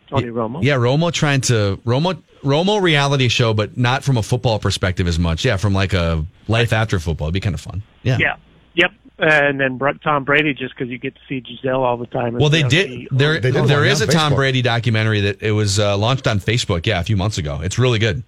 Tony 0.08 0.28
Romo. 0.28 0.62
Yeah, 0.62 0.74
Romo 0.74 1.12
trying 1.12 1.42
to 1.42 1.80
Romo 1.84 2.20
Romo 2.42 2.82
reality 2.82 3.28
show, 3.28 3.54
but 3.54 3.76
not 3.76 4.02
from 4.02 4.16
a 4.16 4.22
football 4.22 4.58
perspective 4.58 5.06
as 5.06 5.18
much. 5.18 5.44
Yeah, 5.44 5.56
from 5.56 5.72
like 5.72 5.92
a 5.92 6.26
life 6.48 6.72
after 6.72 6.98
football. 6.98 7.26
It'd 7.26 7.34
be 7.34 7.40
kind 7.40 7.54
of 7.54 7.60
fun. 7.60 7.82
Yeah. 8.02 8.18
Yeah. 8.18 8.36
Yep. 8.74 8.90
And 9.24 9.60
then 9.60 9.78
Tom 10.02 10.24
Brady, 10.24 10.52
just 10.52 10.74
because 10.76 10.90
you 10.90 10.98
get 10.98 11.14
to 11.14 11.20
see 11.28 11.40
Gisele 11.40 11.82
all 11.84 11.96
the 11.96 12.06
time. 12.06 12.34
Well, 12.34 12.50
they 12.50 12.64
did. 12.64 12.88
he- 12.90 13.08
There, 13.12 13.34
They 13.40 13.52
did 13.52 13.66
there 13.68 13.78
one, 13.78 13.86
is 13.86 14.00
yeah, 14.00 14.08
a 14.08 14.10
Tom 14.10 14.34
Brady 14.34 14.62
documentary 14.62 15.20
that 15.20 15.40
it 15.40 15.52
was 15.52 15.78
uh, 15.78 15.96
launched 15.96 16.26
on 16.26 16.40
Facebook. 16.40 16.86
Yeah, 16.86 16.98
a 16.98 17.04
few 17.04 17.16
months 17.16 17.38
ago. 17.38 17.60
It's 17.62 17.78
really 17.78 18.00
good. 18.00 18.24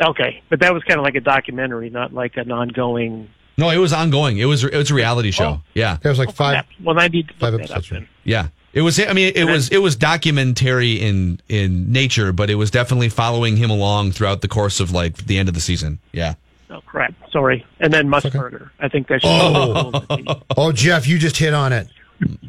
Okay, 0.00 0.40
but 0.48 0.60
that 0.60 0.72
was 0.72 0.84
kind 0.84 1.00
of 1.00 1.04
like 1.04 1.16
a 1.16 1.20
documentary, 1.20 1.90
not 1.90 2.14
like 2.14 2.36
an 2.36 2.52
ongoing. 2.52 3.28
No, 3.56 3.70
it 3.70 3.78
was 3.78 3.92
ongoing. 3.92 4.38
It 4.38 4.44
was 4.44 4.62
it 4.62 4.76
was 4.76 4.92
a 4.92 4.94
reality 4.94 5.32
show. 5.32 5.60
Yeah, 5.74 5.98
it 6.00 6.08
was 6.08 6.18
like 6.20 6.32
five 6.32 6.64
Well, 6.84 6.98
I 7.00 7.08
need 7.08 7.26
to 7.28 7.34
five 7.34 7.52
look 7.54 7.62
that 7.62 7.70
up 7.72 7.76
episodes. 7.78 8.06
yeah. 8.22 8.48
It 8.72 8.82
was. 8.82 9.00
I 9.00 9.12
mean, 9.14 9.32
it 9.34 9.44
was 9.46 9.70
it 9.70 9.78
was 9.78 9.96
documentary 9.96 10.92
in 10.92 11.40
in 11.48 11.90
nature, 11.90 12.32
but 12.32 12.50
it 12.50 12.54
was 12.54 12.70
definitely 12.70 13.08
following 13.08 13.56
him 13.56 13.70
along 13.70 14.12
throughout 14.12 14.40
the 14.42 14.46
course 14.46 14.78
of 14.78 14.92
like 14.92 15.26
the 15.26 15.38
end 15.38 15.48
of 15.48 15.56
the 15.56 15.60
season. 15.60 15.98
Yeah. 16.12 16.34
Oh 16.70 16.80
crap! 16.82 17.14
Sorry. 17.30 17.64
And 17.80 17.92
then 17.92 18.08
Musburger. 18.08 18.70
I 18.78 18.88
think 18.88 19.08
that 19.08 19.20
oh. 19.24 19.92
should. 20.10 20.26
Oh. 20.28 20.42
Oh, 20.56 20.72
Jeff, 20.72 21.06
you 21.06 21.18
just 21.18 21.36
hit 21.36 21.54
on 21.54 21.72
it 21.72 21.88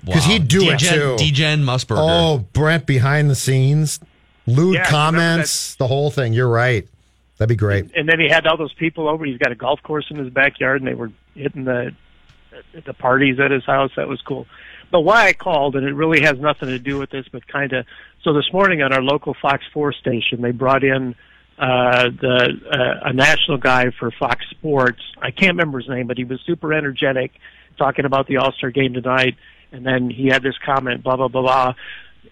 because 0.06 0.26
Wow. 0.26 0.34
he'd 0.34 0.48
do 0.48 0.70
it 0.70 0.80
Degen- 0.80 0.94
too. 0.94 1.16
Degen 1.18 1.64
Musburger. 1.64 1.98
Oh, 2.00 2.46
Brent 2.54 2.86
behind 2.86 3.30
the 3.30 3.36
scenes, 3.36 4.00
lewd 4.46 4.76
Yeah, 4.76 4.82
I 4.82 4.84
remember 4.84 4.90
comments, 4.90 5.76
the 5.76 5.88
whole 5.88 6.12
thing. 6.12 6.34
You're 6.34 6.50
right. 6.50 6.88
That'd 7.38 7.50
be 7.50 7.56
great. 7.56 7.92
And 7.96 8.10
then 8.10 8.20
he 8.20 8.28
had 8.28 8.46
all 8.46 8.58
those 8.58 8.74
people 8.74 9.08
over. 9.08 9.24
He's 9.24 9.38
got 9.38 9.52
a 9.52 9.56
golf 9.56 9.82
course 9.84 10.08
in 10.10 10.18
his 10.18 10.30
backyard, 10.30 10.82
and 10.82 10.88
they 10.88 10.96
were 10.96 11.12
hitting 11.36 11.64
the 11.64 11.94
the 12.86 12.94
parties 12.94 13.40
at 13.40 13.52
his 13.52 13.64
house. 13.64 13.92
That 13.96 14.08
was 14.10 14.22
cool. 14.22 14.46
But 14.92 15.02
why 15.02 15.28
I 15.28 15.34
called, 15.34 15.76
and 15.76 15.86
it 15.88 15.94
really 15.94 16.22
has 16.22 16.38
nothing 16.40 16.70
to 16.70 16.80
do 16.80 16.98
with 16.98 17.10
this, 17.12 17.26
but 17.32 17.48
kind 17.48 17.72
of. 17.74 17.86
So 18.24 18.34
this 18.34 18.52
morning 18.52 18.82
on 18.82 18.92
our 18.92 19.02
local 19.02 19.34
Fox 19.34 19.64
Four 19.72 19.94
station, 19.94 20.42
they 20.42 20.52
brought 20.52 20.84
in 20.84 21.16
uh, 21.60 22.10
the 22.10 22.60
uh, 22.72 23.10
a 23.10 23.14
national 23.14 23.58
guy 23.58 23.92
for 24.00 24.12
Fox 24.12 24.46
Sports. 24.50 25.02
I 25.22 25.32
can't 25.32 25.52
remember 25.52 25.80
his 25.80 25.90
name, 25.90 26.08
but 26.08 26.18
he 26.18 26.24
was 26.24 26.40
super 26.46 26.74
energetic, 26.74 27.32
talking 27.78 28.06
about 28.06 28.28
the 28.28 28.38
All 28.38 28.54
Star 28.54 28.72
game 28.72 28.94
tonight. 28.94 29.36
And 29.72 29.86
then 29.86 30.10
he 30.10 30.28
had 30.28 30.42
this 30.42 30.56
comment, 30.66 31.04
blah 31.04 31.18
blah 31.18 31.28
blah 31.28 31.42
blah. 31.42 31.74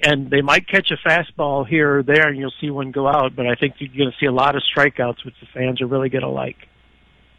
And 0.01 0.29
they 0.29 0.41
might 0.41 0.67
catch 0.67 0.91
a 0.91 0.97
fastball 0.97 1.67
here 1.67 1.99
or 1.99 2.03
there, 2.03 2.27
and 2.27 2.37
you'll 2.37 2.53
see 2.61 2.69
one 2.69 2.91
go 2.91 3.07
out. 3.07 3.35
But 3.35 3.47
I 3.47 3.55
think 3.55 3.75
you're 3.79 3.89
going 3.89 4.11
to 4.11 4.17
see 4.19 4.27
a 4.27 4.31
lot 4.31 4.55
of 4.55 4.63
strikeouts, 4.75 5.25
which 5.25 5.35
the 5.39 5.47
fans 5.53 5.81
are 5.81 5.87
really 5.87 6.09
going 6.09 6.23
to 6.23 6.29
like. 6.29 6.67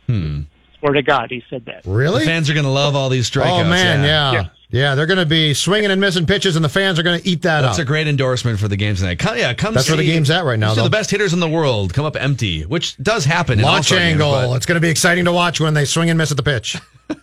Hmm. 0.06 0.42
Swear 0.78 0.92
to 0.92 1.02
God, 1.02 1.30
he 1.30 1.42
said 1.50 1.64
that. 1.66 1.82
Really? 1.86 2.20
The 2.20 2.26
fans 2.26 2.50
are 2.50 2.54
going 2.54 2.64
to 2.64 2.70
love 2.70 2.94
all 2.94 3.08
these 3.08 3.30
strikeouts. 3.30 3.64
Oh 3.64 3.64
man, 3.64 4.04
yeah. 4.04 4.32
Yeah. 4.32 4.40
Yeah, 4.42 4.48
they're 4.70 5.06
going 5.06 5.18
to 5.18 5.26
be 5.26 5.54
swinging 5.54 5.90
and 5.90 6.00
missing 6.00 6.26
pitches, 6.26 6.56
and 6.56 6.64
the 6.64 6.68
fans 6.68 6.98
are 6.98 7.02
going 7.02 7.20
to 7.20 7.26
eat 7.28 7.42
that 7.42 7.62
That's 7.62 7.64
up. 7.64 7.70
That's 7.70 7.78
a 7.80 7.84
great 7.84 8.06
endorsement 8.06 8.58
for 8.60 8.68
the 8.68 8.76
games 8.76 9.00
tonight. 9.00 9.18
Come, 9.18 9.38
yeah, 9.38 9.54
come. 9.54 9.72
That's 9.74 9.88
where 9.88 9.96
the 9.96 10.04
game's 10.04 10.30
at 10.30 10.44
right 10.44 10.58
now, 10.58 10.70
See 10.70 10.76
though. 10.76 10.84
the 10.84 10.90
best 10.90 11.10
hitters 11.10 11.32
in 11.32 11.40
the 11.40 11.48
world 11.48 11.94
come 11.94 12.04
up 12.04 12.16
empty, 12.16 12.62
which 12.62 12.96
does 12.98 13.24
happen. 13.24 13.60
Launch 13.60 13.76
All-Star 13.92 13.98
games, 13.98 14.12
angle. 14.20 14.30
but- 14.32 14.56
it's 14.56 14.66
going 14.66 14.76
to 14.76 14.80
be 14.80 14.90
exciting 14.90 15.24
to 15.24 15.32
watch 15.32 15.60
when 15.60 15.74
they 15.74 15.84
swing 15.84 16.10
and 16.10 16.18
miss 16.18 16.30
at 16.30 16.36
the 16.36 16.42
pitch. 16.42 16.76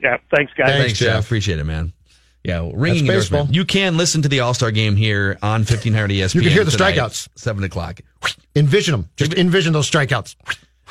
Yeah, 0.00 0.18
thanks, 0.34 0.52
guys. 0.52 0.66
Thanks, 0.68 0.84
Thanks, 0.84 0.98
Jeff. 0.98 1.08
Jeff. 1.16 1.24
Appreciate 1.24 1.58
it, 1.58 1.64
man. 1.64 1.94
Yeah, 2.42 2.58
ringing 2.74 2.74
That's 2.74 3.00
endorsement. 3.00 3.14
baseball. 3.46 3.54
You 3.54 3.64
can 3.64 3.96
listen 3.96 4.20
to 4.20 4.28
the 4.28 4.40
All 4.40 4.52
Star 4.52 4.70
game 4.70 4.96
here 4.96 5.38
on 5.42 5.60
1500 5.60 6.10
ESPN. 6.10 6.34
You 6.34 6.40
can 6.42 6.50
hear 6.50 6.62
the 6.64 6.72
tonight, 6.72 6.96
strikeouts. 6.96 7.28
Seven 7.36 7.64
o'clock. 7.64 8.00
Envision 8.54 8.92
them. 8.92 9.08
Just 9.16 9.32
envision 9.32 9.72
those 9.72 9.90
strikeouts. 9.90 10.36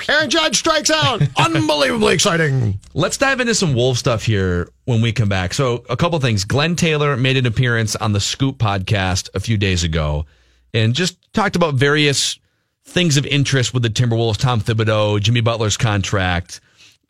Aaron 0.10 0.30
Judge 0.30 0.58
strikes 0.58 0.90
out. 0.90 1.22
Unbelievably 1.38 2.14
exciting. 2.14 2.80
Let's 2.94 3.18
dive 3.18 3.40
into 3.40 3.56
some 3.56 3.74
Wolf 3.74 3.98
stuff 3.98 4.24
here 4.24 4.70
when 4.86 5.02
we 5.02 5.12
come 5.12 5.30
back. 5.30 5.54
So, 5.54 5.84
a 5.90 5.96
couple 5.96 6.20
things. 6.20 6.46
Glenn 6.46 6.76
Taylor 6.76 7.16
made 7.16 7.38
an 7.38 7.46
appearance 7.46 7.96
on 7.96 8.14
the 8.14 8.20
Scoop 8.20 8.58
podcast 8.58 9.30
a 9.34 9.40
few 9.40 9.58
days 9.58 9.84
ago 9.84 10.26
and 10.74 10.94
just 10.94 11.18
talked 11.34 11.56
about 11.56 11.76
various 11.76 12.40
things 12.86 13.18
of 13.18 13.26
interest 13.26 13.74
with 13.74 13.84
the 13.84 13.90
Timberwolves, 13.90 14.38
Tom 14.38 14.60
Thibodeau, 14.62 15.22
Jimmy 15.22 15.42
Butler's 15.42 15.78
contract, 15.78 16.60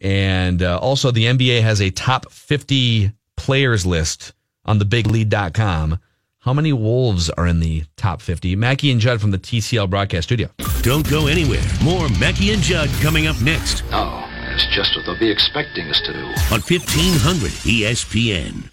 and 0.02 0.62
uh, 0.62 0.78
also 0.80 1.12
the 1.12 1.26
NBA 1.26 1.62
has 1.62 1.82
a 1.82 1.90
top 1.90 2.32
50 2.32 3.12
players 3.38 3.86
list 3.86 4.34
on 4.66 4.78
the 4.78 4.86
thebiglead.com. 4.86 6.00
How 6.44 6.52
many 6.52 6.74
Wolves 6.74 7.30
are 7.30 7.48
in 7.48 7.62
the 7.62 7.84
top 7.96 8.22
50? 8.22 8.58
Mackey 8.58 8.92
and 8.92 9.00
Judd 9.00 9.22
from 9.22 9.32
the 9.32 9.38
TCL 9.38 9.90
broadcast 9.90 10.28
studio. 10.28 10.50
Don't 10.82 11.10
go 11.10 11.28
anywhere. 11.28 11.62
More 11.82 12.10
Mackey 12.20 12.52
and 12.52 12.62
Judd 12.62 12.90
coming 13.02 13.28
up 13.28 13.40
next 13.42 13.82
No, 13.92 14.26
it's 14.54 14.66
just 14.76 14.94
what 14.98 15.06
they'll 15.06 15.18
be 15.18 15.32
expecting 15.32 15.88
us 15.88 16.02
to 16.02 16.12
do. 16.12 16.20
on 16.54 16.60
1500 16.60 17.50
ESPN. 17.64 18.70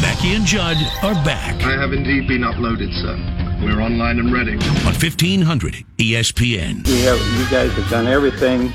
Mackey 0.00 0.34
and 0.34 0.46
Judd 0.46 0.78
are 1.02 1.12
back 1.26 1.62
I 1.62 1.72
have 1.78 1.92
indeed 1.92 2.26
been 2.26 2.40
uploaded, 2.40 2.90
sir. 3.02 3.16
We're 3.62 3.82
online 3.82 4.18
and 4.18 4.32
ready. 4.32 4.52
on 4.54 4.62
E 4.62 4.84
1500 4.84 5.84
ESPN. 5.98 6.86
We 6.88 7.00
have, 7.02 7.18
you 7.38 7.50
guys 7.50 7.70
have 7.72 7.90
done 7.90 8.06
everything, 8.06 8.72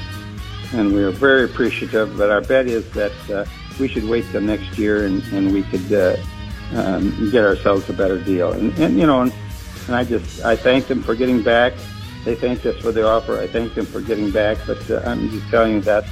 and 0.74 0.94
we 0.94 1.02
are 1.02 1.12
very 1.12 1.46
appreciative. 1.46 2.16
But 2.16 2.30
our 2.30 2.42
bet 2.42 2.68
is 2.68 2.88
that 2.92 3.30
uh, 3.32 3.46
we 3.80 3.88
should 3.88 4.04
wait 4.04 4.26
till 4.32 4.42
next 4.42 4.78
year, 4.78 5.06
and, 5.06 5.24
and 5.34 5.52
we 5.54 5.64
could 5.64 5.92
uh, 5.94 6.18
um, 6.76 7.30
get 7.32 7.44
ourselves 7.44 7.90
a 7.90 7.94
better 7.94 8.20
deal. 8.20 8.54
And, 8.54 8.78
and 8.80 8.98
you 8.98 9.06
know, 9.06 9.22
and, 9.22 9.34
and 9.88 9.96
I 9.96 10.04
just 10.04 10.44
I 10.44 10.56
thank 10.56 10.88
them 10.88 11.04
for 11.04 11.16
getting 11.16 11.42
back. 11.42 11.74
They 12.26 12.36
thanked 12.36 12.66
us 12.66 12.78
for 12.78 12.92
the 12.92 13.06
offer. 13.06 13.38
I 13.38 13.48
thank 13.48 13.74
them 13.76 13.86
for 13.86 14.02
getting 14.02 14.32
back. 14.32 14.58
But 14.66 14.90
uh, 14.90 15.02
I'm 15.06 15.30
just 15.30 15.50
telling 15.50 15.74
you 15.74 15.82
that's 15.82 16.10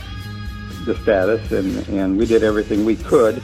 the 0.86 0.96
status, 0.98 1.52
and 1.52 1.88
and 1.90 2.18
we 2.18 2.26
did 2.26 2.44
everything 2.44 2.86
we 2.86 2.96
could, 2.96 3.42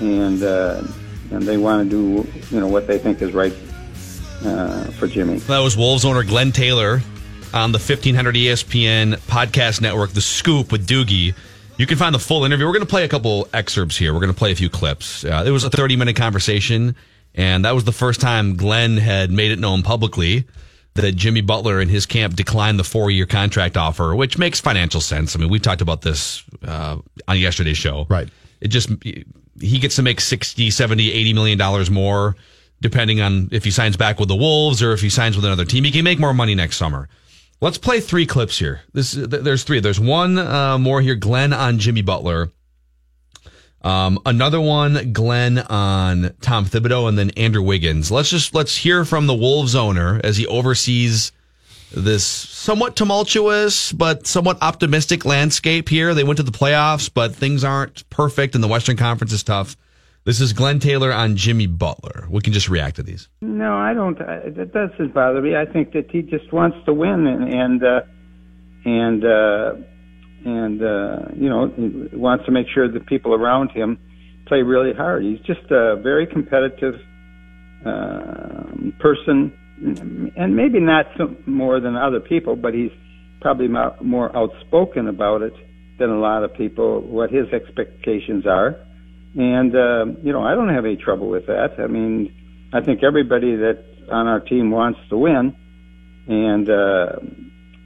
and 0.00 0.42
uh, 0.42 0.82
and 1.30 1.42
they 1.42 1.56
want 1.56 1.90
to 1.90 2.22
do 2.24 2.28
you 2.54 2.60
know 2.60 2.68
what 2.68 2.86
they 2.86 2.98
think 2.98 3.20
is 3.20 3.32
right 3.32 3.54
uh, 4.44 4.84
for 4.92 5.06
Jimmy. 5.06 5.38
That 5.38 5.60
was 5.60 5.76
Wolves 5.76 6.04
owner 6.04 6.22
Glenn 6.22 6.52
Taylor 6.52 7.00
on 7.52 7.72
the 7.72 7.78
1500 7.78 8.34
ESPN 8.34 9.14
podcast 9.26 9.80
network, 9.80 10.10
The 10.10 10.20
Scoop 10.20 10.72
with 10.72 10.86
Doogie. 10.86 11.34
You 11.78 11.86
can 11.86 11.98
find 11.98 12.14
the 12.14 12.18
full 12.18 12.44
interview. 12.44 12.64
We're 12.66 12.72
going 12.72 12.86
to 12.86 12.90
play 12.90 13.04
a 13.04 13.08
couple 13.08 13.48
excerpts 13.52 13.96
here. 13.96 14.14
We're 14.14 14.20
going 14.20 14.32
to 14.32 14.38
play 14.38 14.52
a 14.52 14.56
few 14.56 14.70
clips. 14.70 15.24
Uh, 15.24 15.44
it 15.46 15.50
was 15.50 15.64
a 15.64 15.70
30 15.70 15.96
minute 15.96 16.16
conversation, 16.16 16.96
and 17.34 17.64
that 17.64 17.74
was 17.74 17.84
the 17.84 17.92
first 17.92 18.20
time 18.20 18.56
Glenn 18.56 18.96
had 18.96 19.30
made 19.30 19.50
it 19.50 19.58
known 19.58 19.82
publicly 19.82 20.46
that 20.94 21.12
Jimmy 21.12 21.42
Butler 21.42 21.80
and 21.80 21.90
his 21.90 22.06
camp 22.06 22.34
declined 22.34 22.78
the 22.78 22.84
four 22.84 23.10
year 23.10 23.26
contract 23.26 23.76
offer, 23.76 24.14
which 24.16 24.38
makes 24.38 24.60
financial 24.60 25.02
sense. 25.02 25.36
I 25.36 25.38
mean, 25.38 25.50
we 25.50 25.58
talked 25.58 25.82
about 25.82 26.00
this 26.00 26.42
uh, 26.64 26.96
on 27.28 27.38
yesterday's 27.38 27.76
show. 27.76 28.06
Right. 28.08 28.28
It 28.62 28.68
just, 28.68 28.88
he 29.04 29.78
gets 29.78 29.96
to 29.96 30.02
make 30.02 30.20
60, 30.20 30.70
70, 30.70 31.12
80 31.12 31.32
million 31.34 31.58
dollars 31.58 31.90
more 31.90 32.36
depending 32.80 33.22
on 33.22 33.48
if 33.52 33.64
he 33.64 33.70
signs 33.70 33.96
back 33.96 34.20
with 34.20 34.28
the 34.28 34.36
Wolves 34.36 34.82
or 34.82 34.92
if 34.92 35.00
he 35.00 35.08
signs 35.08 35.36
with 35.36 35.44
another 35.44 35.64
team. 35.64 35.84
He 35.84 35.90
can 35.90 36.04
make 36.04 36.18
more 36.18 36.34
money 36.34 36.54
next 36.54 36.76
summer. 36.76 37.08
Let's 37.60 37.78
play 37.78 38.00
three 38.00 38.26
clips 38.26 38.58
here. 38.58 38.82
This 38.92 39.12
th- 39.14 39.28
there's 39.28 39.64
three. 39.64 39.80
There's 39.80 40.00
one 40.00 40.38
uh, 40.38 40.78
more 40.78 41.00
here. 41.00 41.14
Glenn 41.14 41.52
on 41.52 41.78
Jimmy 41.78 42.02
Butler. 42.02 42.50
Um, 43.82 44.18
another 44.26 44.60
one, 44.60 45.12
Glenn 45.12 45.58
on 45.58 46.34
Tom 46.40 46.66
Thibodeau, 46.66 47.08
and 47.08 47.16
then 47.16 47.30
Andrew 47.30 47.62
Wiggins. 47.62 48.10
Let's 48.10 48.30
just 48.30 48.54
let's 48.54 48.76
hear 48.76 49.04
from 49.04 49.26
the 49.26 49.34
Wolves 49.34 49.74
owner 49.74 50.20
as 50.24 50.36
he 50.36 50.46
oversees 50.46 51.32
this 51.92 52.26
somewhat 52.26 52.96
tumultuous 52.96 53.92
but 53.92 54.26
somewhat 54.26 54.58
optimistic 54.60 55.24
landscape 55.24 55.88
here. 55.88 56.14
They 56.14 56.24
went 56.24 56.38
to 56.38 56.42
the 56.42 56.50
playoffs, 56.50 57.08
but 57.12 57.34
things 57.34 57.64
aren't 57.64 58.08
perfect, 58.10 58.54
and 58.54 58.62
the 58.62 58.68
Western 58.68 58.96
Conference 58.96 59.32
is 59.32 59.42
tough. 59.42 59.76
This 60.26 60.40
is 60.40 60.52
Glenn 60.52 60.80
Taylor 60.80 61.12
on 61.12 61.36
Jimmy 61.36 61.68
Butler. 61.68 62.26
We 62.28 62.40
can 62.40 62.52
just 62.52 62.68
react 62.68 62.96
to 62.96 63.04
these. 63.04 63.28
No, 63.40 63.76
I 63.76 63.94
don't. 63.94 64.20
I, 64.20 64.48
that 64.56 64.72
doesn't 64.72 65.14
bother 65.14 65.40
me. 65.40 65.54
I 65.54 65.66
think 65.72 65.92
that 65.92 66.10
he 66.10 66.22
just 66.22 66.52
wants 66.52 66.76
to 66.86 66.92
win, 66.92 67.28
and 67.28 67.44
and 67.44 67.84
uh, 67.84 68.00
and 68.84 69.24
uh, 69.24 69.74
and 70.44 70.82
uh, 70.82 71.28
you 71.32 71.48
know 71.48 71.72
he 71.76 72.16
wants 72.16 72.44
to 72.46 72.50
make 72.50 72.66
sure 72.74 72.90
the 72.90 72.98
people 72.98 73.34
around 73.34 73.70
him 73.70 74.00
play 74.48 74.62
really 74.62 74.92
hard. 74.92 75.22
He's 75.22 75.38
just 75.46 75.70
a 75.70 75.94
very 76.02 76.26
competitive 76.26 76.94
um 77.84 78.94
person, 78.98 79.52
and 80.36 80.56
maybe 80.56 80.80
not 80.80 81.06
so 81.16 81.36
more 81.46 81.78
than 81.78 81.94
other 81.94 82.18
people, 82.18 82.56
but 82.56 82.74
he's 82.74 82.90
probably 83.40 83.68
mo- 83.68 83.94
more 84.02 84.36
outspoken 84.36 85.06
about 85.06 85.42
it 85.42 85.54
than 86.00 86.10
a 86.10 86.18
lot 86.18 86.42
of 86.42 86.52
people. 86.54 87.00
What 87.02 87.30
his 87.30 87.46
expectations 87.52 88.44
are. 88.44 88.74
And, 89.36 89.74
uh, 89.74 90.06
you 90.22 90.32
know, 90.32 90.42
I 90.42 90.54
don't 90.54 90.70
have 90.70 90.84
any 90.84 90.96
trouble 90.96 91.28
with 91.28 91.46
that. 91.46 91.78
I 91.78 91.86
mean, 91.86 92.34
I 92.72 92.80
think 92.80 93.02
everybody 93.02 93.56
that 93.56 93.84
on 94.10 94.26
our 94.26 94.40
team 94.40 94.70
wants 94.70 94.98
to 95.10 95.18
win. 95.18 95.54
And, 96.26 96.70
uh, 96.70 97.20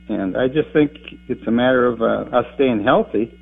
and 0.09 0.37
I 0.37 0.47
just 0.47 0.73
think 0.73 0.93
it's 1.29 1.47
a 1.47 1.51
matter 1.51 1.87
of 1.87 2.01
uh, 2.01 2.37
us 2.37 2.47
staying 2.55 2.85
healthy. 2.85 3.37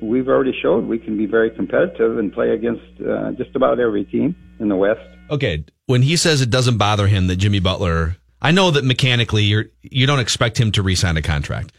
We've 0.00 0.28
already 0.28 0.52
showed 0.60 0.86
we 0.86 0.98
can 0.98 1.16
be 1.16 1.26
very 1.26 1.50
competitive 1.50 2.18
and 2.18 2.32
play 2.32 2.50
against 2.50 2.82
uh, 3.00 3.32
just 3.32 3.54
about 3.54 3.78
every 3.78 4.04
team 4.04 4.34
in 4.58 4.68
the 4.68 4.76
West. 4.76 5.00
Okay, 5.30 5.64
when 5.86 6.02
he 6.02 6.16
says 6.16 6.40
it 6.40 6.50
doesn't 6.50 6.78
bother 6.78 7.06
him 7.06 7.28
that 7.28 7.36
Jimmy 7.36 7.60
Butler, 7.60 8.16
I 8.40 8.50
know 8.50 8.72
that 8.72 8.84
mechanically 8.84 9.44
you're 9.44 9.66
you 9.82 10.06
don't 10.06 10.18
expect 10.18 10.58
him 10.58 10.72
to 10.72 10.82
re-sign 10.82 11.16
a 11.16 11.22
contract, 11.22 11.72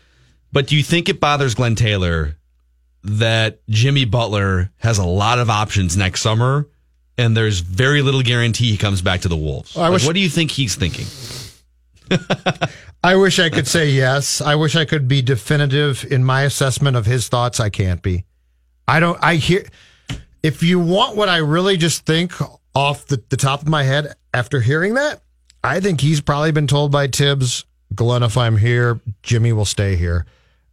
but 0.51 0.67
do 0.67 0.77
you 0.77 0.83
think 0.83 1.09
it 1.09 1.19
bothers 1.19 1.55
Glenn 1.55 1.75
Taylor 1.75 2.37
that 3.03 3.59
Jimmy 3.69 4.05
Butler 4.05 4.71
has 4.77 4.97
a 4.97 5.05
lot 5.05 5.39
of 5.39 5.49
options 5.49 5.97
next 5.97 6.21
summer, 6.21 6.67
and 7.17 7.35
there's 7.35 7.59
very 7.59 8.01
little 8.01 8.21
guarantee 8.21 8.71
he 8.71 8.77
comes 8.77 9.01
back 9.01 9.21
to 9.21 9.27
the 9.27 9.37
Wolves? 9.37 9.75
Like, 9.75 9.91
wish- 9.91 10.05
what 10.05 10.13
do 10.13 10.19
you 10.21 10.29
think 10.29 10.51
he's 10.51 10.75
thinking? 10.75 11.05
I 13.03 13.15
wish 13.15 13.39
I 13.39 13.49
could 13.49 13.67
say 13.67 13.89
yes. 13.89 14.39
I 14.39 14.55
wish 14.55 14.75
I 14.75 14.85
could 14.85 15.07
be 15.07 15.21
definitive 15.21 16.05
in 16.09 16.23
my 16.23 16.43
assessment 16.43 16.95
of 16.95 17.05
his 17.05 17.27
thoughts. 17.27 17.59
I 17.59 17.69
can't 17.69 18.01
be. 18.01 18.23
I 18.87 18.99
don't, 18.99 19.17
I 19.21 19.35
hear, 19.35 19.65
if 20.41 20.63
you 20.63 20.79
want 20.79 21.15
what 21.17 21.27
I 21.29 21.37
really 21.37 21.75
just 21.77 22.05
think 22.05 22.33
off 22.75 23.05
the, 23.07 23.21
the 23.29 23.37
top 23.37 23.61
of 23.61 23.67
my 23.67 23.83
head 23.83 24.13
after 24.33 24.61
hearing 24.61 24.93
that, 24.93 25.21
I 25.63 25.79
think 25.79 26.01
he's 26.01 26.21
probably 26.21 26.51
been 26.51 26.67
told 26.67 26.91
by 26.91 27.07
Thibs, 27.07 27.65
Glenn, 27.95 28.23
if 28.23 28.37
I'm 28.37 28.57
here, 28.57 28.99
Jimmy 29.21 29.53
will 29.53 29.65
stay 29.65 29.95
here. 29.95 30.25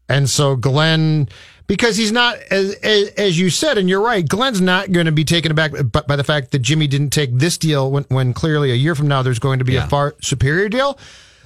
And 0.08 0.28
so 0.28 0.56
Glenn, 0.56 1.28
because 1.70 1.96
he's 1.96 2.11
not, 2.11 2.37
as, 2.50 2.74
as, 2.83 3.11
as 3.11 3.38
you 3.38 3.48
said, 3.48 3.78
and 3.78 3.88
you're 3.88 4.00
right, 4.00 4.28
Glenn's 4.28 4.61
not 4.61 4.90
going 4.90 5.06
to 5.06 5.12
be 5.12 5.22
taken 5.22 5.52
aback 5.52 5.70
by, 5.92 6.00
by 6.00 6.16
the 6.16 6.24
fact 6.24 6.50
that 6.50 6.59
Jimmy 6.59 6.88
didn't 6.88 7.11
take 7.11 7.30
this 7.33 7.56
deal 7.56 7.92
when, 7.92 8.02
when 8.09 8.35
clearly 8.35 8.72
a 8.72 8.74
year 8.74 8.96
from 8.96 9.06
now 9.06 9.22
there's 9.22 9.38
going 9.38 9.61
to 9.61 9.64
be 9.64 9.76
a 9.76 9.87
far 9.87 10.16
superior 10.20 10.68
deal. 10.68 10.98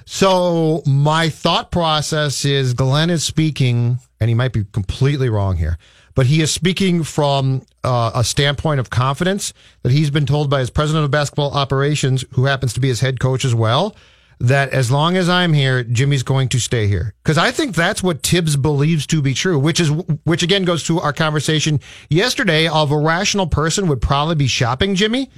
So 0.05 0.81
my 0.87 1.29
thought 1.29 1.69
process 1.69 2.43
is 2.43 2.73
Glenn 2.73 3.11
is 3.11 3.23
speaking, 3.23 3.99
and 4.19 4.27
he 4.27 4.33
might 4.33 4.51
be 4.51 4.63
completely 4.63 5.29
wrong 5.29 5.57
here, 5.57 5.77
but 6.15 6.25
he 6.25 6.41
is 6.41 6.51
speaking 6.51 7.03
from 7.03 7.61
uh, 7.83 8.09
a 8.15 8.23
standpoint 8.23 8.79
of 8.79 8.89
confidence 8.89 9.53
that 9.83 9.91
he's 9.91 10.09
been 10.09 10.25
told 10.25 10.49
by 10.49 10.57
his 10.57 10.71
president 10.71 11.05
of 11.05 11.11
basketball 11.11 11.51
operations, 11.51 12.25
who 12.31 12.45
happens 12.45 12.73
to 12.73 12.79
be 12.79 12.87
his 12.87 13.01
head 13.01 13.19
coach 13.19 13.45
as 13.45 13.53
well, 13.53 13.95
that 14.39 14.69
as 14.71 14.91
long 14.91 15.15
as 15.17 15.29
I'm 15.29 15.53
here, 15.53 15.83
Jimmy's 15.83 16.23
going 16.23 16.49
to 16.49 16.59
stay 16.59 16.87
here. 16.87 17.13
Because 17.23 17.37
I 17.37 17.51
think 17.51 17.75
that's 17.75 18.03
what 18.03 18.21
Thibs 18.21 18.55
believes 18.57 19.07
to 19.07 19.21
be 19.21 19.33
true, 19.33 19.57
which 19.57 19.79
is 19.79 19.89
which 19.91 20.43
again 20.43 20.63
goes 20.65 20.83
to 20.85 20.99
our 20.99 21.13
conversation 21.13 21.79
yesterday 22.09 22.67
of 22.67 22.91
a 22.91 22.97
rational 22.97 23.47
person 23.47 23.87
would 23.87 24.01
probably 24.01 24.35
be 24.35 24.47
shopping 24.47 24.95
Jimmy, 24.95 25.29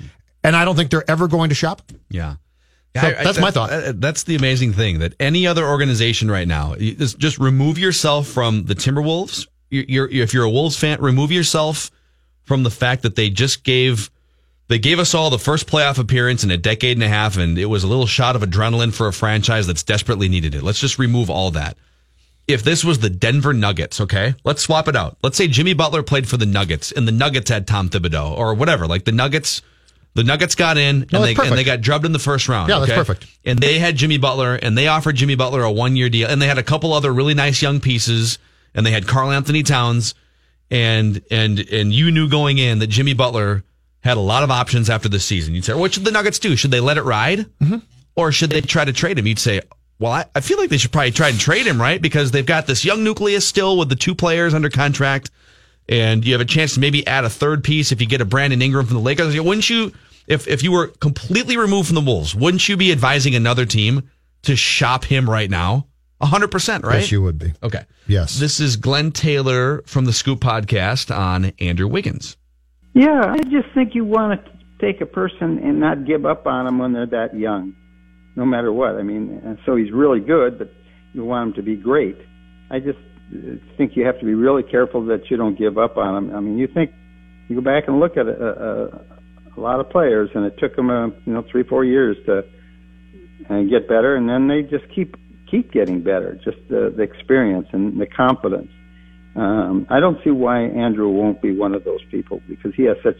and 0.43 0.55
I 0.55 0.65
don't 0.65 0.75
think 0.75 0.89
they're 0.91 1.10
ever 1.10 1.27
going 1.27 1.49
to 1.49 1.55
shop. 1.55 1.81
Yeah. 2.10 2.36
So 2.95 3.07
I- 3.07 3.19
I- 3.19 3.23
that's 3.23 3.39
my 3.39 3.51
thought. 3.51 3.69
That's 4.01 4.23
the 4.23 4.36
amazing 4.36 4.73
thing 4.73 4.99
that 4.99 5.13
any 5.19 5.45
other 5.45 5.65
organization 5.67 6.31
right 6.31 6.47
now, 6.47 6.73
just, 6.75 7.19
just 7.19 7.38
remove 7.38 7.77
yourself 7.77 8.27
from 8.27 8.65
the 8.65 8.73
Timberwolves. 8.73 9.45
You're, 9.69 9.86
you're, 9.88 10.07
if 10.10 10.33
you're 10.33 10.45
a 10.45 10.49
Wolves 10.49 10.77
fan, 10.77 10.99
remove 11.01 11.31
yourself 11.31 11.91
from 12.43 12.63
the 12.63 12.71
fact 12.71 13.03
that 13.03 13.15
they 13.15 13.29
just 13.29 13.63
gave 13.63 14.10
they 14.67 14.80
gave 14.80 14.99
us 14.99 15.13
all 15.13 15.30
the 15.30 15.39
first 15.39 15.67
playoff 15.67 15.97
appearance 15.97 16.43
in 16.43 16.51
a 16.51 16.58
decade 16.58 16.97
and 16.97 17.03
a 17.03 17.08
half, 17.08 17.38
and 17.38 17.58
it 17.58 17.65
was 17.67 17.84
a 17.84 17.88
little 17.88 18.06
shot 18.08 18.36
of 18.36 18.41
adrenaline 18.41 18.93
for 18.93 19.08
a 19.08 19.13
franchise 19.13 19.65
that's 19.67 19.84
desperately 19.84 20.27
needed 20.27 20.56
it. 20.56 20.63
Let's 20.63 20.80
just 20.80 20.99
remove 20.99 21.30
all 21.30 21.51
that. 21.51 21.77
If 22.47 22.63
this 22.63 22.84
was 22.84 22.99
the 22.99 23.10
Denver 23.10 23.53
Nuggets, 23.53 23.99
okay, 24.01 24.36
let's 24.43 24.62
swap 24.62 24.88
it 24.88 24.95
out. 24.95 25.17
Let's 25.21 25.38
say 25.38 25.47
Jimmy 25.47 25.73
Butler 25.73 26.01
played 26.03 26.27
for 26.27 26.38
the 26.38 26.45
Nuggets, 26.45 26.91
and 26.91 27.08
the 27.08 27.12
Nuggets 27.12 27.49
had 27.49 27.67
Tom 27.67 27.89
Thibodeau 27.89 28.32
or 28.38 28.53
whatever. 28.53 28.88
Like 28.88 29.03
the 29.03 29.12
Nuggets, 29.12 29.62
the 30.13 30.23
Nuggets 30.23 30.56
got 30.56 30.77
in, 30.77 31.08
No, 31.12 31.19
and 31.19 31.27
they 31.27 31.36
perfect. 31.36 31.51
and 31.51 31.58
they 31.58 31.65
got 31.65 31.82
drubbed 31.82 32.06
in 32.06 32.13
the 32.13 32.19
first 32.19 32.47
round. 32.47 32.69
Yeah, 32.69 32.80
that's 32.80 32.91
okay? 32.91 32.97
perfect. 32.97 33.27
And 33.45 33.60
they 33.60 33.80
had 33.80 33.97
Jimmy 33.97 34.17
Butler, 34.17 34.56
and 34.56 34.77
they 34.77 34.88
offered 34.88 35.15
Jimmy 35.17 35.36
Butler 35.36 35.63
a 35.63 35.71
one 35.71 35.95
year 35.97 36.10
deal, 36.10 36.30
and 36.30 36.41
they 36.41 36.47
had 36.47 36.58
a 36.58 36.63
couple 36.63 36.93
other 36.93 37.13
really 37.13 37.34
nice 37.34 37.62
young 37.62 37.82
pieces, 37.82 38.39
and 38.73 38.86
they 38.86 38.91
had 38.91 39.08
Karl-Anthony 39.08 39.63
Towns, 39.63 40.15
and 40.71 41.21
and 41.30 41.60
and 41.60 41.93
you 41.93 42.12
knew 42.12 42.30
going 42.30 42.58
in 42.60 42.80
that 42.80 42.88
Jimmy 42.88 43.13
Butler 43.13 43.63
had 44.01 44.17
a 44.17 44.21
lot 44.21 44.43
of 44.43 44.51
options 44.51 44.89
after 44.89 45.10
the 45.10 45.19
season. 45.19 45.53
You'd 45.55 45.65
say, 45.65 45.73
what 45.73 45.93
should 45.93 46.05
the 46.05 46.12
Nuggets 46.12 46.39
do? 46.39 46.55
Should 46.55 46.71
they 46.71 46.79
let 46.79 46.97
it 46.97 47.03
ride, 47.03 47.39
Mm-hmm. 47.62 47.77
or 48.15 48.31
should 48.31 48.49
they 48.49 48.62
try 48.62 48.86
to 48.86 48.93
trade 48.93 49.17
him? 49.19 49.27
You'd 49.27 49.39
say. 49.39 49.62
Well, 49.99 50.12
I, 50.12 50.25
I 50.36 50.41
feel 50.41 50.60
like 50.60 50.69
they 50.69 50.77
should 50.77 50.91
probably 50.91 51.10
try 51.12 51.29
and 51.29 51.39
trade 51.39 51.65
him, 51.65 51.81
right? 51.81 51.99
Because 51.99 52.29
they've 52.29 52.45
got 52.45 52.67
this 52.67 52.86
young 52.86 53.03
nucleus 53.03 53.47
still 53.47 53.77
with 53.79 53.89
the 53.89 53.95
two 53.95 54.13
players 54.13 54.53
under 54.53 54.69
contract, 54.69 55.31
and 55.89 56.23
you 56.23 56.33
have 56.33 56.41
a 56.41 56.45
chance 56.45 56.75
to 56.75 56.79
maybe 56.79 57.05
add 57.07 57.23
a 57.25 57.29
third 57.31 57.63
piece 57.63 57.91
if 57.91 57.99
you 57.99 58.05
get 58.07 58.21
a 58.21 58.25
Brandon 58.25 58.62
Ingram 58.62 58.86
from 58.86 58.95
the 58.95 59.01
Lakers. 59.01 59.39
Wouldn't 59.39 59.69
you, 59.69 59.91
if 60.27 60.47
if 60.47 60.62
you 60.62 60.71
were 60.71 60.88
completely 60.88 61.57
removed 61.57 61.88
from 61.88 61.95
the 61.95 62.01
Wolves, 62.01 62.36
wouldn't 62.36 62.69
you 62.69 62.77
be 62.77 62.91
advising 62.91 63.33
another 63.33 63.65
team 63.65 64.07
to 64.43 64.55
shop 64.55 65.03
him 65.05 65.27
right 65.29 65.49
now? 65.49 65.88
hundred 66.21 66.49
percent, 66.49 66.83
right? 66.83 66.99
Yes, 66.99 67.12
you 67.12 67.21
would 67.23 67.39
be. 67.39 67.53
Okay. 67.63 67.83
Yes. 68.07 68.38
This 68.39 68.60
is 68.60 68.75
Glenn 68.75 69.12
Taylor 69.12 69.81
from 69.88 70.05
the 70.05 70.13
Scoop 70.13 70.39
Podcast 70.39 71.15
on 71.15 71.53
Andrew 71.60 71.88
Wiggins. 71.88 72.38
Yeah, 72.97 73.21
I 73.23 73.38
just 73.43 73.71
think 73.75 73.93
you 73.93 74.05
want 74.05 74.43
to 74.43 74.51
take 74.81 75.01
a 75.01 75.05
person 75.05 75.60
and 75.60 75.79
not 75.79 76.07
give 76.07 76.25
up 76.25 76.47
on 76.47 76.65
them 76.65 76.79
when 76.79 76.93
they're 76.93 77.05
that 77.05 77.38
young, 77.38 77.75
no 78.36 78.43
matter 78.43 78.73
what. 78.73 78.95
I 78.95 79.03
mean, 79.03 79.60
so 79.67 79.75
he's 79.75 79.91
really 79.91 80.19
good, 80.19 80.57
but 80.57 80.71
you 81.13 81.23
want 81.23 81.49
him 81.49 81.53
to 81.57 81.62
be 81.62 81.75
great. 81.75 82.17
I 82.71 82.79
just 82.79 82.97
uh, 82.97 83.62
think 83.77 83.95
you 83.95 84.03
have 84.07 84.19
to 84.19 84.25
be 84.25 84.33
really 84.33 84.63
careful 84.63 85.05
that 85.05 85.29
you 85.29 85.38
don't 85.38 85.55
give 85.55 85.77
up 85.77 85.97
on 85.97 86.15
him. 86.17 86.36
I 86.36 86.39
mean, 86.39 86.57
you 86.57 86.65
think 86.65 86.89
you 87.47 87.55
go 87.57 87.62
back 87.62 87.83
and 87.88 87.99
look 87.99 88.17
at 88.17 88.25
a, 88.25 88.31
a, 88.31 89.01
a 89.55 89.62
lot 89.62 89.79
of 89.79 89.91
players, 89.91 90.31
and 90.33 90.45
it 90.45 90.57
took 90.57 90.75
them, 90.75 90.89
uh, 90.89 91.05
you 91.05 91.33
know, 91.33 91.43
three, 91.51 91.62
four 91.62 91.86
years 91.86 92.17
to 92.25 92.39
uh, 93.47 93.62
get 93.69 93.88
better, 93.88 94.15
and 94.15 94.27
then 94.27 94.47
they 94.47 94.63
just 94.63 94.91
keep 94.95 95.17
keep 95.51 95.71
getting 95.71 96.01
better. 96.01 96.33
Just 96.43 96.57
the, 96.67 96.91
the 96.97 97.03
experience 97.03 97.67
and 97.73 98.01
the 98.01 98.07
confidence. 98.07 98.71
Um, 99.38 99.86
I 99.89 100.00
don't 100.00 100.21
see 100.23 100.32
why 100.32 100.62
Andrew 100.62 101.10
won't 101.10 101.41
be 101.41 101.56
one 101.56 101.76
of 101.76 101.84
those 101.84 102.04
people 102.10 102.41
because 102.47 102.73
he 102.76 102.84
has 102.84 102.97
such 103.04 103.19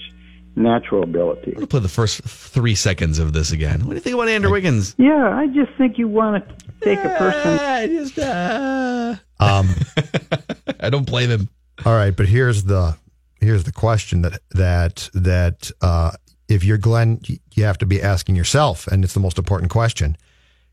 natural 0.56 1.03
ability. 1.03 1.51
I'm 1.51 1.53
going 1.53 1.67
to 1.67 1.67
play 1.67 1.80
the 1.80 1.88
first 1.88 2.21
three 2.23 2.73
seconds 2.73 3.19
of 3.19 3.34
this 3.34 3.51
again. 3.51 3.82
What 3.82 3.89
do 3.89 3.95
you 3.95 4.01
think 4.01 4.15
about 4.15 4.27
Andrew 4.27 4.51
Wiggins? 4.51 4.95
Yeah, 4.97 5.30
I 5.30 5.45
just 5.47 5.71
think 5.77 5.99
you 5.99 6.08
want 6.08 6.43
to 6.43 6.56
take 6.82 6.99
a 6.99 7.15
person. 7.17 7.60
I 7.60 7.88
just, 7.88 8.19
uh... 8.19 9.15
Um, 9.39 9.69
I 10.80 10.89
don't 10.89 11.06
blame 11.06 11.30
him. 11.30 11.49
All 11.86 11.93
right, 11.93 12.15
but 12.15 12.27
here's 12.27 12.63
the 12.63 12.97
here's 13.39 13.65
the 13.65 13.71
question 13.71 14.23
that 14.23 14.41
that 14.51 15.12
that 15.13 15.69
uh, 15.80 16.13
if 16.47 16.63
you're 16.63 16.80
Glenn, 16.80 17.21
you 17.53 17.63
have 17.63 17.77
to 17.77 17.86
be 17.86 18.01
asking 18.01 18.36
yourself, 18.36 18.88
and 18.88 19.03
it's 19.03 19.13
the 19.13 19.19
most 19.19 19.38
important 19.38 19.69
question. 19.69 20.17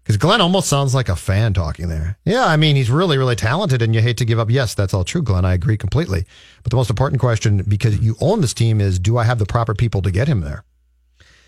Because 0.05 0.19
Glenn 0.19 0.43
almost 0.43 0.69
sounds 0.69 0.95
like 0.95 1.09
a 1.09 1.17
fan 1.17 1.55
talking 1.55 1.89
there. 1.89 2.19
Yeah, 2.27 2.45
I 2.45 2.59
mean, 2.59 2.77
he's 2.77 2.91
really, 2.91 3.17
really 3.17 3.37
talented, 3.37 3.81
and 3.81 3.95
you 3.95 4.03
hate 4.03 4.19
to 4.19 4.27
give 4.27 4.39
up. 4.39 4.51
Yes, 4.51 4.75
that's 4.75 4.93
all 4.93 5.03
true, 5.03 5.23
Glenn. 5.23 5.47
I 5.47 5.55
agree 5.55 5.79
completely. 5.79 6.27
But 6.63 6.71
the 6.71 6.77
most 6.77 6.91
important 6.91 7.21
question, 7.21 7.63
because 7.67 7.99
you 8.01 8.15
own 8.21 8.43
this 8.43 8.53
team, 8.53 8.83
is 8.83 8.99
do 8.99 9.17
I 9.17 9.25
have 9.25 9.39
the 9.39 9.47
proper 9.47 9.75
people 9.75 10.03
to 10.03 10.11
get 10.11 10.29
him 10.29 10.43
there? 10.43 10.63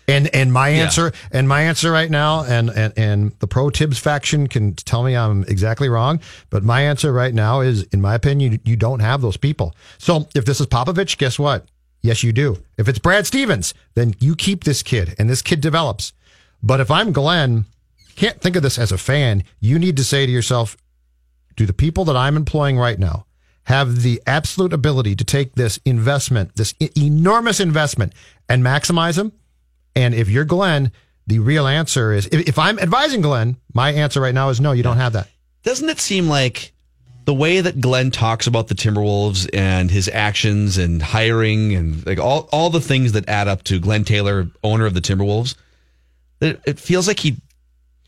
And 0.07 0.33
and 0.33 0.51
my 0.53 0.69
Yeah. 0.69 0.83
answer 0.85 1.11
and 1.31 1.47
my 1.49 1.61
answer 1.63 1.91
right 1.91 2.09
now, 2.09 2.45
and, 2.45 2.69
and 2.69 2.93
and 2.97 3.31
the 3.39 3.45
pro 3.47 3.69
Thibs 3.69 3.99
faction 3.99 4.47
can 4.47 4.73
tell 4.73 5.03
me 5.03 5.15
I'm 5.15 5.43
exactly 5.43 5.89
wrong, 5.89 6.19
but 6.49 6.63
my 6.63 6.81
answer 6.81 7.11
right 7.11 7.33
now 7.33 7.59
is, 7.59 7.83
in 7.91 7.99
my 8.01 8.15
opinion, 8.15 8.53
you, 8.53 8.59
you 8.63 8.75
don't 8.77 9.01
have 9.01 9.21
those 9.21 9.35
people. 9.37 9.75
So 9.97 10.27
if 10.33 10.45
this 10.45 10.61
is 10.61 10.65
Popovich, 10.67 11.17
guess 11.17 11.37
what? 11.37 11.65
Yes, 12.01 12.23
you 12.23 12.31
do. 12.31 12.57
If 12.77 12.87
it's 12.87 12.99
Brad 12.99 13.27
Stevens, 13.27 13.73
then 13.95 14.15
you 14.19 14.35
keep 14.35 14.63
this 14.63 14.81
kid, 14.81 15.13
and 15.19 15.29
this 15.29 15.41
kid 15.41 15.59
develops. 15.61 16.13
But 16.63 16.79
if 16.79 16.89
I'm 16.89 17.11
Glenn, 17.11 17.65
can't 18.17 18.41
think 18.41 18.55
of 18.55 18.63
this 18.63 18.77
as 18.77 18.91
a 18.91 18.97
fan. 18.97 19.43
You 19.59 19.79
need 19.79 19.95
to 19.97 20.03
say 20.03 20.25
to 20.25 20.31
yourself, 20.31 20.75
do 21.55 21.65
the 21.65 21.73
people 21.73 22.03
that 22.05 22.17
I'm 22.17 22.35
employing 22.35 22.77
right 22.77 22.99
now 22.99 23.25
have 23.63 24.01
the 24.01 24.21
absolute 24.25 24.73
ability 24.73 25.15
to 25.15 25.23
take 25.23 25.55
this 25.55 25.79
investment, 25.85 26.55
this 26.55 26.73
enormous 26.95 27.59
investment, 27.59 28.13
and 28.49 28.63
maximize 28.63 29.15
them? 29.15 29.31
And 29.95 30.13
if 30.13 30.29
you're 30.29 30.45
Glenn, 30.45 30.91
the 31.27 31.39
real 31.39 31.67
answer 31.67 32.11
is 32.13 32.27
if, 32.27 32.47
if 32.47 32.59
I'm 32.59 32.79
advising 32.79 33.21
Glenn, 33.21 33.57
my 33.73 33.91
answer 33.91 34.19
right 34.19 34.33
now 34.33 34.49
is 34.49 34.59
no, 34.59 34.71
you 34.71 34.83
don't 34.83 34.97
have 34.97 35.13
that. 35.13 35.27
Doesn't 35.63 35.89
it 35.89 35.99
seem 35.99 36.27
like 36.27 36.73
the 37.25 37.33
way 37.33 37.59
that 37.59 37.81
Glenn 37.81 38.09
talks 38.09 38.47
about 38.47 38.67
the 38.69 38.75
Timberwolves 38.75 39.49
and 39.53 39.91
his 39.91 40.07
actions 40.07 40.77
and 40.77 41.01
hiring 41.01 41.75
and 41.75 42.05
like 42.05 42.19
all, 42.19 42.47
all 42.51 42.69
the 42.69 42.79
things 42.79 43.11
that 43.11 43.27
add 43.27 43.47
up 43.47 43.63
to 43.63 43.79
Glenn 43.79 44.05
Taylor, 44.05 44.47
owner 44.63 44.85
of 44.85 44.93
the 44.93 45.01
Timberwolves, 45.01 45.55
that 46.39 46.61
it 46.65 46.79
feels 46.79 47.07
like 47.07 47.19
he 47.19 47.35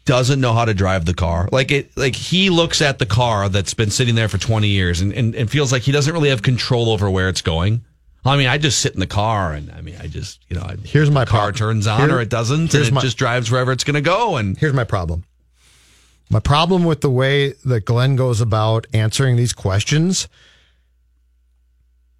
doesn't 0.10 0.41
know 0.41 0.54
how 0.54 0.65
to 0.65 0.74
drive 0.74 1.06
the 1.06 1.13
car. 1.13 1.48
Like 1.52 1.69
it 1.72 1.95
like 1.95 2.15
he 2.15 2.50
looks 2.50 2.82
at 2.82 2.98
the 2.98 3.06
car 3.06 3.48
that's 3.48 3.76
been 3.76 3.91
sitting 3.91 4.15
there 4.15 4.28
for 4.28 4.39
20 4.39 4.67
years 4.67 5.02
and, 5.02 5.13
and, 5.13 5.36
and 5.36 5.50
feels 5.50 5.72
like 5.72 5.84
he 5.84 5.91
doesn't 5.91 6.12
really 6.12 6.30
have 6.30 6.41
control 6.41 6.89
over 6.89 7.08
where 7.12 7.30
it's 7.30 7.43
going. 7.43 7.82
I 8.26 8.36
mean, 8.36 8.48
I 8.48 8.58
just 8.58 8.80
sit 8.80 8.95
in 8.95 9.00
the 9.00 9.08
car 9.08 9.54
and 9.54 9.72
I 9.72 9.82
mean, 9.82 9.95
I 10.02 10.08
just, 10.08 10.39
you 10.50 10.56
know, 10.56 10.63
I, 10.63 10.78
Here's 10.84 11.12
my 11.12 11.26
car 11.26 11.52
turns 11.52 11.86
on 11.86 12.02
here- 12.10 12.17
or 12.17 12.22
it 12.22 12.30
doesn't 12.30 12.74
and 12.74 12.86
it 12.88 12.91
my- 12.91 13.02
just 13.02 13.17
drives 13.17 13.52
wherever 13.52 13.72
it's 13.72 13.84
going 13.84 13.93
to 13.93 14.02
go 14.02 14.36
and 14.38 14.58
Here's 14.58 14.74
my 14.74 14.84
problem. 14.84 15.26
My 16.32 16.39
problem 16.39 16.84
with 16.86 17.02
the 17.02 17.10
way 17.12 17.54
that 17.65 17.86
Glenn 17.86 18.15
goes 18.15 18.41
about 18.41 18.88
answering 18.93 19.36
these 19.36 19.54
questions, 19.54 20.28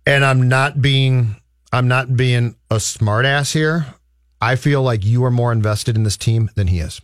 and 0.06 0.24
I'm 0.24 0.48
not 0.48 0.82
being 0.82 1.36
I'm 1.72 1.88
not 1.88 2.16
being 2.16 2.56
a 2.72 2.76
smartass 2.76 3.54
here. 3.54 3.86
I 4.42 4.56
feel 4.56 4.82
like 4.82 5.04
you 5.06 5.24
are 5.26 5.32
more 5.32 5.52
invested 5.52 5.96
in 5.96 6.04
this 6.04 6.18
team 6.18 6.50
than 6.56 6.68
he 6.68 6.80
is. 6.80 7.02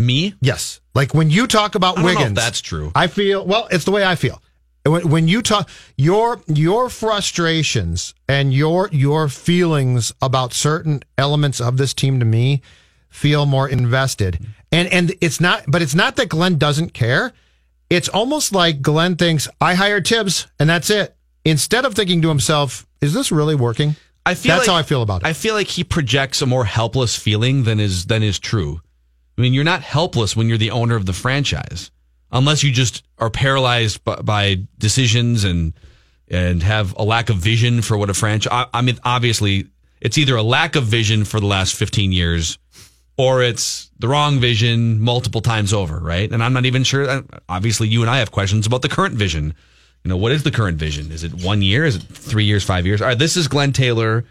Me, 0.00 0.34
Yes. 0.40 0.80
Like 0.94 1.14
when 1.14 1.30
you 1.30 1.46
talk 1.46 1.74
about 1.76 1.98
I 1.98 2.02
don't 2.02 2.04
know 2.04 2.10
if 2.10 2.18
Wiggins, 2.18 2.36
that's 2.36 2.60
true. 2.60 2.90
I 2.94 3.06
feel 3.06 3.46
well. 3.46 3.68
It's 3.70 3.84
the 3.84 3.92
way 3.92 4.04
I 4.04 4.16
feel. 4.16 4.42
When, 4.84 5.08
when 5.08 5.28
you 5.28 5.40
talk 5.42 5.68
your 5.96 6.40
your 6.48 6.88
frustrations 6.88 8.14
and 8.28 8.52
your 8.52 8.88
your 8.92 9.28
feelings 9.28 10.12
about 10.20 10.52
certain 10.52 11.02
elements 11.18 11.60
of 11.60 11.76
this 11.76 11.94
team 11.94 12.18
to 12.18 12.24
me 12.26 12.62
feel 13.08 13.46
more 13.46 13.68
invested. 13.68 14.44
And 14.72 14.88
and 14.92 15.14
it's 15.20 15.40
not, 15.40 15.64
but 15.68 15.82
it's 15.82 15.94
not 15.94 16.16
that 16.16 16.28
Glenn 16.28 16.58
doesn't 16.58 16.94
care. 16.94 17.32
It's 17.88 18.08
almost 18.08 18.52
like 18.52 18.82
Glenn 18.82 19.16
thinks 19.16 19.48
I 19.60 19.74
hired 19.74 20.06
Thibs 20.06 20.46
and 20.58 20.68
that's 20.70 20.90
it. 20.90 21.14
Instead 21.44 21.84
of 21.84 21.94
thinking 21.94 22.22
to 22.22 22.28
himself, 22.28 22.86
"Is 23.00 23.12
this 23.14 23.30
really 23.32 23.54
working?" 23.54 23.96
I 24.26 24.34
feel 24.34 24.54
that's 24.56 24.66
like- 24.66 24.74
how 24.74 24.78
I 24.78 24.82
feel 24.82 25.02
about 25.02 25.22
it. 25.22 25.26
I 25.26 25.32
feel 25.32 25.54
like 25.54 25.68
he 25.68 25.84
projects 25.84 26.42
a 26.42 26.46
more 26.46 26.64
helpless 26.64 27.16
feeling 27.16 27.64
than 27.64 27.80
is 27.80 28.06
than 28.06 28.22
is 28.22 28.38
true. 28.38 28.80
I 29.40 29.42
mean, 29.42 29.54
you're 29.54 29.64
not 29.64 29.80
helpless 29.80 30.36
when 30.36 30.50
you're 30.50 30.58
the 30.58 30.70
owner 30.70 30.96
of 30.96 31.06
the 31.06 31.14
franchise, 31.14 31.90
unless 32.30 32.62
you 32.62 32.70
just 32.72 33.02
are 33.16 33.30
paralyzed 33.30 34.04
by, 34.04 34.16
by 34.16 34.56
decisions 34.76 35.44
and 35.44 35.72
and 36.28 36.62
have 36.62 36.94
a 36.98 37.02
lack 37.02 37.30
of 37.30 37.36
vision 37.36 37.80
for 37.80 37.96
what 37.96 38.10
a 38.10 38.14
franchise. 38.14 38.52
I, 38.52 38.66
I 38.74 38.82
mean, 38.82 38.98
obviously, 39.02 39.68
it's 40.02 40.18
either 40.18 40.36
a 40.36 40.42
lack 40.42 40.76
of 40.76 40.84
vision 40.84 41.24
for 41.24 41.40
the 41.40 41.46
last 41.46 41.74
15 41.74 42.12
years, 42.12 42.58
or 43.16 43.42
it's 43.42 43.90
the 43.98 44.08
wrong 44.08 44.40
vision 44.40 45.00
multiple 45.00 45.40
times 45.40 45.72
over, 45.72 45.98
right? 45.98 46.30
And 46.30 46.44
I'm 46.44 46.52
not 46.52 46.66
even 46.66 46.84
sure. 46.84 47.22
Obviously, 47.48 47.88
you 47.88 48.02
and 48.02 48.10
I 48.10 48.18
have 48.18 48.32
questions 48.32 48.66
about 48.66 48.82
the 48.82 48.90
current 48.90 49.14
vision. 49.14 49.54
You 50.04 50.10
know, 50.10 50.18
what 50.18 50.32
is 50.32 50.42
the 50.42 50.50
current 50.50 50.76
vision? 50.76 51.10
Is 51.12 51.24
it 51.24 51.32
one 51.32 51.62
year? 51.62 51.86
Is 51.86 51.96
it 51.96 52.02
three 52.02 52.44
years? 52.44 52.62
Five 52.62 52.84
years? 52.84 53.00
All 53.00 53.08
right, 53.08 53.18
this 53.18 53.38
is 53.38 53.48
Glenn 53.48 53.72
Taylor. 53.72 54.26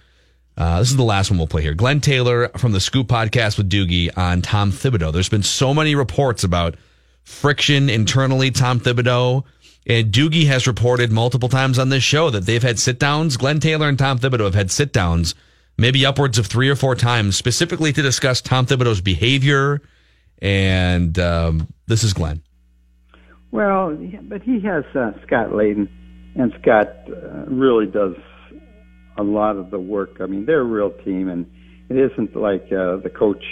Uh, 0.60 0.80
this 0.80 0.92
is 0.92 0.98
the 0.98 1.04
last 1.04 1.32
one 1.32 1.38
we'll 1.38 1.48
play 1.48 1.62
here. 1.62 1.74
Glenn 1.74 2.02
Taylor 2.02 2.50
from 2.50 2.74
the 2.74 2.82
Scoop 2.82 3.08
podcast 3.08 3.58
with 3.58 3.70
Doogie 3.70 4.16
on 4.18 4.42
Tom 4.42 4.74
Thibodeau. 4.74 5.14
There's 5.14 5.30
been 5.30 5.42
so 5.42 5.74
many 5.74 5.96
reports 5.96 6.44
about 6.44 6.76
friction 7.24 7.90
internally, 7.90 8.52
Tom 8.52 8.82
Thibodeau. 8.82 9.46
And 9.88 10.12
Doogie 10.12 10.48
has 10.48 10.68
reported 10.68 11.14
multiple 11.14 11.48
times 11.48 11.80
on 11.80 11.88
this 11.88 12.04
show 12.04 12.30
that 12.30 12.46
they've 12.46 12.62
had 12.62 12.78
sit 12.78 13.00
downs. 13.00 13.38
Glenn 13.38 13.62
Taylor 13.62 13.88
and 13.88 13.98
Tom 13.98 14.20
Thibodeau 14.20 14.44
have 14.44 14.54
had 14.54 14.70
sit 14.70 14.92
downs, 14.92 15.34
maybe 15.78 16.06
upwards 16.06 16.38
of 16.38 16.46
three 16.46 16.70
or 16.70 16.76
four 16.76 16.94
times, 16.94 17.38
specifically 17.38 17.94
to 17.94 18.02
discuss 18.02 18.42
Tom 18.42 18.66
Thibodeau's 18.66 19.02
behavior 19.02 19.82
And 20.42 21.18
um, 21.20 21.74
this 21.88 22.04
is 22.04 22.14
Glenn. 22.14 22.44
Well, 23.52 23.98
but 24.24 24.44
he 24.44 24.60
has 24.60 24.84
uh, 24.94 25.14
Scott 25.26 25.52
Layden, 25.52 25.88
and 26.36 26.54
Scott 26.62 26.90
uh, 27.10 27.46
really 27.48 27.88
does 27.88 28.16
a 29.20 29.24
lot 29.24 29.58
of 29.58 29.70
the 29.70 29.80
work. 29.80 30.18
I 30.22 30.26
mean, 30.26 30.46
they're 30.46 30.62
a 30.62 30.64
real 30.64 30.92
team, 31.04 31.30
and 31.30 31.46
it 31.90 32.12
isn't 32.12 32.36
like 32.36 32.66
uh, 32.66 32.98
the 33.04 33.12
coach 33.16 33.44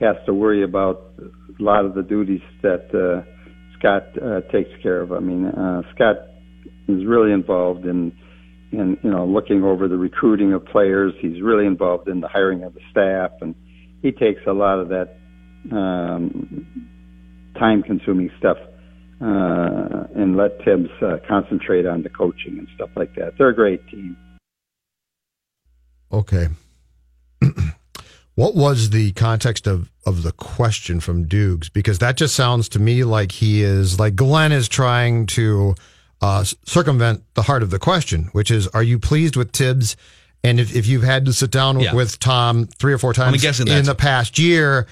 has 0.00 0.16
to 0.26 0.34
worry 0.34 0.64
about 0.64 1.12
a 1.20 1.62
lot 1.62 1.84
of 1.84 1.94
the 1.94 2.02
duties 2.02 2.42
that 2.62 2.86
uh, 2.94 3.22
Scott 3.78 4.04
uh, 4.20 4.40
takes 4.52 4.70
care 4.82 5.00
of. 5.00 5.12
I 5.12 5.20
mean, 5.20 5.46
uh, 5.46 5.82
Scott 5.94 6.16
is 6.88 7.04
really 7.06 7.32
involved 7.32 7.86
in 7.86 8.12
in 8.70 8.98
you 9.02 9.10
know 9.10 9.24
looking 9.24 9.62
over 9.64 9.88
the 9.88 9.96
recruiting 9.96 10.52
of 10.52 10.64
players. 10.66 11.14
He's 11.20 11.40
really 11.42 11.66
involved 11.66 12.08
in 12.08 12.20
the 12.20 12.28
hiring 12.28 12.64
of 12.64 12.74
the 12.74 12.80
staff, 12.90 13.30
and 13.40 13.54
he 14.02 14.10
takes 14.12 14.40
a 14.46 14.52
lot 14.52 14.78
of 14.78 14.88
that 14.88 15.16
um, 15.72 16.66
time-consuming 17.58 18.30
stuff 18.38 18.56
uh, 19.20 20.06
and 20.14 20.36
let 20.36 20.58
Thibs 20.64 20.90
uh, 21.02 21.16
concentrate 21.28 21.86
on 21.86 22.02
the 22.02 22.08
coaching 22.08 22.58
and 22.58 22.68
stuff 22.76 22.90
like 22.94 23.14
that. 23.16 23.32
They're 23.36 23.48
a 23.48 23.54
great 23.54 23.86
team. 23.88 24.16
Okay. 26.12 26.48
what 28.34 28.54
was 28.54 28.90
the 28.90 29.12
context 29.12 29.66
of, 29.66 29.90
of 30.06 30.22
the 30.22 30.32
question 30.32 31.00
from 31.00 31.26
Dukes? 31.26 31.68
Because 31.68 31.98
that 31.98 32.16
just 32.16 32.34
sounds 32.34 32.68
to 32.70 32.78
me 32.78 33.04
like 33.04 33.32
he 33.32 33.62
is, 33.62 33.98
like 33.98 34.14
Glenn 34.16 34.52
is 34.52 34.68
trying 34.68 35.26
to 35.26 35.74
uh, 36.20 36.44
circumvent 36.64 37.22
the 37.34 37.42
heart 37.42 37.62
of 37.62 37.70
the 37.70 37.78
question, 37.78 38.28
which 38.32 38.50
is, 38.50 38.66
are 38.68 38.82
you 38.82 38.98
pleased 38.98 39.36
with 39.36 39.52
Thibs? 39.52 39.96
And 40.44 40.60
if, 40.60 40.74
if 40.74 40.86
you've 40.86 41.02
had 41.02 41.24
to 41.26 41.32
sit 41.32 41.50
down 41.50 41.80
Yeah. 41.80 41.94
with 41.94 42.18
Tom 42.20 42.66
three 42.78 42.92
or 42.92 42.98
four 42.98 43.12
times 43.12 43.44
in 43.60 43.84
the 43.84 43.94
past 43.96 44.38
year, 44.38 44.86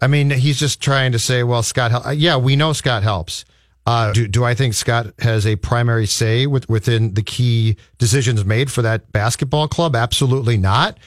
I 0.00 0.06
mean, 0.08 0.30
he's 0.30 0.58
just 0.58 0.80
trying 0.80 1.12
to 1.12 1.18
say, 1.18 1.42
well, 1.44 1.62
Scott, 1.62 1.90
hel- 1.92 2.06
uh, 2.06 2.10
yeah, 2.10 2.36
we 2.38 2.56
know 2.56 2.72
Scott 2.72 3.02
helps. 3.04 3.44
Uh, 3.86 4.12
do, 4.12 4.26
do 4.26 4.44
I 4.44 4.54
think 4.54 4.74
Scott 4.74 5.12
has 5.20 5.46
a 5.46 5.54
primary 5.56 6.06
say 6.06 6.46
with, 6.46 6.68
within 6.68 7.14
the 7.14 7.22
key 7.22 7.76
decisions 7.98 8.44
made 8.44 8.70
for 8.70 8.82
that 8.82 9.12
basketball 9.12 9.68
club? 9.68 9.94
Absolutely 9.94 10.56
not. 10.56 10.98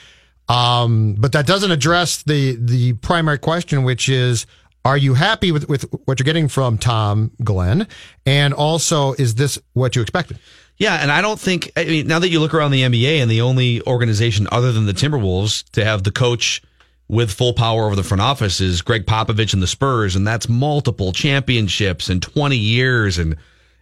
Um, 0.47 1.15
but 1.19 1.33
that 1.33 1.45
doesn't 1.45 1.69
address 1.69 2.23
the 2.23 2.55
the 2.59 2.93
primary 2.93 3.37
question, 3.37 3.83
which 3.83 4.09
is, 4.09 4.47
are 4.83 4.97
you 4.97 5.13
happy 5.13 5.51
with, 5.51 5.69
with 5.69 5.85
what 6.05 6.19
you're 6.19 6.25
getting 6.25 6.47
from 6.47 6.77
Tom 6.77 7.31
Glenn? 7.43 7.87
And 8.25 8.53
also, 8.53 9.13
is 9.13 9.35
this 9.35 9.59
what 9.73 9.95
you 9.95 10.01
expected? 10.01 10.39
Yeah, 10.77 10.95
and 10.95 11.11
I 11.11 11.21
don't 11.21 11.39
think 11.39 11.71
I 11.75 11.83
mean 11.83 12.07
now 12.07 12.19
that 12.19 12.29
you 12.29 12.39
look 12.39 12.53
around 12.53 12.71
the 12.71 12.81
NBA 12.81 13.21
and 13.21 13.29
the 13.29 13.41
only 13.41 13.81
organization 13.83 14.47
other 14.51 14.71
than 14.71 14.85
the 14.85 14.93
Timberwolves 14.93 15.69
to 15.71 15.83
have 15.83 16.03
the 16.03 16.11
coach 16.11 16.63
with 17.09 17.31
full 17.31 17.53
power 17.53 17.85
over 17.85 17.95
the 17.95 18.03
front 18.03 18.21
office 18.21 18.61
is 18.61 18.83
Gregg 18.83 19.05
Popovich 19.05 19.53
and 19.53 19.61
the 19.61 19.67
Spurs, 19.67 20.15
and 20.15 20.25
that's 20.25 20.47
multiple 20.47 21.11
championships 21.11 22.07
and 22.07 22.21
20 22.21 22.55
years, 22.55 23.17
and 23.17 23.35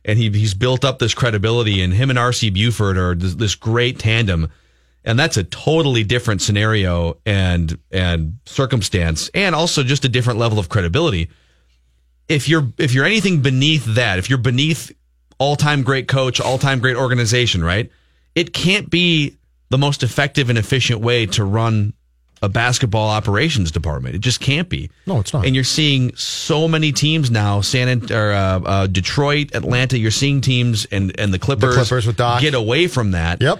and 0.05 0.17
he 0.17 0.29
he's 0.29 0.53
built 0.53 0.85
up 0.85 0.97
this 0.99 1.13
credibility, 1.13 1.81
and 1.81 1.93
him 1.93 2.09
and 2.09 2.17
RC 2.17 2.53
Buford 2.53 2.97
are 2.97 3.13
this, 3.13 3.35
this 3.35 3.55
great 3.55 3.99
tandem, 3.99 4.49
and 5.03 5.19
that's 5.19 5.35
a 5.35 5.43
totally 5.43 6.05
different 6.05 6.41
scenario 6.41 7.17
and 7.25 7.77
and 7.91 8.39
circumstance, 8.45 9.29
and 9.33 9.53
also 9.53 9.83
just 9.83 10.05
a 10.05 10.09
different 10.09 10.39
level 10.39 10.57
of 10.57 10.69
credibility. 10.69 11.29
If 12.29 12.47
you're 12.47 12.71
if 12.77 12.93
you're 12.93 13.05
anything 13.05 13.41
beneath 13.41 13.83
that, 13.95 14.19
if 14.19 14.29
you're 14.29 14.39
beneath 14.39 14.91
all-time 15.37 15.83
great 15.83 16.07
coach, 16.07 16.39
all-time 16.39 16.79
great 16.79 16.95
organization, 16.95 17.63
right? 17.63 17.91
It 18.33 18.53
can't 18.53 18.89
be 18.89 19.37
the 19.69 19.77
most 19.77 20.01
effective 20.01 20.49
and 20.49 20.57
efficient 20.57 21.01
way 21.01 21.25
to 21.27 21.43
run 21.43 21.93
a 22.41 22.49
basketball 22.49 23.09
operations 23.09 23.71
department. 23.71 24.15
It 24.15 24.19
just 24.19 24.39
can't 24.39 24.69
be. 24.69 24.89
No, 25.05 25.19
it's 25.19 25.33
not. 25.33 25.45
And 25.45 25.55
you're 25.55 25.63
seeing 25.63 26.15
so 26.15 26.67
many 26.67 26.91
teams 26.91 27.31
now, 27.31 27.61
San 27.61 27.87
Ant- 27.87 28.11
or 28.11 28.31
uh, 28.31 28.59
uh, 28.59 28.87
Detroit, 28.87 29.55
Atlanta. 29.55 29.97
You're 29.97 30.11
seeing 30.11 30.41
teams 30.41 30.85
and 30.91 31.17
and 31.19 31.33
the 31.33 31.39
Clippers, 31.39 31.75
Clippers 31.75 32.05
with 32.05 32.17
Doc. 32.17 32.41
get 32.41 32.53
away 32.53 32.87
from 32.87 33.11
that. 33.11 33.41
Yep. 33.41 33.59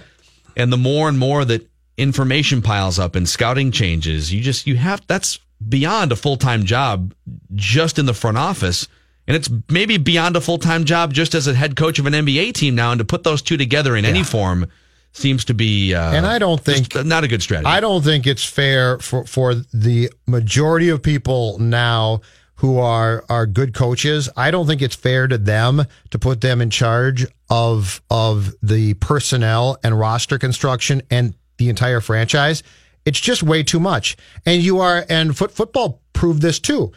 And 0.56 0.72
the 0.72 0.76
more 0.76 1.08
and 1.08 1.18
more 1.18 1.44
that 1.44 1.68
information 1.96 2.62
piles 2.62 2.98
up 2.98 3.16
and 3.16 3.28
scouting 3.28 3.72
changes, 3.72 4.32
you 4.32 4.40
just 4.40 4.66
you 4.66 4.76
have 4.76 5.04
that's 5.06 5.38
beyond 5.68 6.12
a 6.12 6.16
full 6.16 6.36
time 6.36 6.64
job 6.64 7.14
just 7.54 7.98
in 7.98 8.06
the 8.06 8.14
front 8.14 8.38
office. 8.38 8.86
And 9.26 9.36
it's 9.36 9.50
maybe 9.68 9.98
beyond 9.98 10.36
a 10.36 10.40
full 10.40 10.58
time 10.58 10.84
job 10.84 11.12
just 11.12 11.34
as 11.34 11.46
a 11.46 11.54
head 11.54 11.76
coach 11.76 11.98
of 11.98 12.06
an 12.06 12.14
NBA 12.14 12.54
team 12.54 12.74
now. 12.74 12.92
And 12.92 12.98
to 12.98 13.04
put 13.04 13.24
those 13.24 13.42
two 13.42 13.56
together 13.56 13.94
in 13.94 14.04
any 14.04 14.22
form 14.22 14.68
seems 15.18 15.44
to 15.46 15.54
be 15.54 15.94
uh, 15.94 16.12
And 16.12 16.26
I 16.26 16.38
don't 16.38 16.60
think 16.60 16.94
not 17.04 17.24
a 17.24 17.28
good 17.28 17.42
strategy. 17.42 17.66
I 17.66 17.80
don't 17.80 18.02
think 18.02 18.26
it's 18.26 18.44
fair 18.44 18.98
for, 18.98 19.24
for 19.26 19.54
the 19.54 20.10
majority 20.26 20.88
of 20.88 21.02
people 21.02 21.58
now 21.58 22.20
who 22.56 22.78
are 22.78 23.24
are 23.28 23.46
good 23.46 23.74
coaches. 23.74 24.28
I 24.36 24.50
don't 24.50 24.66
think 24.66 24.82
it's 24.82 24.96
fair 24.96 25.28
to 25.28 25.38
them 25.38 25.84
to 26.10 26.18
put 26.18 26.40
them 26.40 26.60
in 26.60 26.70
charge 26.70 27.26
of 27.50 28.02
of 28.10 28.54
the 28.62 28.94
personnel 28.94 29.78
and 29.82 29.98
roster 29.98 30.38
construction 30.38 31.02
and 31.10 31.34
the 31.58 31.68
entire 31.68 32.00
franchise. 32.00 32.62
It's 33.04 33.20
just 33.20 33.42
way 33.42 33.62
too 33.62 33.80
much. 33.80 34.16
And 34.44 34.62
you 34.62 34.80
are 34.80 35.04
and 35.08 35.36
foot 35.36 35.52
football 35.52 36.02
proved 36.12 36.42
this 36.42 36.58
too. 36.58 36.92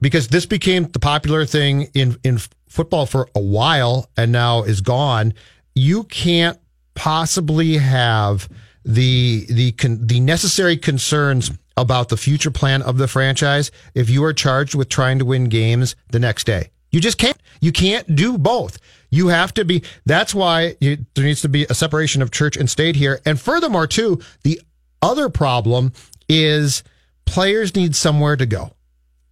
Because 0.00 0.28
this 0.28 0.46
became 0.46 0.88
the 0.88 0.98
popular 0.98 1.46
thing 1.46 1.88
in 1.94 2.16
in 2.24 2.38
football 2.68 3.06
for 3.06 3.28
a 3.34 3.40
while 3.40 4.08
and 4.16 4.32
now 4.32 4.62
is 4.62 4.80
gone. 4.80 5.34
You 5.74 6.04
can't 6.04 6.58
possibly 6.94 7.76
have 7.78 8.48
the 8.84 9.46
the 9.48 9.72
con, 9.72 10.06
the 10.06 10.20
necessary 10.20 10.76
concerns 10.76 11.50
about 11.76 12.08
the 12.08 12.16
future 12.16 12.50
plan 12.50 12.82
of 12.82 12.98
the 12.98 13.08
franchise 13.08 13.70
if 13.94 14.10
you 14.10 14.22
are 14.24 14.32
charged 14.32 14.74
with 14.74 14.88
trying 14.88 15.18
to 15.18 15.24
win 15.24 15.48
games 15.48 15.96
the 16.10 16.18
next 16.18 16.44
day. 16.44 16.70
You 16.90 17.00
just 17.00 17.16
can't. 17.16 17.38
You 17.60 17.72
can't 17.72 18.14
do 18.14 18.36
both. 18.36 18.78
You 19.10 19.28
have 19.28 19.54
to 19.54 19.64
be. 19.64 19.82
That's 20.04 20.34
why 20.34 20.76
you, 20.80 20.98
there 21.14 21.24
needs 21.24 21.40
to 21.42 21.48
be 21.48 21.64
a 21.70 21.74
separation 21.74 22.20
of 22.20 22.30
church 22.30 22.56
and 22.56 22.68
state 22.68 22.96
here. 22.96 23.20
And 23.24 23.40
furthermore, 23.40 23.86
too, 23.86 24.20
the 24.42 24.60
other 25.00 25.28
problem 25.28 25.92
is 26.28 26.82
players 27.24 27.74
need 27.74 27.96
somewhere 27.96 28.36
to 28.36 28.46
go. 28.46 28.72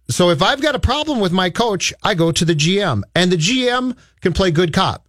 So 0.09 0.29
if 0.29 0.41
I've 0.41 0.61
got 0.61 0.75
a 0.75 0.79
problem 0.79 1.19
with 1.19 1.31
my 1.31 1.49
coach, 1.49 1.93
I 2.03 2.15
go 2.15 2.31
to 2.31 2.43
the 2.43 2.55
GM, 2.55 3.03
and 3.15 3.31
the 3.31 3.37
GM 3.37 3.95
can 4.19 4.33
play 4.33 4.51
good 4.51 4.73
cop. 4.73 5.07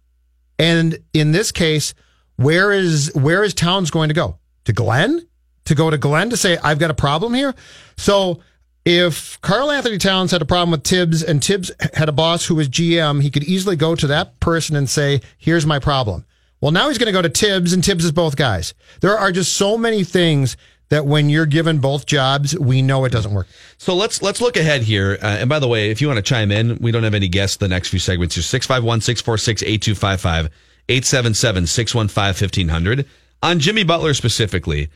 And 0.57 0.99
in 1.13 1.31
this 1.31 1.51
case, 1.51 1.93
where 2.35 2.71
is 2.71 3.11
where 3.13 3.43
is 3.43 3.53
Towns 3.53 3.91
going 3.91 4.09
to 4.09 4.15
go? 4.15 4.37
To 4.65 4.73
Glenn? 4.73 5.27
To 5.65 5.75
go 5.75 5.89
to 5.89 5.97
Glenn 5.97 6.29
to 6.29 6.37
say 6.37 6.57
I've 6.57 6.79
got 6.79 6.91
a 6.91 6.95
problem 6.95 7.33
here? 7.33 7.53
So 7.97 8.41
if 8.85 9.39
Karl-Anthony 9.41 9.97
Towns 9.97 10.31
had 10.31 10.41
a 10.41 10.45
problem 10.45 10.71
with 10.71 10.83
Thibs 10.83 11.23
and 11.23 11.43
Thibs 11.43 11.71
had 11.93 12.09
a 12.09 12.13
boss 12.13 12.45
who 12.45 12.55
was 12.55 12.67
GM, 12.67 13.21
he 13.21 13.31
could 13.31 13.43
easily 13.43 13.75
go 13.75 13.95
to 13.95 14.07
that 14.07 14.39
person 14.39 14.75
and 14.75 14.89
say, 14.89 15.21
"Here's 15.37 15.65
my 15.65 15.79
problem." 15.79 16.25
Well, 16.59 16.71
now 16.71 16.87
he's 16.87 16.97
going 16.97 17.07
to 17.07 17.11
go 17.11 17.21
to 17.21 17.29
Thibs, 17.29 17.73
and 17.73 17.83
Thibs 17.83 18.05
is 18.05 18.11
both 18.11 18.35
guys. 18.35 18.73
There 19.01 19.17
are 19.17 19.31
just 19.31 19.53
so 19.53 19.77
many 19.77 20.03
things 20.03 20.55
that 20.89 21.05
when 21.05 21.29
you're 21.29 21.45
given 21.45 21.79
both 21.79 22.05
jobs, 22.05 22.57
we 22.57 22.81
know 22.81 23.03
it 23.03 23.11
doesn't 23.11 23.33
work. 23.33 23.47
So 23.77 23.95
let's 23.95 24.21
let's 24.21 24.41
look 24.41 24.57
ahead 24.57 24.83
here. 24.83 25.17
Uh, 25.21 25.37
and 25.39 25.49
by 25.49 25.59
the 25.59 25.67
way, 25.67 25.89
if 25.89 26.01
you 26.01 26.07
want 26.07 26.17
to 26.17 26.21
chime 26.21 26.51
in, 26.51 26.77
we 26.79 26.91
don't 26.91 27.03
have 27.03 27.13
any 27.13 27.27
guests 27.27 27.57
the 27.57 27.67
next 27.67 27.89
few 27.89 27.99
segments. 27.99 28.35
You're 28.35 28.43
651 28.43 29.01
646 29.01 29.63
8255 29.63 30.49
877 30.89 31.67
615 31.67 32.47
1500. 32.47 33.05
On 33.41 33.59
Jimmy 33.59 33.83
Butler 33.83 34.13
specifically, 34.13 34.89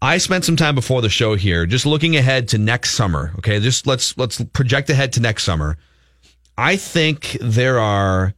I 0.00 0.18
spent 0.18 0.44
some 0.44 0.56
time 0.56 0.74
before 0.74 1.00
the 1.02 1.08
show 1.08 1.34
here 1.34 1.66
just 1.66 1.86
looking 1.86 2.16
ahead 2.16 2.48
to 2.48 2.58
next 2.58 2.90
summer. 2.90 3.32
Okay, 3.38 3.60
just 3.60 3.86
let's 3.86 4.16
let's 4.18 4.42
project 4.52 4.90
ahead 4.90 5.12
to 5.14 5.20
next 5.20 5.44
summer. 5.44 5.78
I 6.58 6.76
think 6.76 7.36
there 7.40 7.78
are 7.78 8.34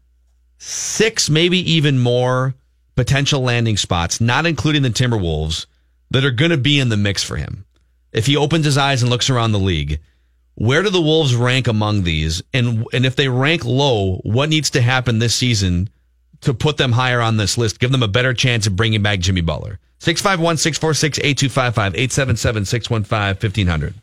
six, 0.59 1.31
maybe 1.31 1.59
even 1.73 1.99
more 1.99 2.55
potential 2.95 3.43
landing 3.43 3.77
spots, 3.77 4.21
not 4.21 4.47
including 4.47 4.83
the 4.83 4.91
Timberwolves, 4.91 5.67
that 6.11 6.25
are 6.25 6.33
going 6.33 6.51
to 6.51 6.57
be 6.57 6.81
in 6.81 6.89
the 6.89 6.97
mix 6.97 7.23
for 7.23 7.37
him. 7.37 7.65
If 8.13 8.27
he 8.27 8.37
opens 8.37 8.65
his 8.65 8.79
eyes 8.79 9.03
and 9.03 9.11
looks 9.11 9.31
around 9.31 9.53
the 9.53 9.59
league, 9.59 10.01
where 10.55 10.83
do 10.83 10.91
the 10.91 11.01
Wolves 11.01 11.37
rank 11.37 11.69
among 11.69 12.03
these? 12.03 12.43
And 12.53 12.87
and 12.93 13.07
if 13.07 13.17
they 13.17 13.29
rank 13.29 13.65
low, 13.65 14.17
what 14.25 14.49
needs 14.49 14.71
to 14.71 14.81
happen 14.81 15.19
this 15.19 15.35
season 15.35 15.89
to 16.43 16.55
put 16.55 16.77
them 16.77 16.93
higher 16.93 17.21
on 17.21 17.37
this 17.37 17.59
list, 17.59 17.81
give 17.81 17.93
them 17.93 18.03
a 18.03 18.09
better 18.09 18.35
chance 18.35 18.67
of 18.67 18.77
bringing 18.77 19.03
back 19.03 19.21
Jimmy 19.21 19.41
Butler? 19.41 19.79
651 20.01 20.57
646 20.59 21.19
8255 21.19 21.95
877 21.95 22.65
615 22.65 23.51
1500. 23.51 23.95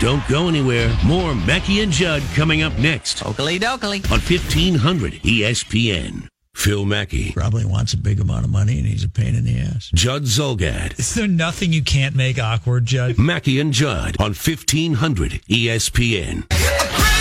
Don't 0.00 0.26
go 0.28 0.48
anywhere. 0.48 0.96
More 1.04 1.34
Mackey 1.34 1.82
and 1.82 1.92
Judd 1.92 2.22
coming 2.34 2.62
up 2.62 2.76
next. 2.78 3.24
Oakley 3.24 3.58
dokley. 3.58 4.04
On 4.10 4.18
E 4.18 4.38
1500 4.38 5.12
ESPN. 5.22 6.26
Phil 6.54 6.84
Mackey. 6.84 7.32
Probably 7.32 7.64
wants 7.64 7.92
a 7.92 7.96
big 7.96 8.18
amount 8.18 8.44
of 8.44 8.50
money 8.50 8.78
and 8.78 8.86
he's 8.86 9.04
a 9.04 9.08
pain 9.08 9.34
in 9.34 9.44
the 9.44 9.58
ass. 9.58 9.90
Judd 9.94 10.24
Zulgad. 10.24 10.98
Is 10.98 11.14
there 11.14 11.28
nothing 11.28 11.72
you 11.72 11.82
can't 11.82 12.16
make 12.16 12.38
awkward, 12.38 12.86
Judd? 12.86 13.18
Mackey 13.18 13.60
and 13.60 13.72
Judd 13.72 14.16
on 14.18 14.32
E 14.32 14.34
1500 14.34 15.42
ESPN. 15.48 16.59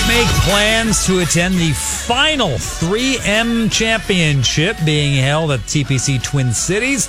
Make 0.10 0.28
plans 0.42 1.06
to 1.06 1.20
attend 1.20 1.54
the 1.54 1.72
final 1.72 2.50
3M 2.50 3.72
championship 3.72 4.76
being 4.84 5.22
held 5.22 5.52
at 5.52 5.60
TPC 5.60 6.24
Twin 6.24 6.52
Cities 6.52 7.08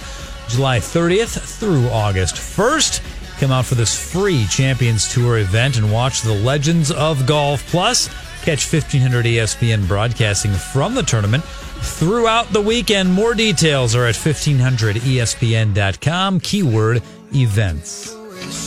July 0.50 0.80
30th 0.80 1.58
through 1.58 1.88
August 1.88 2.34
1st. 2.34 3.40
Come 3.40 3.52
out 3.52 3.64
for 3.64 3.74
this 3.74 4.12
free 4.12 4.44
Champions 4.50 5.10
Tour 5.10 5.38
event 5.38 5.78
and 5.78 5.90
watch 5.90 6.20
the 6.20 6.34
Legends 6.34 6.90
of 6.90 7.26
Golf. 7.26 7.66
Plus, 7.68 8.08
catch 8.42 8.70
1500 8.70 9.24
ESPN 9.24 9.88
broadcasting 9.88 10.52
from 10.52 10.94
the 10.94 11.02
tournament 11.02 11.42
throughout 11.44 12.52
the 12.52 12.60
weekend. 12.60 13.10
More 13.10 13.32
details 13.32 13.94
are 13.94 14.04
at 14.04 14.14
E 14.14 14.32
1500ESPN.com. 14.32 16.40
Keyword 16.40 17.02
events. 17.34 18.14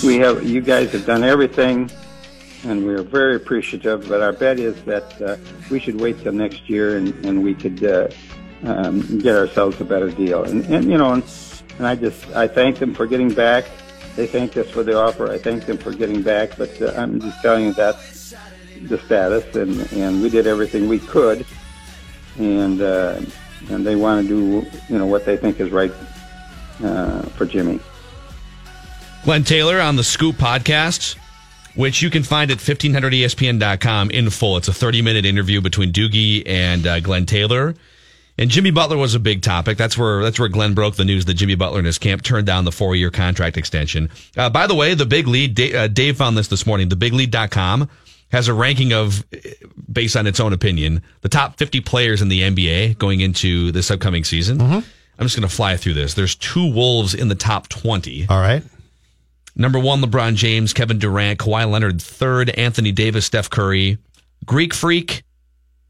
We 0.04 0.18
have 0.18 0.44
you 0.44 0.62
guys 0.62 0.92
have 0.94 1.06
done 1.06 1.24
everything, 1.24 1.92
and 2.64 2.86
we're 2.86 3.04
very 3.04 3.36
appreciative. 3.36 4.08
But 4.08 4.22
our 4.22 4.34
bet 4.34 4.60
is 4.60 4.82
that 4.84 5.22
uh, 5.22 5.38
we 5.70 5.80
should 5.80 6.00
wait 6.00 6.20
till 6.22 6.34
next 6.34 6.70
year, 6.70 6.98
and, 6.98 7.14
and 7.26 7.44
we 7.44 7.54
could 7.54 7.84
uh, 7.84 8.08
um, 8.64 9.20
get 9.20 9.36
ourselves 9.36 9.80
a 9.82 9.86
better 9.86 10.10
deal. 10.10 10.44
And, 10.44 10.66
and 10.66 10.86
you 10.90 10.98
know, 10.98 11.14
and, 11.14 11.24
and 11.78 11.88
I 11.88 11.96
just 11.96 12.28
I 12.32 12.48
thank 12.48 12.80
them 12.80 12.94
for 12.94 13.06
getting 13.06 13.34
back. 13.34 13.66
They 14.16 14.28
thanked 14.28 14.56
us 14.58 14.70
for 14.70 14.84
the 14.84 14.98
offer. 14.98 15.32
I 15.32 15.38
thank 15.38 15.66
them 15.66 15.78
for 15.78 15.92
getting 15.92 16.22
back. 16.22 16.58
But 16.58 16.82
uh, 16.82 16.94
I'm 16.96 17.20
just 17.20 17.42
telling 17.42 17.66
you 17.66 17.74
that's 17.74 18.34
the 18.84 18.98
status, 19.00 19.56
and 19.56 19.92
and 19.94 20.22
we 20.22 20.30
did 20.30 20.48
everything 20.48 20.88
we 20.88 21.00
could, 21.00 21.46
and 22.38 22.82
uh, 22.82 23.22
and 23.70 23.86
they 23.86 23.96
want 23.96 24.28
to 24.28 24.28
do 24.28 24.70
you 24.90 24.98
know 24.98 25.06
what 25.06 25.26
they 25.26 25.38
think 25.38 25.60
is 25.60 25.72
right 25.72 25.92
uh, 26.84 27.24
for 27.24 27.46
Jimmy. 27.46 27.80
Glenn 29.24 29.44
Taylor 29.44 29.80
on 29.80 29.96
the 29.96 30.04
Scoop 30.04 30.36
podcast, 30.36 31.18
which 31.76 32.02
you 32.02 32.10
can 32.10 32.24
find 32.24 32.52
at 32.52 32.58
E 32.58 32.74
1500ESPN.com 32.74 34.12
in 34.12 34.30
full. 34.30 34.58
It's 34.58 34.68
a 34.68 34.74
30 34.74 35.02
minute 35.02 35.26
interview 35.26 35.62
between 35.62 35.92
Doogie 35.92 36.44
and 36.46 36.86
uh, 36.86 37.00
Glenn 37.00 37.26
Taylor. 37.26 37.76
And 38.38 38.50
Jimmy 38.50 38.72
Butler 38.72 38.98
was 38.98 39.14
a 39.14 39.20
big 39.20 39.44
topic. 39.44 39.78
That's 39.78 39.96
where 39.96 40.24
that's 40.24 40.40
where 40.40 40.50
Glenn 40.50 40.74
broke 40.74 40.96
the 40.96 41.06
news 41.06 41.26
that 41.26 41.36
Jimmy 41.36 41.54
Butler 41.54 41.78
and 41.78 41.86
his 41.86 42.00
camp 42.00 42.24
turned 42.24 42.48
down 42.48 42.66
the 42.66 42.72
four 42.72 42.96
year 42.96 43.12
contract 43.12 43.58
extension. 43.58 44.10
Uh, 44.36 44.50
by 44.50 44.66
the 44.66 44.74
way, 44.74 44.96
the 44.96 45.06
big 45.06 45.28
lead, 45.28 45.54
Dave, 45.54 45.76
uh, 45.76 45.88
Dave 45.88 46.18
found 46.18 46.36
this 46.36 46.48
this 46.48 46.66
morning. 46.66 46.90
The 46.90 46.96
TheBigLead.com 46.96 47.90
has 48.32 48.48
a 48.48 48.54
ranking 48.54 48.92
of, 48.92 49.24
based 49.92 50.16
on 50.16 50.26
its 50.26 50.40
own 50.40 50.54
opinion, 50.54 51.04
the 51.22 51.30
top 51.30 51.58
50 51.58 51.82
players 51.82 52.20
in 52.20 52.30
the 52.30 52.42
NBA 52.42 52.98
going 52.98 53.20
into 53.20 53.72
this 53.72 53.92
upcoming 53.92 54.24
season. 54.24 54.60
I'm 54.60 54.84
just 55.20 55.36
going 55.36 55.48
to 55.48 55.56
fly 55.56 55.78
through 55.78 55.94
this. 55.94 56.16
There's 56.16 56.34
two 56.34 56.74
Wolves 56.74 57.14
in 57.14 57.28
the 57.28 57.36
top 57.36 57.68
20. 57.70 58.26
All 58.30 58.40
right. 58.40 58.64
Number 59.56 59.78
one, 59.80 60.02
LeBron 60.02 60.36
James, 60.36 60.74
Kevin 60.74 60.98
Durant, 60.98 61.40
Kawhi 61.40 61.70
Leonard, 61.70 62.02
third, 62.02 62.50
Anthony 62.52 62.92
Davis, 62.92 63.26
Steph 63.26 63.50
Curry, 63.50 64.00
Greek 64.46 64.74
Freak, 64.74 65.24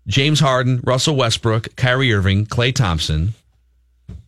James 0.05 0.39
Harden, 0.41 0.81
Russell 0.83 1.15
Westbrook, 1.15 1.75
Kyrie 1.75 2.13
Irving, 2.13 2.45
Klay 2.45 2.75
Thompson. 2.75 3.33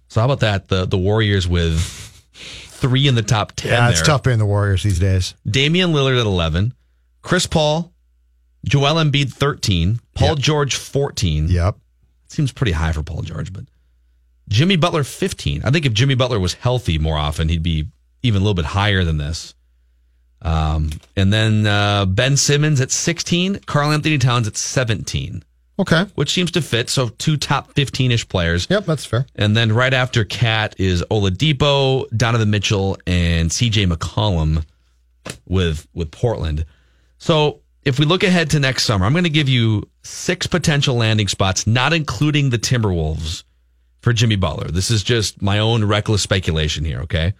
So 0.07 0.21
how 0.21 0.25
about 0.25 0.39
that? 0.39 0.69
The 0.69 0.85
the 0.85 0.97
Warriors 0.97 1.47
with 1.47 1.77
three 2.31 3.07
in 3.07 3.15
the 3.15 3.21
top 3.21 3.51
ten. 3.53 3.71
Yeah, 3.71 3.89
it's 3.89 3.99
there. 3.99 4.05
tough 4.05 4.23
being 4.23 4.37
the 4.37 4.45
Warriors 4.45 4.83
these 4.83 4.99
days. 4.99 5.35
Damian 5.45 5.91
Lillard 5.91 6.19
at 6.19 6.25
eleven, 6.25 6.73
Chris 7.21 7.45
Paul, 7.45 7.91
Joel 8.65 9.03
Embiid 9.03 9.33
thirteen, 9.33 9.99
Paul 10.13 10.35
George 10.35 10.75
fourteen. 10.75 11.49
Yep, 11.49 11.75
seems 12.29 12.53
pretty 12.53 12.71
high 12.71 12.93
for 12.93 13.03
Paul 13.03 13.23
George, 13.23 13.51
but 13.51 13.65
Jimmy 14.47 14.77
Butler 14.77 15.03
fifteen. 15.03 15.61
I 15.65 15.71
think 15.71 15.85
if 15.85 15.91
Jimmy 15.91 16.15
Butler 16.15 16.39
was 16.39 16.53
healthy 16.53 16.97
more 16.97 17.17
often, 17.17 17.49
he'd 17.49 17.63
be 17.63 17.87
even 18.25 18.41
a 18.41 18.43
little 18.43 18.55
bit 18.55 18.65
higher 18.65 19.03
than 19.03 19.17
this. 19.17 19.53
Um, 20.41 20.89
and 21.15 21.31
then 21.31 21.65
uh, 21.65 22.05
Ben 22.05 22.37
Simmons 22.37 22.81
at 22.81 22.91
sixteen, 22.91 23.59
Karl-Anthony 23.65 24.17
Towns 24.17 24.47
at 24.47 24.57
seventeen. 24.57 25.43
Okay. 25.77 26.05
Which 26.15 26.31
seems 26.31 26.51
to 26.51 26.61
fit. 26.61 26.89
So 26.89 27.09
two 27.09 27.35
top 27.35 27.73
15 27.73 28.11
ish 28.11 28.29
players. 28.29 28.65
Yep, 28.69 28.85
that's 28.85 29.03
fair. 29.05 29.25
And 29.35 29.57
then 29.57 29.73
right 29.73 29.93
after 29.93 30.23
KAT 30.23 30.79
is 30.79 31.03
Oladipo, 31.11 32.07
Donovan 32.15 32.49
Mitchell, 32.49 32.97
and 33.05 33.49
CJ 33.49 33.91
McCollum 33.91 34.65
with 35.45 35.87
with 35.93 36.11
Portland. 36.11 36.65
So 37.17 37.61
if 37.83 37.99
we 37.99 38.05
look 38.05 38.23
ahead 38.23 38.49
to 38.51 38.59
next 38.59 38.83
summer, 38.83 39.05
I'm 39.05 39.11
going 39.11 39.25
to 39.25 39.29
give 39.29 39.49
you 39.49 39.87
six 40.03 40.47
potential 40.47 40.95
landing 40.95 41.27
spots, 41.27 41.67
not 41.67 41.93
including 41.93 42.49
the 42.49 42.57
Timberwolves 42.57 43.43
for 44.01 44.13
Jimmy 44.13 44.35
Butler. 44.35 44.69
This 44.69 44.89
is 44.89 45.03
just 45.03 45.41
my 45.41 45.59
own 45.59 45.83
reckless 45.83 46.21
speculation 46.21 46.85
here, 46.85 47.01
okay? 47.01 47.33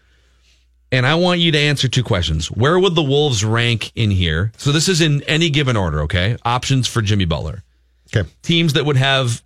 And 0.91 1.05
I 1.05 1.15
want 1.15 1.39
you 1.39 1.51
to 1.51 1.57
answer 1.57 1.87
two 1.87 2.03
questions. 2.03 2.49
Where 2.51 2.79
would 2.79 2.95
the 2.95 3.03
Wolves 3.03 3.43
rank 3.43 3.91
in 3.95 4.11
here? 4.11 4.51
So 4.57 4.71
this 4.71 4.87
is 4.87 5.01
in 5.01 5.23
any 5.23 5.49
given 5.49 5.75
order, 5.75 6.01
okay? 6.03 6.37
Options 6.45 6.87
for 6.87 7.01
Jimmy 7.01 7.25
Butler. 7.25 7.63
Okay. 8.15 8.29
Teams 8.43 8.73
that 8.73 8.85
would 8.85 8.97
have 8.97 9.43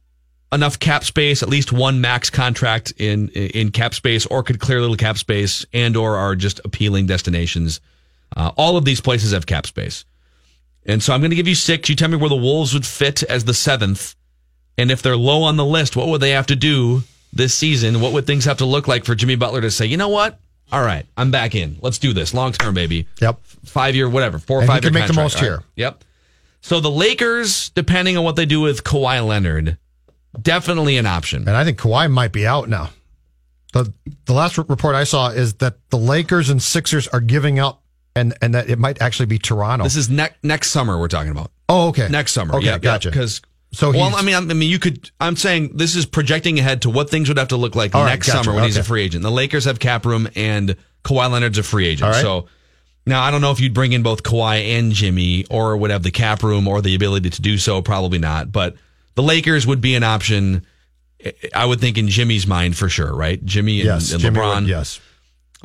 enough 0.52 0.80
cap 0.80 1.04
space, 1.04 1.44
at 1.44 1.50
least 1.50 1.72
one 1.72 2.02
max 2.02 2.30
contract 2.30 2.92
in 2.98 3.30
in 3.30 3.72
cap 3.72 3.94
space, 3.94 4.26
or 4.26 4.44
could 4.44 4.60
clear 4.60 4.80
a 4.80 4.82
little 4.82 4.96
cap 4.96 5.18
space, 5.18 5.66
and 5.74 5.96
or 5.96 6.18
are 6.18 6.36
just 6.36 6.60
appealing 6.66 7.06
destinations. 7.06 7.80
Uh, 8.36 8.52
all 8.58 8.78
of 8.78 8.86
these 8.86 9.02
places 9.02 9.32
have 9.32 9.46
cap 9.46 9.66
space, 9.66 10.06
and 10.86 11.02
so 11.02 11.14
I'm 11.14 11.22
going 11.22 11.32
to 11.32 11.36
give 11.36 11.48
you 11.48 11.56
six. 11.56 11.90
You 11.90 11.96
tell 11.96 12.10
me 12.10 12.18
where 12.18 12.30
the 12.30 12.36
Wolves 12.36 12.74
would 12.74 12.86
fit 12.86 13.24
as 13.24 13.46
the 13.46 13.54
seventh, 13.54 14.16
and 14.78 14.92
if 14.92 15.02
they're 15.02 15.18
low 15.18 15.44
on 15.44 15.56
the 15.56 15.66
list, 15.66 15.96
what 15.96 16.08
would 16.08 16.22
they 16.22 16.32
have 16.32 16.48
to 16.48 16.56
do 16.56 17.04
this 17.32 17.54
season? 17.54 18.02
What 18.02 18.14
would 18.14 18.26
things 18.26 18.46
have 18.46 18.58
to 18.58 18.66
look 18.66 18.88
like 18.88 19.06
for 19.06 19.16
Jimmy 19.16 19.36
Butler 19.36 19.62
to 19.62 19.72
say, 19.72 19.86
you 19.86 19.98
know 19.98 20.10
what? 20.10 20.40
All 20.72 20.82
right, 20.84 21.06
I'm 21.18 21.32
back 21.32 21.56
in. 21.56 21.78
Let's 21.82 21.98
do 21.98 22.14
this 22.14 22.34
long 22.34 22.52
term, 22.52 22.74
baby. 22.74 23.08
Yep. 23.22 23.40
Five 23.66 23.96
year, 23.96 24.08
whatever, 24.10 24.40
four 24.40 24.58
or 24.58 24.62
And 24.62 24.68
five 24.68 24.84
year 24.84 24.92
can 24.92 25.00
make 25.00 25.08
the 25.08 25.14
most 25.14 25.40
here. 25.40 25.58
right. 25.58 25.66
Yep. 25.76 26.04
So 26.62 26.80
the 26.80 26.92
Lakers, 26.92 27.70
depending 27.70 28.18
on 28.18 28.24
what 28.24 28.36
they 28.36 28.46
do 28.46 28.62
with 28.62 28.84
Kawhi 28.84 29.26
Leonard, 29.26 29.78
definitely 30.40 30.98
an 30.98 31.06
option. 31.06 31.48
And 31.48 31.56
I 31.58 31.64
think 31.64 31.80
Kawhi 31.80 32.12
might 32.12 32.32
be 32.32 32.46
out 32.46 32.70
now. 32.70 32.90
The 33.74 33.94
the 34.26 34.34
last 34.34 34.58
report 34.58 34.96
I 34.96 35.04
saw 35.04 35.30
is 35.30 35.56
that 35.56 35.76
the 35.90 35.98
Lakers 35.98 36.50
and 36.50 36.62
Sixers 36.62 37.08
are 37.10 37.20
giving 37.22 37.60
up 37.60 37.82
and 38.16 38.34
and 38.42 38.54
that 38.56 38.70
it 38.70 38.80
might 38.80 39.02
actually 39.02 39.28
be 39.28 39.38
Toronto. 39.40 39.84
This 39.84 39.96
is 39.96 40.10
next 40.10 40.44
next 40.44 40.72
summer 40.72 41.00
we're 41.00 41.08
talking 41.08 41.32
about. 41.32 41.52
oh, 41.70 41.90
okay. 41.90 42.08
Next 42.10 42.32
summer. 42.34 42.56
Okay, 42.56 42.66
yeah, 42.66 42.78
gotcha. 42.80 43.10
Because 43.10 43.42
So 43.72 43.92
well, 43.92 44.16
I 44.16 44.24
mean, 44.24 44.36
I 44.36 44.42
mean, 44.42 44.70
you 44.70 44.80
could. 44.80 45.12
I'm 45.20 45.36
saying 45.36 45.78
this 45.78 45.96
is 45.96 46.06
projecting 46.06 46.58
ahead 46.58 46.82
to 46.84 46.90
what 46.90 47.10
things 47.10 47.28
would 47.28 47.38
have 47.38 47.50
to 47.50 47.58
look 47.58 47.76
like 47.76 47.94
right, 47.94 48.06
next 48.06 48.28
gotcha, 48.28 48.44
summer 48.44 48.56
when 48.56 48.64
he's 48.64 48.78
a 48.78 48.84
free 48.84 49.04
agent. 49.04 49.22
The 49.24 49.30
Lakers 49.32 49.66
have 49.66 49.80
cap 49.80 50.06
room, 50.06 50.28
and 50.36 50.76
Kawhi 51.04 51.32
Leonard's 51.32 51.60
a 51.60 51.64
free 51.64 51.88
agent. 51.88 52.12
Right. 52.12 52.22
So 52.22 52.48
now 53.06 53.22
I 53.22 53.30
don't 53.30 53.42
know 53.42 53.52
if 53.52 53.60
you'd 53.60 53.76
bring 53.76 53.94
in 53.94 54.02
both 54.02 54.24
Kawhi 54.24 54.78
and 54.80 54.92
Jimmy, 54.92 55.46
or 55.52 55.78
would 55.78 55.92
have 55.92 56.02
the 56.02 56.10
cap 56.12 56.42
room 56.42 56.68
or 56.68 56.82
the 56.82 56.96
ability 56.96 57.30
to 57.30 57.42
do 57.42 57.60
so. 57.60 57.82
Probably 57.84 58.18
not. 58.18 58.52
But 58.52 58.76
the 59.14 59.24
Lakers 59.24 59.68
would 59.68 59.82
be 59.82 59.94
an 59.94 60.04
option. 60.04 60.66
I 61.54 61.66
would 61.66 61.80
think 61.80 61.98
in 62.00 62.08
Jimmy's 62.08 62.48
mind 62.48 62.76
for 62.76 62.90
sure, 62.90 63.14
right? 63.14 63.44
Jimmy 63.46 63.82
and, 63.82 63.86
yes, 63.86 64.12
and 64.14 64.22
Jimmy 64.22 64.40
LeBron. 64.40 64.62
would- 64.62 64.70
yes. 64.70 65.00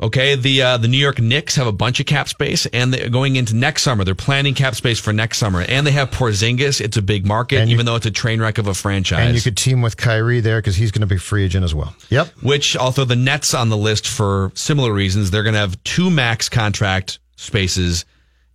Okay, 0.01 0.35
the 0.35 0.61
uh, 0.61 0.77
the 0.77 0.89
New 0.89 0.97
York 0.97 1.19
Knicks 1.21 1.55
have 1.55 1.67
a 1.67 1.71
bunch 1.71 2.01
of 2.01 2.05
cap 2.05 2.27
space, 2.27 2.65
and 2.67 2.93
they, 2.93 3.07
going 3.07 3.37
into 3.37 3.55
next 3.55 3.81
summer, 3.83 4.03
they're 4.03 4.13
planning 4.13 4.53
cap 4.53 4.75
space 4.75 4.99
for 4.99 5.13
next 5.13 5.37
summer, 5.37 5.61
and 5.61 5.87
they 5.87 5.91
have 5.91 6.11
Porzingis. 6.11 6.81
It's 6.81 6.97
a 6.97 7.01
big 7.01 7.25
market, 7.25 7.59
And 7.61 7.69
you- 7.69 7.75
even 7.75 7.85
though 7.85 7.95
it's 7.95 8.05
a 8.05 8.11
train 8.11 8.41
wreck 8.41 8.57
of 8.57 8.67
a 8.67 8.73
franchise. 8.73 9.25
And 9.25 9.35
you 9.35 9.41
could 9.41 9.55
team 9.55 9.81
with 9.81 9.95
Kyrie 9.95 10.41
there 10.41 10.59
because 10.59 10.75
he's 10.75 10.91
going 10.91 11.07
to 11.07 11.07
be 11.07 11.17
free 11.17 11.45
agent 11.45 11.63
as 11.63 11.73
well. 11.73 11.95
Yep. 12.09 12.27
Which 12.41 12.75
also 12.75 13.05
the 13.05 13.15
Nets 13.15 13.53
on 13.53 13.69
the 13.69 13.77
list 13.77 14.05
for 14.05 14.51
similar 14.53 14.91
reasons. 14.91 15.31
They're 15.31 15.43
going 15.43 15.53
to 15.53 15.59
have 15.61 15.81
two 15.85 16.09
max 16.11 16.49
contract 16.49 17.19
spaces, 17.37 18.03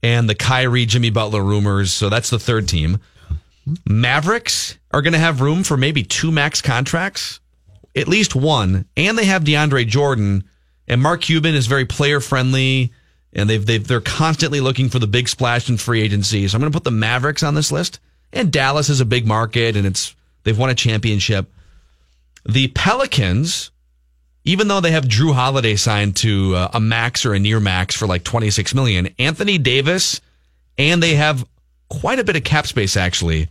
and 0.03 0.29
the 0.29 0.35
Kyrie 0.35 0.85
Jimmy 0.85 1.09
Butler 1.09 1.43
rumors. 1.43 1.91
So 1.91 2.11
that's 2.11 2.29
the 2.29 2.39
third 2.39 2.69
team. 2.69 3.01
Mavericks 3.89 4.79
are 4.91 5.01
going 5.03 5.13
to 5.15 5.19
have 5.19 5.41
room 5.41 5.63
for 5.63 5.77
maybe 5.79 6.03
two 6.03 6.31
max 6.33 6.61
contracts, 6.61 7.41
at 7.97 8.09
least 8.09 8.35
one, 8.35 8.85
and 8.97 9.17
they 9.17 9.25
have 9.25 9.45
DeAndre 9.45 9.87
Jordan 9.87 10.45
and 10.91 11.01
Mark 11.01 11.21
Cuban 11.21 11.55
is 11.55 11.69
very 11.69 11.85
player 11.85 12.19
friendly, 12.19 12.93
and 13.33 13.49
they've 13.49 13.65
they've 13.65 13.87
they're 13.87 14.01
constantly 14.01 14.61
looking 14.61 14.89
for 14.89 14.99
the 14.99 15.07
big 15.07 15.29
splash 15.29 15.71
in 15.71 15.77
free 15.77 16.03
agency. 16.03 16.47
So 16.49 16.57
I'm 16.57 16.61
going 16.61 16.73
to 16.73 16.77
put 16.77 16.83
the 16.83 16.91
Mavericks 16.91 17.45
on 17.45 17.55
this 17.55 17.71
list, 17.71 18.01
and 18.33 18.53
Dallas 18.53 18.89
is 18.89 19.01
a 19.01 19.05
big 19.05 19.25
market, 19.25 19.77
and 19.77 19.87
it's 19.87 20.17
they've 20.43 20.59
won 20.59 20.69
a 20.69 20.75
championship. 20.75 21.49
The 22.45 22.69
Pelicans, 22.69 23.71
even 24.45 24.67
though 24.67 24.81
they 24.81 24.91
have 24.91 25.05
Jrue 25.05 25.33
Holiday 25.33 25.77
signed 25.77 26.17
to 26.17 26.57
uh, 26.57 26.71
a 26.75 26.81
max 26.81 27.25
or 27.25 27.35
a 27.35 27.39
near 27.39 27.61
max 27.61 27.97
for 27.97 28.09
like 28.09 28.25
26 28.25 28.75
million, 28.75 29.15
Anthony 29.17 29.59
Davis, 29.59 30.21
and 30.77 31.01
they 31.01 31.15
have 31.15 31.47
quite 31.89 32.19
a 32.19 32.25
bit 32.25 32.35
of 32.35 32.43
cap 32.43 32.67
space 32.67 32.97
actually 32.97 33.49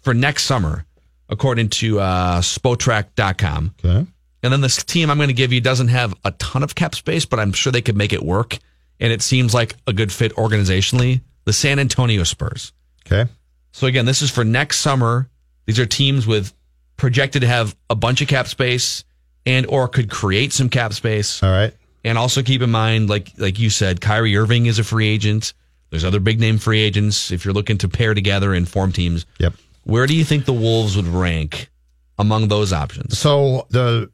for 0.00 0.14
next 0.14 0.44
summer, 0.44 0.86
according 1.28 1.68
to 1.68 2.00
uh, 2.00 2.40
Spotrac.com. 2.40 3.74
Okay. 3.84 4.06
And 4.42 4.52
then 4.52 4.60
this 4.60 4.82
team 4.84 5.10
I'm 5.10 5.16
going 5.16 5.28
to 5.28 5.34
give 5.34 5.52
you 5.52 5.60
doesn't 5.60 5.88
have 5.88 6.14
a 6.24 6.30
ton 6.32 6.62
of 6.62 6.74
cap 6.74 6.94
space, 6.94 7.24
but 7.24 7.40
I'm 7.40 7.52
sure 7.52 7.72
they 7.72 7.82
could 7.82 7.96
make 7.96 8.12
it 8.12 8.22
work. 8.22 8.58
And 9.00 9.12
it 9.12 9.22
seems 9.22 9.54
like 9.54 9.74
a 9.86 9.92
good 9.92 10.12
fit 10.12 10.34
organizationally. 10.36 11.20
The 11.44 11.52
San 11.52 11.78
Antonio 11.78 12.24
Spurs. 12.24 12.72
Okay. 13.06 13.30
So 13.72 13.86
again, 13.86 14.04
this 14.06 14.22
is 14.22 14.30
for 14.30 14.44
next 14.44 14.78
summer. 14.80 15.28
These 15.66 15.78
are 15.78 15.86
teams 15.86 16.26
with 16.26 16.52
projected 16.96 17.42
to 17.42 17.48
have 17.48 17.76
a 17.88 17.94
bunch 17.94 18.20
of 18.20 18.28
cap 18.28 18.48
space 18.48 19.04
and 19.46 19.66
or 19.66 19.88
could 19.88 20.10
create 20.10 20.52
some 20.52 20.68
cap 20.68 20.92
space. 20.92 21.42
All 21.42 21.50
right. 21.50 21.72
And 22.04 22.16
also 22.18 22.42
keep 22.42 22.62
in 22.62 22.70
mind, 22.70 23.08
like 23.08 23.32
like 23.38 23.58
you 23.58 23.70
said, 23.70 24.00
Kyrie 24.00 24.36
Irving 24.36 24.66
is 24.66 24.78
a 24.78 24.84
free 24.84 25.08
agent. 25.08 25.52
There's 25.90 26.04
other 26.04 26.20
big 26.20 26.38
name 26.38 26.58
free 26.58 26.80
agents. 26.80 27.30
If 27.30 27.44
you're 27.44 27.54
looking 27.54 27.78
to 27.78 27.88
pair 27.88 28.14
together 28.14 28.52
and 28.52 28.68
form 28.68 28.92
teams, 28.92 29.24
Yep. 29.38 29.54
where 29.84 30.06
do 30.06 30.14
you 30.14 30.24
think 30.24 30.44
the 30.44 30.52
Wolves 30.52 30.96
would 30.96 31.06
rank 31.06 31.70
among 32.18 32.48
those 32.48 32.72
options? 32.72 33.18
So 33.18 33.66
the 33.70 34.10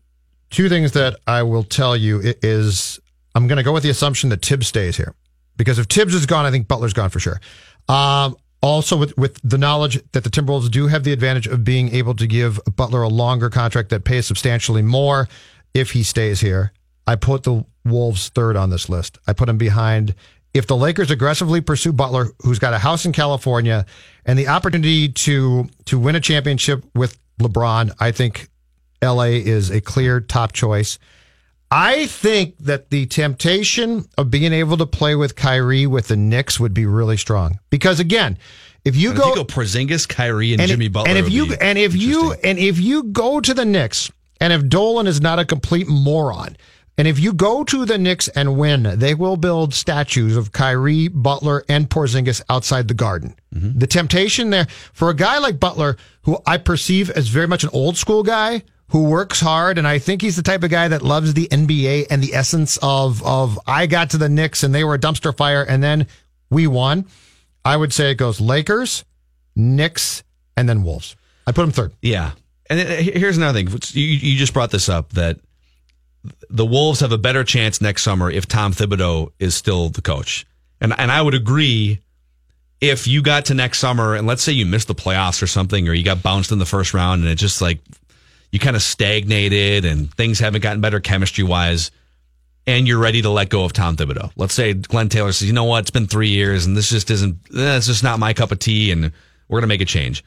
two 0.55 0.69
things 0.69 0.93
that 0.93 1.19
I 1.27 1.43
will 1.43 1.65
tell 1.65 1.97
you 1.97 2.21
is 2.43 3.01
I'm 3.35 3.47
going 3.49 3.57
to 3.59 3.63
go 3.63 3.73
with 3.73 3.83
the 3.83 3.91
assumption 3.91 4.31
that 4.31 4.45
Thibs 4.45 4.69
stays 4.69 4.97
here. 4.97 5.15
because 5.57 5.79
if 5.79 5.87
Thibs 5.87 6.15
is 6.15 6.27
gone, 6.27 6.47
I 6.47 6.51
think 6.51 6.69
Butler's 6.69 6.93
gone 6.93 7.11
for 7.11 7.21
sure. 7.21 7.41
Um, 7.89 8.37
also, 8.63 8.97
with, 8.97 9.17
with 9.19 9.39
the 9.43 9.59
knowledge 9.59 10.01
that 10.13 10.25
the 10.25 10.31
Timberwolves 10.31 10.71
do 10.71 10.87
have 10.87 11.05
the 11.05 11.13
advantage 11.13 11.47
of 11.47 11.65
being 11.65 11.95
able 11.95 12.15
to 12.15 12.27
give 12.27 12.59
Butler 12.77 13.03
a 13.03 13.09
longer 13.09 13.51
contract 13.51 13.91
that 13.91 14.05
pays 14.05 14.27
substantially 14.27 14.81
more 14.81 15.29
if 15.75 15.91
he 15.91 16.03
stays 16.03 16.41
here, 16.41 16.73
I 17.07 17.17
put 17.17 17.43
the 17.43 17.67
Wolves 17.85 18.31
third 18.31 18.57
on 18.57 18.71
this 18.71 18.89
list. 18.89 19.19
I 19.27 19.35
put 19.35 19.49
him 19.51 19.59
behind. 19.59 20.15
If 20.55 20.67
the 20.67 20.77
Lakers 20.77 21.11
aggressively 21.11 21.61
pursue 21.61 21.93
Butler, 21.93 22.29
who's 22.41 22.59
got 22.59 22.73
a 22.73 22.79
house 22.79 23.05
in 23.05 23.13
California 23.13 23.85
and 24.25 24.39
the 24.39 24.49
opportunity 24.49 25.09
to 25.11 25.69
to 25.85 25.99
win 25.99 26.15
a 26.15 26.21
championship 26.21 26.85
with 26.95 27.19
LeBron, 27.41 27.93
I 28.01 28.13
think 28.13 28.49
LA 29.05 29.25
is 29.25 29.71
a 29.71 29.81
clear 29.81 30.21
top 30.21 30.53
choice. 30.53 30.99
I 31.71 32.07
think 32.07 32.57
that 32.59 32.91
the 32.91 33.07
temptation 33.07 34.07
of 34.17 34.31
being 34.31 34.53
able 34.53 34.77
to 34.77 34.87
play 34.87 35.17
with 35.17 35.35
Kyrie 35.35 35.87
with 35.87 36.09
the 36.09 36.17
Knicks 36.17 36.61
would 36.61 36.73
be 36.73 36.87
really 36.87 37.17
strong 37.17 37.59
because 37.71 37.99
again, 37.99 38.39
if 38.85 38.97
you 38.97 39.15
go, 39.15 39.31
if 39.31 39.37
you 39.37 39.43
go 39.43 39.45
Porzingis, 39.45 40.09
Kyrie, 40.09 40.53
and, 40.53 40.63
Jimmy 40.63 40.89
Butler, 40.89 41.09
and 41.09 41.19
if 41.19 41.33
you 41.33 41.55
and 41.55 41.79
if 41.79 41.97
you 41.97 42.33
and 42.45 42.59
if 42.59 42.79
you 42.79 43.05
go 43.05 43.41
to 43.41 43.55
the 43.55 43.65
Knicks, 43.65 44.13
and 44.41 44.53
if 44.53 44.69
Dolan 44.69 45.07
is 45.07 45.21
not 45.21 45.39
a 45.39 45.45
complete 45.45 45.89
moron, 45.89 46.57
and 46.97 47.09
if 47.09 47.19
you 47.19 47.33
go 47.33 47.65
to 47.65 47.85
the 47.85 47.99
Knicks 47.99 48.29
and 48.29 48.57
win, 48.57 48.99
they 48.99 49.15
will 49.15 49.37
build 49.37 49.75
statues 49.75 50.37
of 50.37 50.53
Kyrie, 50.53 51.09
Butler, 51.09 51.65
and 51.69 51.89
Porzingis 51.89 52.43
outside 52.49 52.87
the 52.87 52.95
Garden. 52.95 53.35
Mm-hmm. 53.55 53.79
The 53.79 53.87
temptation 53.87 54.51
there 54.51 54.67
for 54.93 55.11
a 55.11 55.15
guy 55.15 55.39
like 55.39 55.59
Butler, 55.59 55.97
who 56.23 56.39
I 56.47 56.59
perceive 56.59 57.11
as 57.11 57.29
very 57.29 57.49
much 57.49 57.65
an 57.65 57.71
old 57.73 57.97
school 57.97 58.23
guy 58.23 58.63
who 58.95 59.03
works 59.03 59.41
hard, 59.41 59.77
and 59.77 59.89
I 59.89 59.99
think 59.99 60.23
he's 60.23 60.37
the 60.37 60.43
type 60.45 60.63
of 60.63 60.71
guy 60.71 60.87
that 60.87 61.03
loves 61.03 61.35
the 61.35 61.49
NBA 61.49 62.07
and 62.11 62.23
the 62.23 62.33
essence 62.33 62.79
of 62.81 63.25
of 63.25 63.59
I 63.67 63.87
got 63.89 64.11
to 64.11 64.19
the 64.19 64.29
Knicks 64.29 64.63
and 64.63 64.73
they 64.73 64.85
were 64.85 64.95
a 64.95 64.99
dumpster 65.01 65.37
fire, 65.37 65.65
and 65.65 65.83
then 65.83 66.07
we 66.49 66.69
won. 66.69 67.07
I 67.65 67.77
would 67.77 67.93
say 67.93 68.13
it 68.13 68.15
goes 68.15 68.41
Lakers, 68.41 69.05
Knicks, 69.57 70.23
and 70.57 70.69
then 70.69 70.85
Wolves. 70.85 71.17
I 71.45 71.51
put 71.51 71.63
them 71.63 71.73
third. 71.73 71.93
Yeah. 72.03 72.35
And 72.71 72.79
uh, 72.79 72.85
here's 72.85 73.37
another 73.37 73.65
thing. 73.65 73.81
You, 73.95 74.07
you 74.07 74.39
just 74.39 74.55
brought 74.55 74.71
this 74.71 74.89
up 74.89 75.11
that 75.15 75.41
the 76.49 76.65
Wolves 76.65 77.01
have 77.01 77.11
a 77.11 77.19
better 77.19 77.43
chance 77.43 77.81
next 77.81 78.05
summer 78.05 78.31
if 78.31 78.47
Tom 78.47 78.73
Thibodeau 78.73 79.33
is 79.41 79.57
still 79.57 79.89
the 79.89 80.03
coach. 80.03 80.47
And 80.81 80.95
and 80.97 81.11
I 81.11 81.21
would 81.21 81.35
agree 81.35 81.99
if 82.81 83.09
you 83.09 83.23
got 83.23 83.47
to 83.47 83.55
next 83.55 83.81
summer 83.81 84.15
and 84.15 84.25
let's 84.29 84.45
say 84.45 84.53
you 84.53 84.67
missed 84.67 84.87
the 84.87 84.95
playoffs 84.95 85.43
or 85.43 85.49
something 85.49 85.89
or 85.89 85.95
you 85.95 86.05
got 86.05 86.23
bounced 86.23 86.53
in 86.53 86.61
the 86.61 86.67
first 86.67 86.95
round 86.95 87.23
and 87.23 87.31
it 87.33 87.39
just 87.39 87.61
like 87.61 87.81
you 88.55 88.61
kind 88.61 88.77
of 88.77 88.83
stagnated 88.83 89.85
and 89.85 90.15
things 90.15 90.39
haven't 90.39 90.61
gotten 90.61 90.81
better 90.81 91.01
chemistry 91.01 91.43
wise 91.43 91.91
and 92.69 92.87
you're 92.87 93.01
ready 93.01 93.21
to 93.21 93.29
let 93.29 93.49
go 93.49 93.65
of 93.65 93.73
Tom 93.73 93.97
Thibodeau. 93.97 94.31
Let's 94.37 94.55
say 94.55 94.75
Glenn 94.75 95.09
Taylor 95.09 95.33
says, 95.33 95.49
you 95.49 95.53
know 95.53 95.65
what, 95.65 95.81
it's 95.81 95.91
been 95.91 96.07
three 96.07 96.29
years 96.29 96.65
and 96.65 96.77
this 96.77 96.89
just 96.89 97.11
isn't, 97.11 97.37
eh, 97.53 97.77
it's 97.77 97.89
just 97.89 98.05
not 98.05 98.21
my 98.21 98.33
cup 98.33 98.53
of 98.53 98.61
tea 98.61 98.93
and 98.93 99.11
we're 99.49 99.59
going 99.59 99.63
to 99.63 99.67
make 99.67 99.81
a 99.81 99.85
change. 99.85 100.23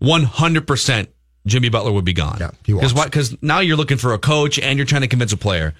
100% 0.00 1.08
Jimmy 1.44 1.68
Butler 1.68 1.92
would 1.92 2.06
be 2.06 2.14
gone. 2.14 2.38
Yeah, 2.40 2.52
he 2.64 2.72
Because 2.72 3.36
now 3.42 3.60
you're 3.60 3.76
looking 3.76 3.98
for 3.98 4.14
a 4.14 4.18
coach 4.18 4.58
and 4.58 4.78
you're 4.78 4.86
trying 4.86 5.02
to 5.02 5.08
convince 5.08 5.34
a 5.34 5.36
player. 5.36 5.74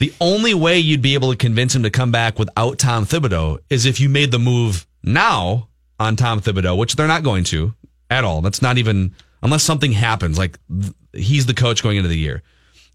The 0.00 0.12
only 0.20 0.52
way 0.52 0.78
you'd 0.78 1.00
be 1.00 1.14
able 1.14 1.30
to 1.30 1.38
convince 1.38 1.74
him 1.74 1.84
to 1.84 1.90
come 1.90 2.10
back 2.10 2.38
without 2.38 2.78
Tom 2.78 3.06
Thibodeau 3.06 3.60
is 3.70 3.86
if 3.86 3.98
you 3.98 4.10
made 4.10 4.30
the 4.30 4.38
move 4.38 4.86
now 5.02 5.68
on 5.98 6.16
Tom 6.16 6.42
Thibodeau, 6.42 6.76
which 6.76 6.96
they're 6.96 7.08
not 7.08 7.22
going 7.22 7.44
to 7.44 7.72
at 8.10 8.24
all. 8.24 8.42
That's 8.42 8.60
not 8.60 8.76
even, 8.76 9.14
unless 9.44 9.62
something 9.62 9.92
happens, 9.92 10.38
like 10.38 10.58
th- 10.68 10.92
he's 11.12 11.46
the 11.46 11.54
coach 11.54 11.82
going 11.82 11.98
into 11.98 12.08
the 12.08 12.18
year. 12.18 12.42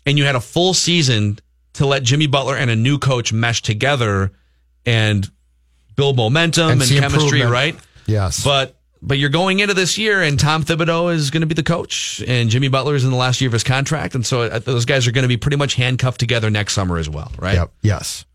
And 0.06 0.18
you 0.18 0.26
had 0.26 0.36
a 0.36 0.42
full 0.42 0.74
season 0.74 1.40
to 1.74 1.86
let 1.86 2.04
Jimmy 2.04 2.28
Butler 2.28 2.58
and 2.58 2.70
a 2.70 2.76
new 2.76 2.98
coach 2.98 3.32
mesh 3.32 3.62
together 3.62 4.32
and 4.86 5.30
build 5.96 6.18
momentum 6.18 6.72
and, 6.72 6.82
And 6.82 6.90
chemistry, 6.90 7.42
right? 7.44 7.78
Yes. 8.06 8.44
But 8.44 8.76
but 9.02 9.18
you're 9.18 9.30
going 9.30 9.60
into 9.60 9.74
this 9.74 9.98
year, 9.98 10.22
and 10.22 10.38
Tom 10.38 10.66
Thibodeau 10.66 11.14
is 11.14 11.30
going 11.32 11.40
to 11.42 11.48
be 11.48 11.54
the 11.54 11.64
coach, 11.64 12.22
and 12.28 12.50
Jimmy 12.50 12.68
Butler 12.68 12.96
is 12.96 13.06
in 13.06 13.12
the 13.12 13.16
last 13.16 13.40
year 13.40 13.48
of 13.48 13.54
his 13.54 13.64
contract, 13.64 14.14
and 14.14 14.26
so 14.26 14.42
uh, 14.42 14.60
those 14.60 14.84
guys 14.84 15.08
are 15.08 15.14
going 15.14 15.24
to 15.24 15.30
be 15.30 15.38
pretty 15.38 15.56
much 15.56 15.76
handcuffed 15.76 16.20
together 16.20 16.50
next 16.50 16.74
summer 16.74 16.98
as 16.98 17.10
well, 17.10 17.32
right? 17.38 17.56
Yep. 17.56 17.72
Yes. 17.82 18.26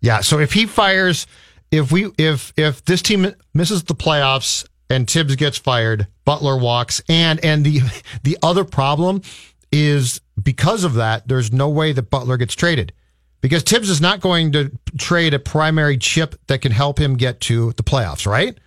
Yeah. 0.00 0.20
So 0.20 0.38
if 0.38 0.52
he 0.54 0.64
fires, 0.64 1.26
if 1.70 1.92
we 1.92 2.10
if 2.16 2.54
if 2.56 2.84
this 2.86 3.02
team 3.02 3.34
misses 3.52 3.84
the 3.84 3.94
playoffs 3.94 4.66
and 4.90 5.08
Thibs 5.08 5.36
gets 5.36 5.58
fired, 5.58 6.06
Butler 6.24 6.56
walks, 6.56 7.02
and 7.08 7.42
and 7.44 7.64
the 7.64 7.80
the 8.22 8.38
other 8.42 8.64
problem 8.64 9.22
is 9.70 10.20
because 10.42 10.84
of 10.84 10.94
that, 10.94 11.28
there's 11.28 11.52
no 11.52 11.68
way 11.68 11.92
that 11.92 12.10
Butler 12.10 12.36
gets 12.36 12.54
traded. 12.54 12.92
Because 13.40 13.62
Thibs 13.62 13.88
is 13.88 14.00
not 14.00 14.20
going 14.20 14.52
to 14.52 14.72
trade 14.96 15.32
a 15.32 15.38
primary 15.38 15.96
chip 15.96 16.34
that 16.48 16.60
can 16.60 16.72
help 16.72 16.98
him 16.98 17.16
get 17.16 17.40
to 17.42 17.72
the 17.72 17.84
playoffs, 17.84 18.26
right? 18.26 18.58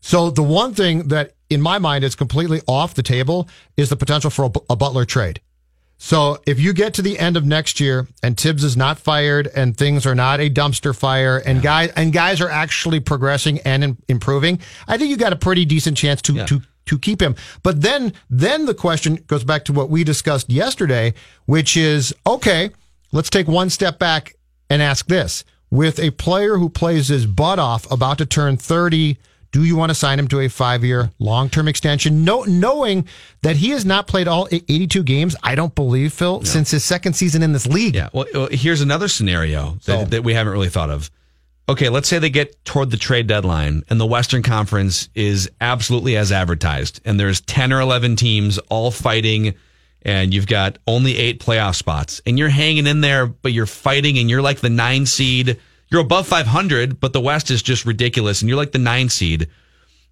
So 0.00 0.30
the 0.30 0.42
one 0.42 0.74
thing 0.74 1.08
that 1.08 1.34
in 1.48 1.60
my 1.60 1.78
mind 1.78 2.02
is 2.04 2.16
completely 2.16 2.60
off 2.66 2.94
the 2.94 3.02
table 3.02 3.48
is 3.76 3.88
the 3.88 3.96
potential 3.96 4.30
for 4.30 4.46
a, 4.46 4.50
a 4.70 4.76
Butler 4.76 5.04
trade. 5.04 5.40
So 5.98 6.38
if 6.46 6.60
you 6.60 6.72
get 6.72 6.94
to 6.94 7.02
the 7.02 7.18
end 7.18 7.36
of 7.36 7.46
next 7.46 7.80
year 7.80 8.06
and 8.22 8.38
Thibs 8.38 8.62
is 8.62 8.76
not 8.76 8.98
fired 8.98 9.46
and 9.54 9.76
things 9.76 10.06
are 10.06 10.14
not 10.14 10.40
a 10.40 10.50
dumpster 10.50 10.94
fire 10.94 11.38
and 11.38 11.62
guys 11.62 11.90
and 11.96 12.12
guys 12.12 12.40
are 12.40 12.50
actually 12.50 13.00
progressing 13.00 13.60
and 13.60 13.82
im- 13.82 13.98
improving, 14.08 14.60
I 14.86 14.98
think 14.98 15.10
you 15.10 15.16
got 15.16 15.32
a 15.32 15.36
pretty 15.36 15.64
decent 15.64 15.96
chance 15.96 16.20
to 16.22 16.34
to 16.46 16.60
to 16.86 16.98
keep 16.98 17.20
him. 17.20 17.34
But 17.62 17.80
then 17.80 18.12
then 18.30 18.66
the 18.66 18.74
question 18.74 19.16
goes 19.26 19.42
back 19.42 19.64
to 19.66 19.72
what 19.72 19.88
we 19.90 20.04
discussed 20.04 20.50
yesterday, 20.50 21.14
which 21.46 21.76
is 21.76 22.14
okay, 22.26 22.70
let's 23.12 23.30
take 23.30 23.48
one 23.48 23.70
step 23.70 23.98
back 23.98 24.36
and 24.68 24.82
ask 24.82 25.06
this. 25.06 25.44
With 25.70 25.98
a 25.98 26.10
player 26.10 26.58
who 26.58 26.68
plays 26.68 27.08
his 27.08 27.26
butt 27.26 27.58
off 27.58 27.90
about 27.90 28.18
to 28.18 28.26
turn 28.26 28.56
30, 28.56 29.18
do 29.52 29.64
you 29.64 29.76
want 29.76 29.90
to 29.90 29.94
sign 29.94 30.18
him 30.18 30.28
to 30.28 30.40
a 30.40 30.48
five 30.48 30.84
year 30.84 31.10
long 31.18 31.48
term 31.48 31.68
extension? 31.68 32.24
No, 32.24 32.42
knowing 32.44 33.06
that 33.42 33.56
he 33.56 33.70
has 33.70 33.84
not 33.84 34.06
played 34.06 34.28
all 34.28 34.48
82 34.50 35.02
games, 35.02 35.36
I 35.42 35.54
don't 35.54 35.74
believe, 35.74 36.12
Phil, 36.12 36.44
since 36.44 36.70
his 36.70 36.84
second 36.84 37.14
season 37.14 37.42
in 37.42 37.52
this 37.52 37.66
league. 37.66 37.94
Yeah. 37.94 38.08
Well, 38.12 38.48
here's 38.50 38.80
another 38.80 39.08
scenario 39.08 39.78
that, 39.86 40.10
that 40.10 40.24
we 40.24 40.34
haven't 40.34 40.52
really 40.52 40.68
thought 40.68 40.90
of. 40.90 41.10
Okay, 41.68 41.88
let's 41.88 42.08
say 42.08 42.20
they 42.20 42.30
get 42.30 42.64
toward 42.64 42.90
the 42.90 42.96
trade 42.96 43.26
deadline 43.26 43.82
and 43.90 43.98
the 43.98 44.06
Western 44.06 44.42
Conference 44.42 45.08
is 45.16 45.50
absolutely 45.60 46.16
as 46.16 46.30
advertised, 46.30 47.00
and 47.04 47.18
there's 47.18 47.40
10 47.40 47.72
or 47.72 47.80
11 47.80 48.14
teams 48.14 48.58
all 48.68 48.92
fighting, 48.92 49.54
and 50.02 50.32
you've 50.32 50.46
got 50.46 50.78
only 50.86 51.16
eight 51.18 51.40
playoff 51.40 51.74
spots, 51.74 52.22
and 52.24 52.38
you're 52.38 52.48
hanging 52.48 52.86
in 52.86 53.00
there, 53.00 53.26
but 53.26 53.52
you're 53.52 53.66
fighting, 53.66 54.16
and 54.18 54.30
you're 54.30 54.42
like 54.42 54.60
the 54.60 54.70
nine 54.70 55.06
seed. 55.06 55.58
You're 55.90 56.00
above 56.00 56.26
500, 56.26 57.00
but 57.00 57.12
the 57.12 57.20
West 57.20 57.50
is 57.50 57.62
just 57.62 57.84
ridiculous, 57.84 58.40
and 58.42 58.48
you're 58.48 58.56
like 58.58 58.72
the 58.72 58.78
nine 58.78 59.08
seed 59.08 59.48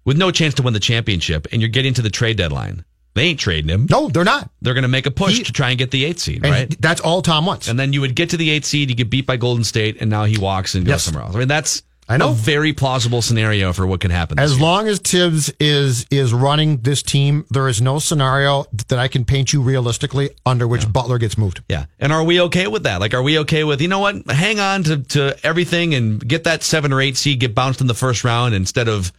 with 0.05 0.17
no 0.17 0.31
chance 0.31 0.53
to 0.55 0.63
win 0.63 0.73
the 0.73 0.79
championship, 0.79 1.47
and 1.51 1.61
you're 1.61 1.69
getting 1.69 1.93
to 1.95 2.01
the 2.01 2.09
trade 2.09 2.37
deadline. 2.37 2.85
They 3.13 3.23
ain't 3.27 3.39
trading 3.39 3.69
him. 3.69 3.87
No, 3.89 4.09
they're 4.09 4.25
not. 4.25 4.49
They're 4.61 4.73
going 4.73 4.81
to 4.83 4.87
make 4.89 5.05
a 5.05 5.11
push 5.11 5.39
to 5.43 5.53
try 5.53 5.69
and 5.69 5.79
get 5.79 5.91
the 5.91 6.03
eighth 6.03 6.19
seed, 6.19 6.43
right? 6.43 6.75
that's 6.81 6.99
all 6.99 7.21
Tom 7.21 7.45
wants. 7.45 7.67
And 7.69 7.79
then 7.79 7.93
you 7.93 8.01
would 8.01 8.13
get 8.15 8.29
to 8.31 8.37
the 8.37 8.49
eighth 8.49 8.65
seed, 8.65 8.89
you 8.89 8.95
get 8.95 9.09
beat 9.09 9.25
by 9.25 9.37
Golden 9.37 9.63
State, 9.63 9.97
and 10.01 10.09
now 10.09 10.25
he 10.25 10.37
walks 10.37 10.75
and 10.75 10.85
goes 10.85 10.91
Yes. 10.95 11.03
somewhere 11.03 11.23
else. 11.23 11.35
I 11.35 11.39
mean, 11.39 11.47
that's 11.47 11.81
I 12.07 12.17
know. 12.17 12.31
a 12.31 12.33
very 12.33 12.73
plausible 12.73 13.21
scenario 13.21 13.73
for 13.73 13.87
what 13.87 13.99
could 13.99 14.11
happen. 14.11 14.37
As 14.39 14.53
year. 14.53 14.61
long 14.61 14.87
as 14.87 14.99
Thibs 14.99 15.51
is 15.59 16.05
is 16.11 16.33
running 16.33 16.77
this 16.77 17.01
team, 17.01 17.45
there 17.49 17.67
is 17.67 17.81
no 17.81 17.99
scenario 17.99 18.65
that 18.89 18.99
I 18.99 19.07
can 19.07 19.25
paint 19.25 19.53
you 19.53 19.61
realistically 19.61 20.29
under 20.45 20.67
which 20.67 20.91
Butler 20.91 21.17
gets 21.17 21.37
moved. 21.37 21.63
Yeah. 21.67 21.85
And 21.99 22.13
are 22.13 22.23
we 22.23 22.39
okay 22.41 22.67
with 22.67 22.83
that? 22.83 22.99
Like, 22.99 23.13
are 23.13 23.23
we 23.23 23.39
okay 23.39 23.63
with, 23.63 23.81
you 23.81 23.87
know 23.87 23.99
what, 23.99 24.29
hang 24.29 24.59
on 24.59 24.83
to, 24.83 24.97
to 24.97 25.35
everything 25.43 25.95
and 25.95 26.25
get 26.25 26.43
that 26.43 26.61
seven 26.63 26.93
or 26.93 27.01
eight 27.01 27.17
seed, 27.17 27.39
get 27.39 27.55
bounced 27.55 27.81
in 27.81 27.87
the 27.87 27.93
first 27.95 28.23
round 28.23 28.53
instead 28.53 28.87
of 28.87 29.11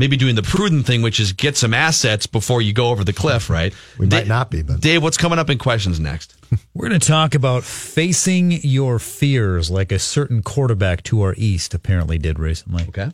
maybe 0.00 0.16
doing 0.16 0.34
the 0.34 0.42
prudent 0.42 0.86
thing, 0.86 1.02
which 1.02 1.20
is 1.20 1.32
get 1.34 1.56
some 1.58 1.74
assets 1.74 2.26
before 2.26 2.62
you 2.62 2.72
go 2.72 2.88
over 2.88 3.04
the 3.04 3.12
cliff, 3.12 3.50
right? 3.50 3.72
We 3.98 4.06
might 4.06 4.26
not 4.26 4.50
be, 4.50 4.62
but 4.62 4.80
Dave, 4.80 5.02
what's 5.02 5.18
coming 5.18 5.38
up 5.38 5.50
in 5.50 5.58
questions 5.58 6.00
next? 6.00 6.34
We're 6.74 6.88
going 6.88 6.98
to 6.98 7.06
talk 7.06 7.34
about 7.34 7.62
facing 7.64 8.52
your 8.62 8.98
fears 8.98 9.70
like 9.70 9.92
a 9.92 9.98
certain 9.98 10.42
quarterback 10.42 11.02
to 11.04 11.20
our 11.20 11.34
east 11.36 11.74
apparently 11.74 12.16
did 12.16 12.38
recently. 12.38 12.84
Okay. 12.88 13.10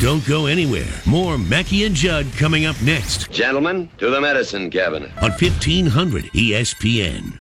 Don't 0.00 0.26
go 0.26 0.46
anywhere. 0.46 0.88
More 1.06 1.38
Mackey 1.38 1.84
and 1.84 1.94
Judd 1.94 2.26
coming 2.36 2.64
up 2.66 2.80
next 2.82 3.30
Gentlemen, 3.30 3.88
to 3.98 4.10
the 4.10 4.20
medicine 4.20 4.68
cabinet. 4.68 5.10
on 5.22 5.30
1500 5.30 6.24
ESPN. 6.32 7.38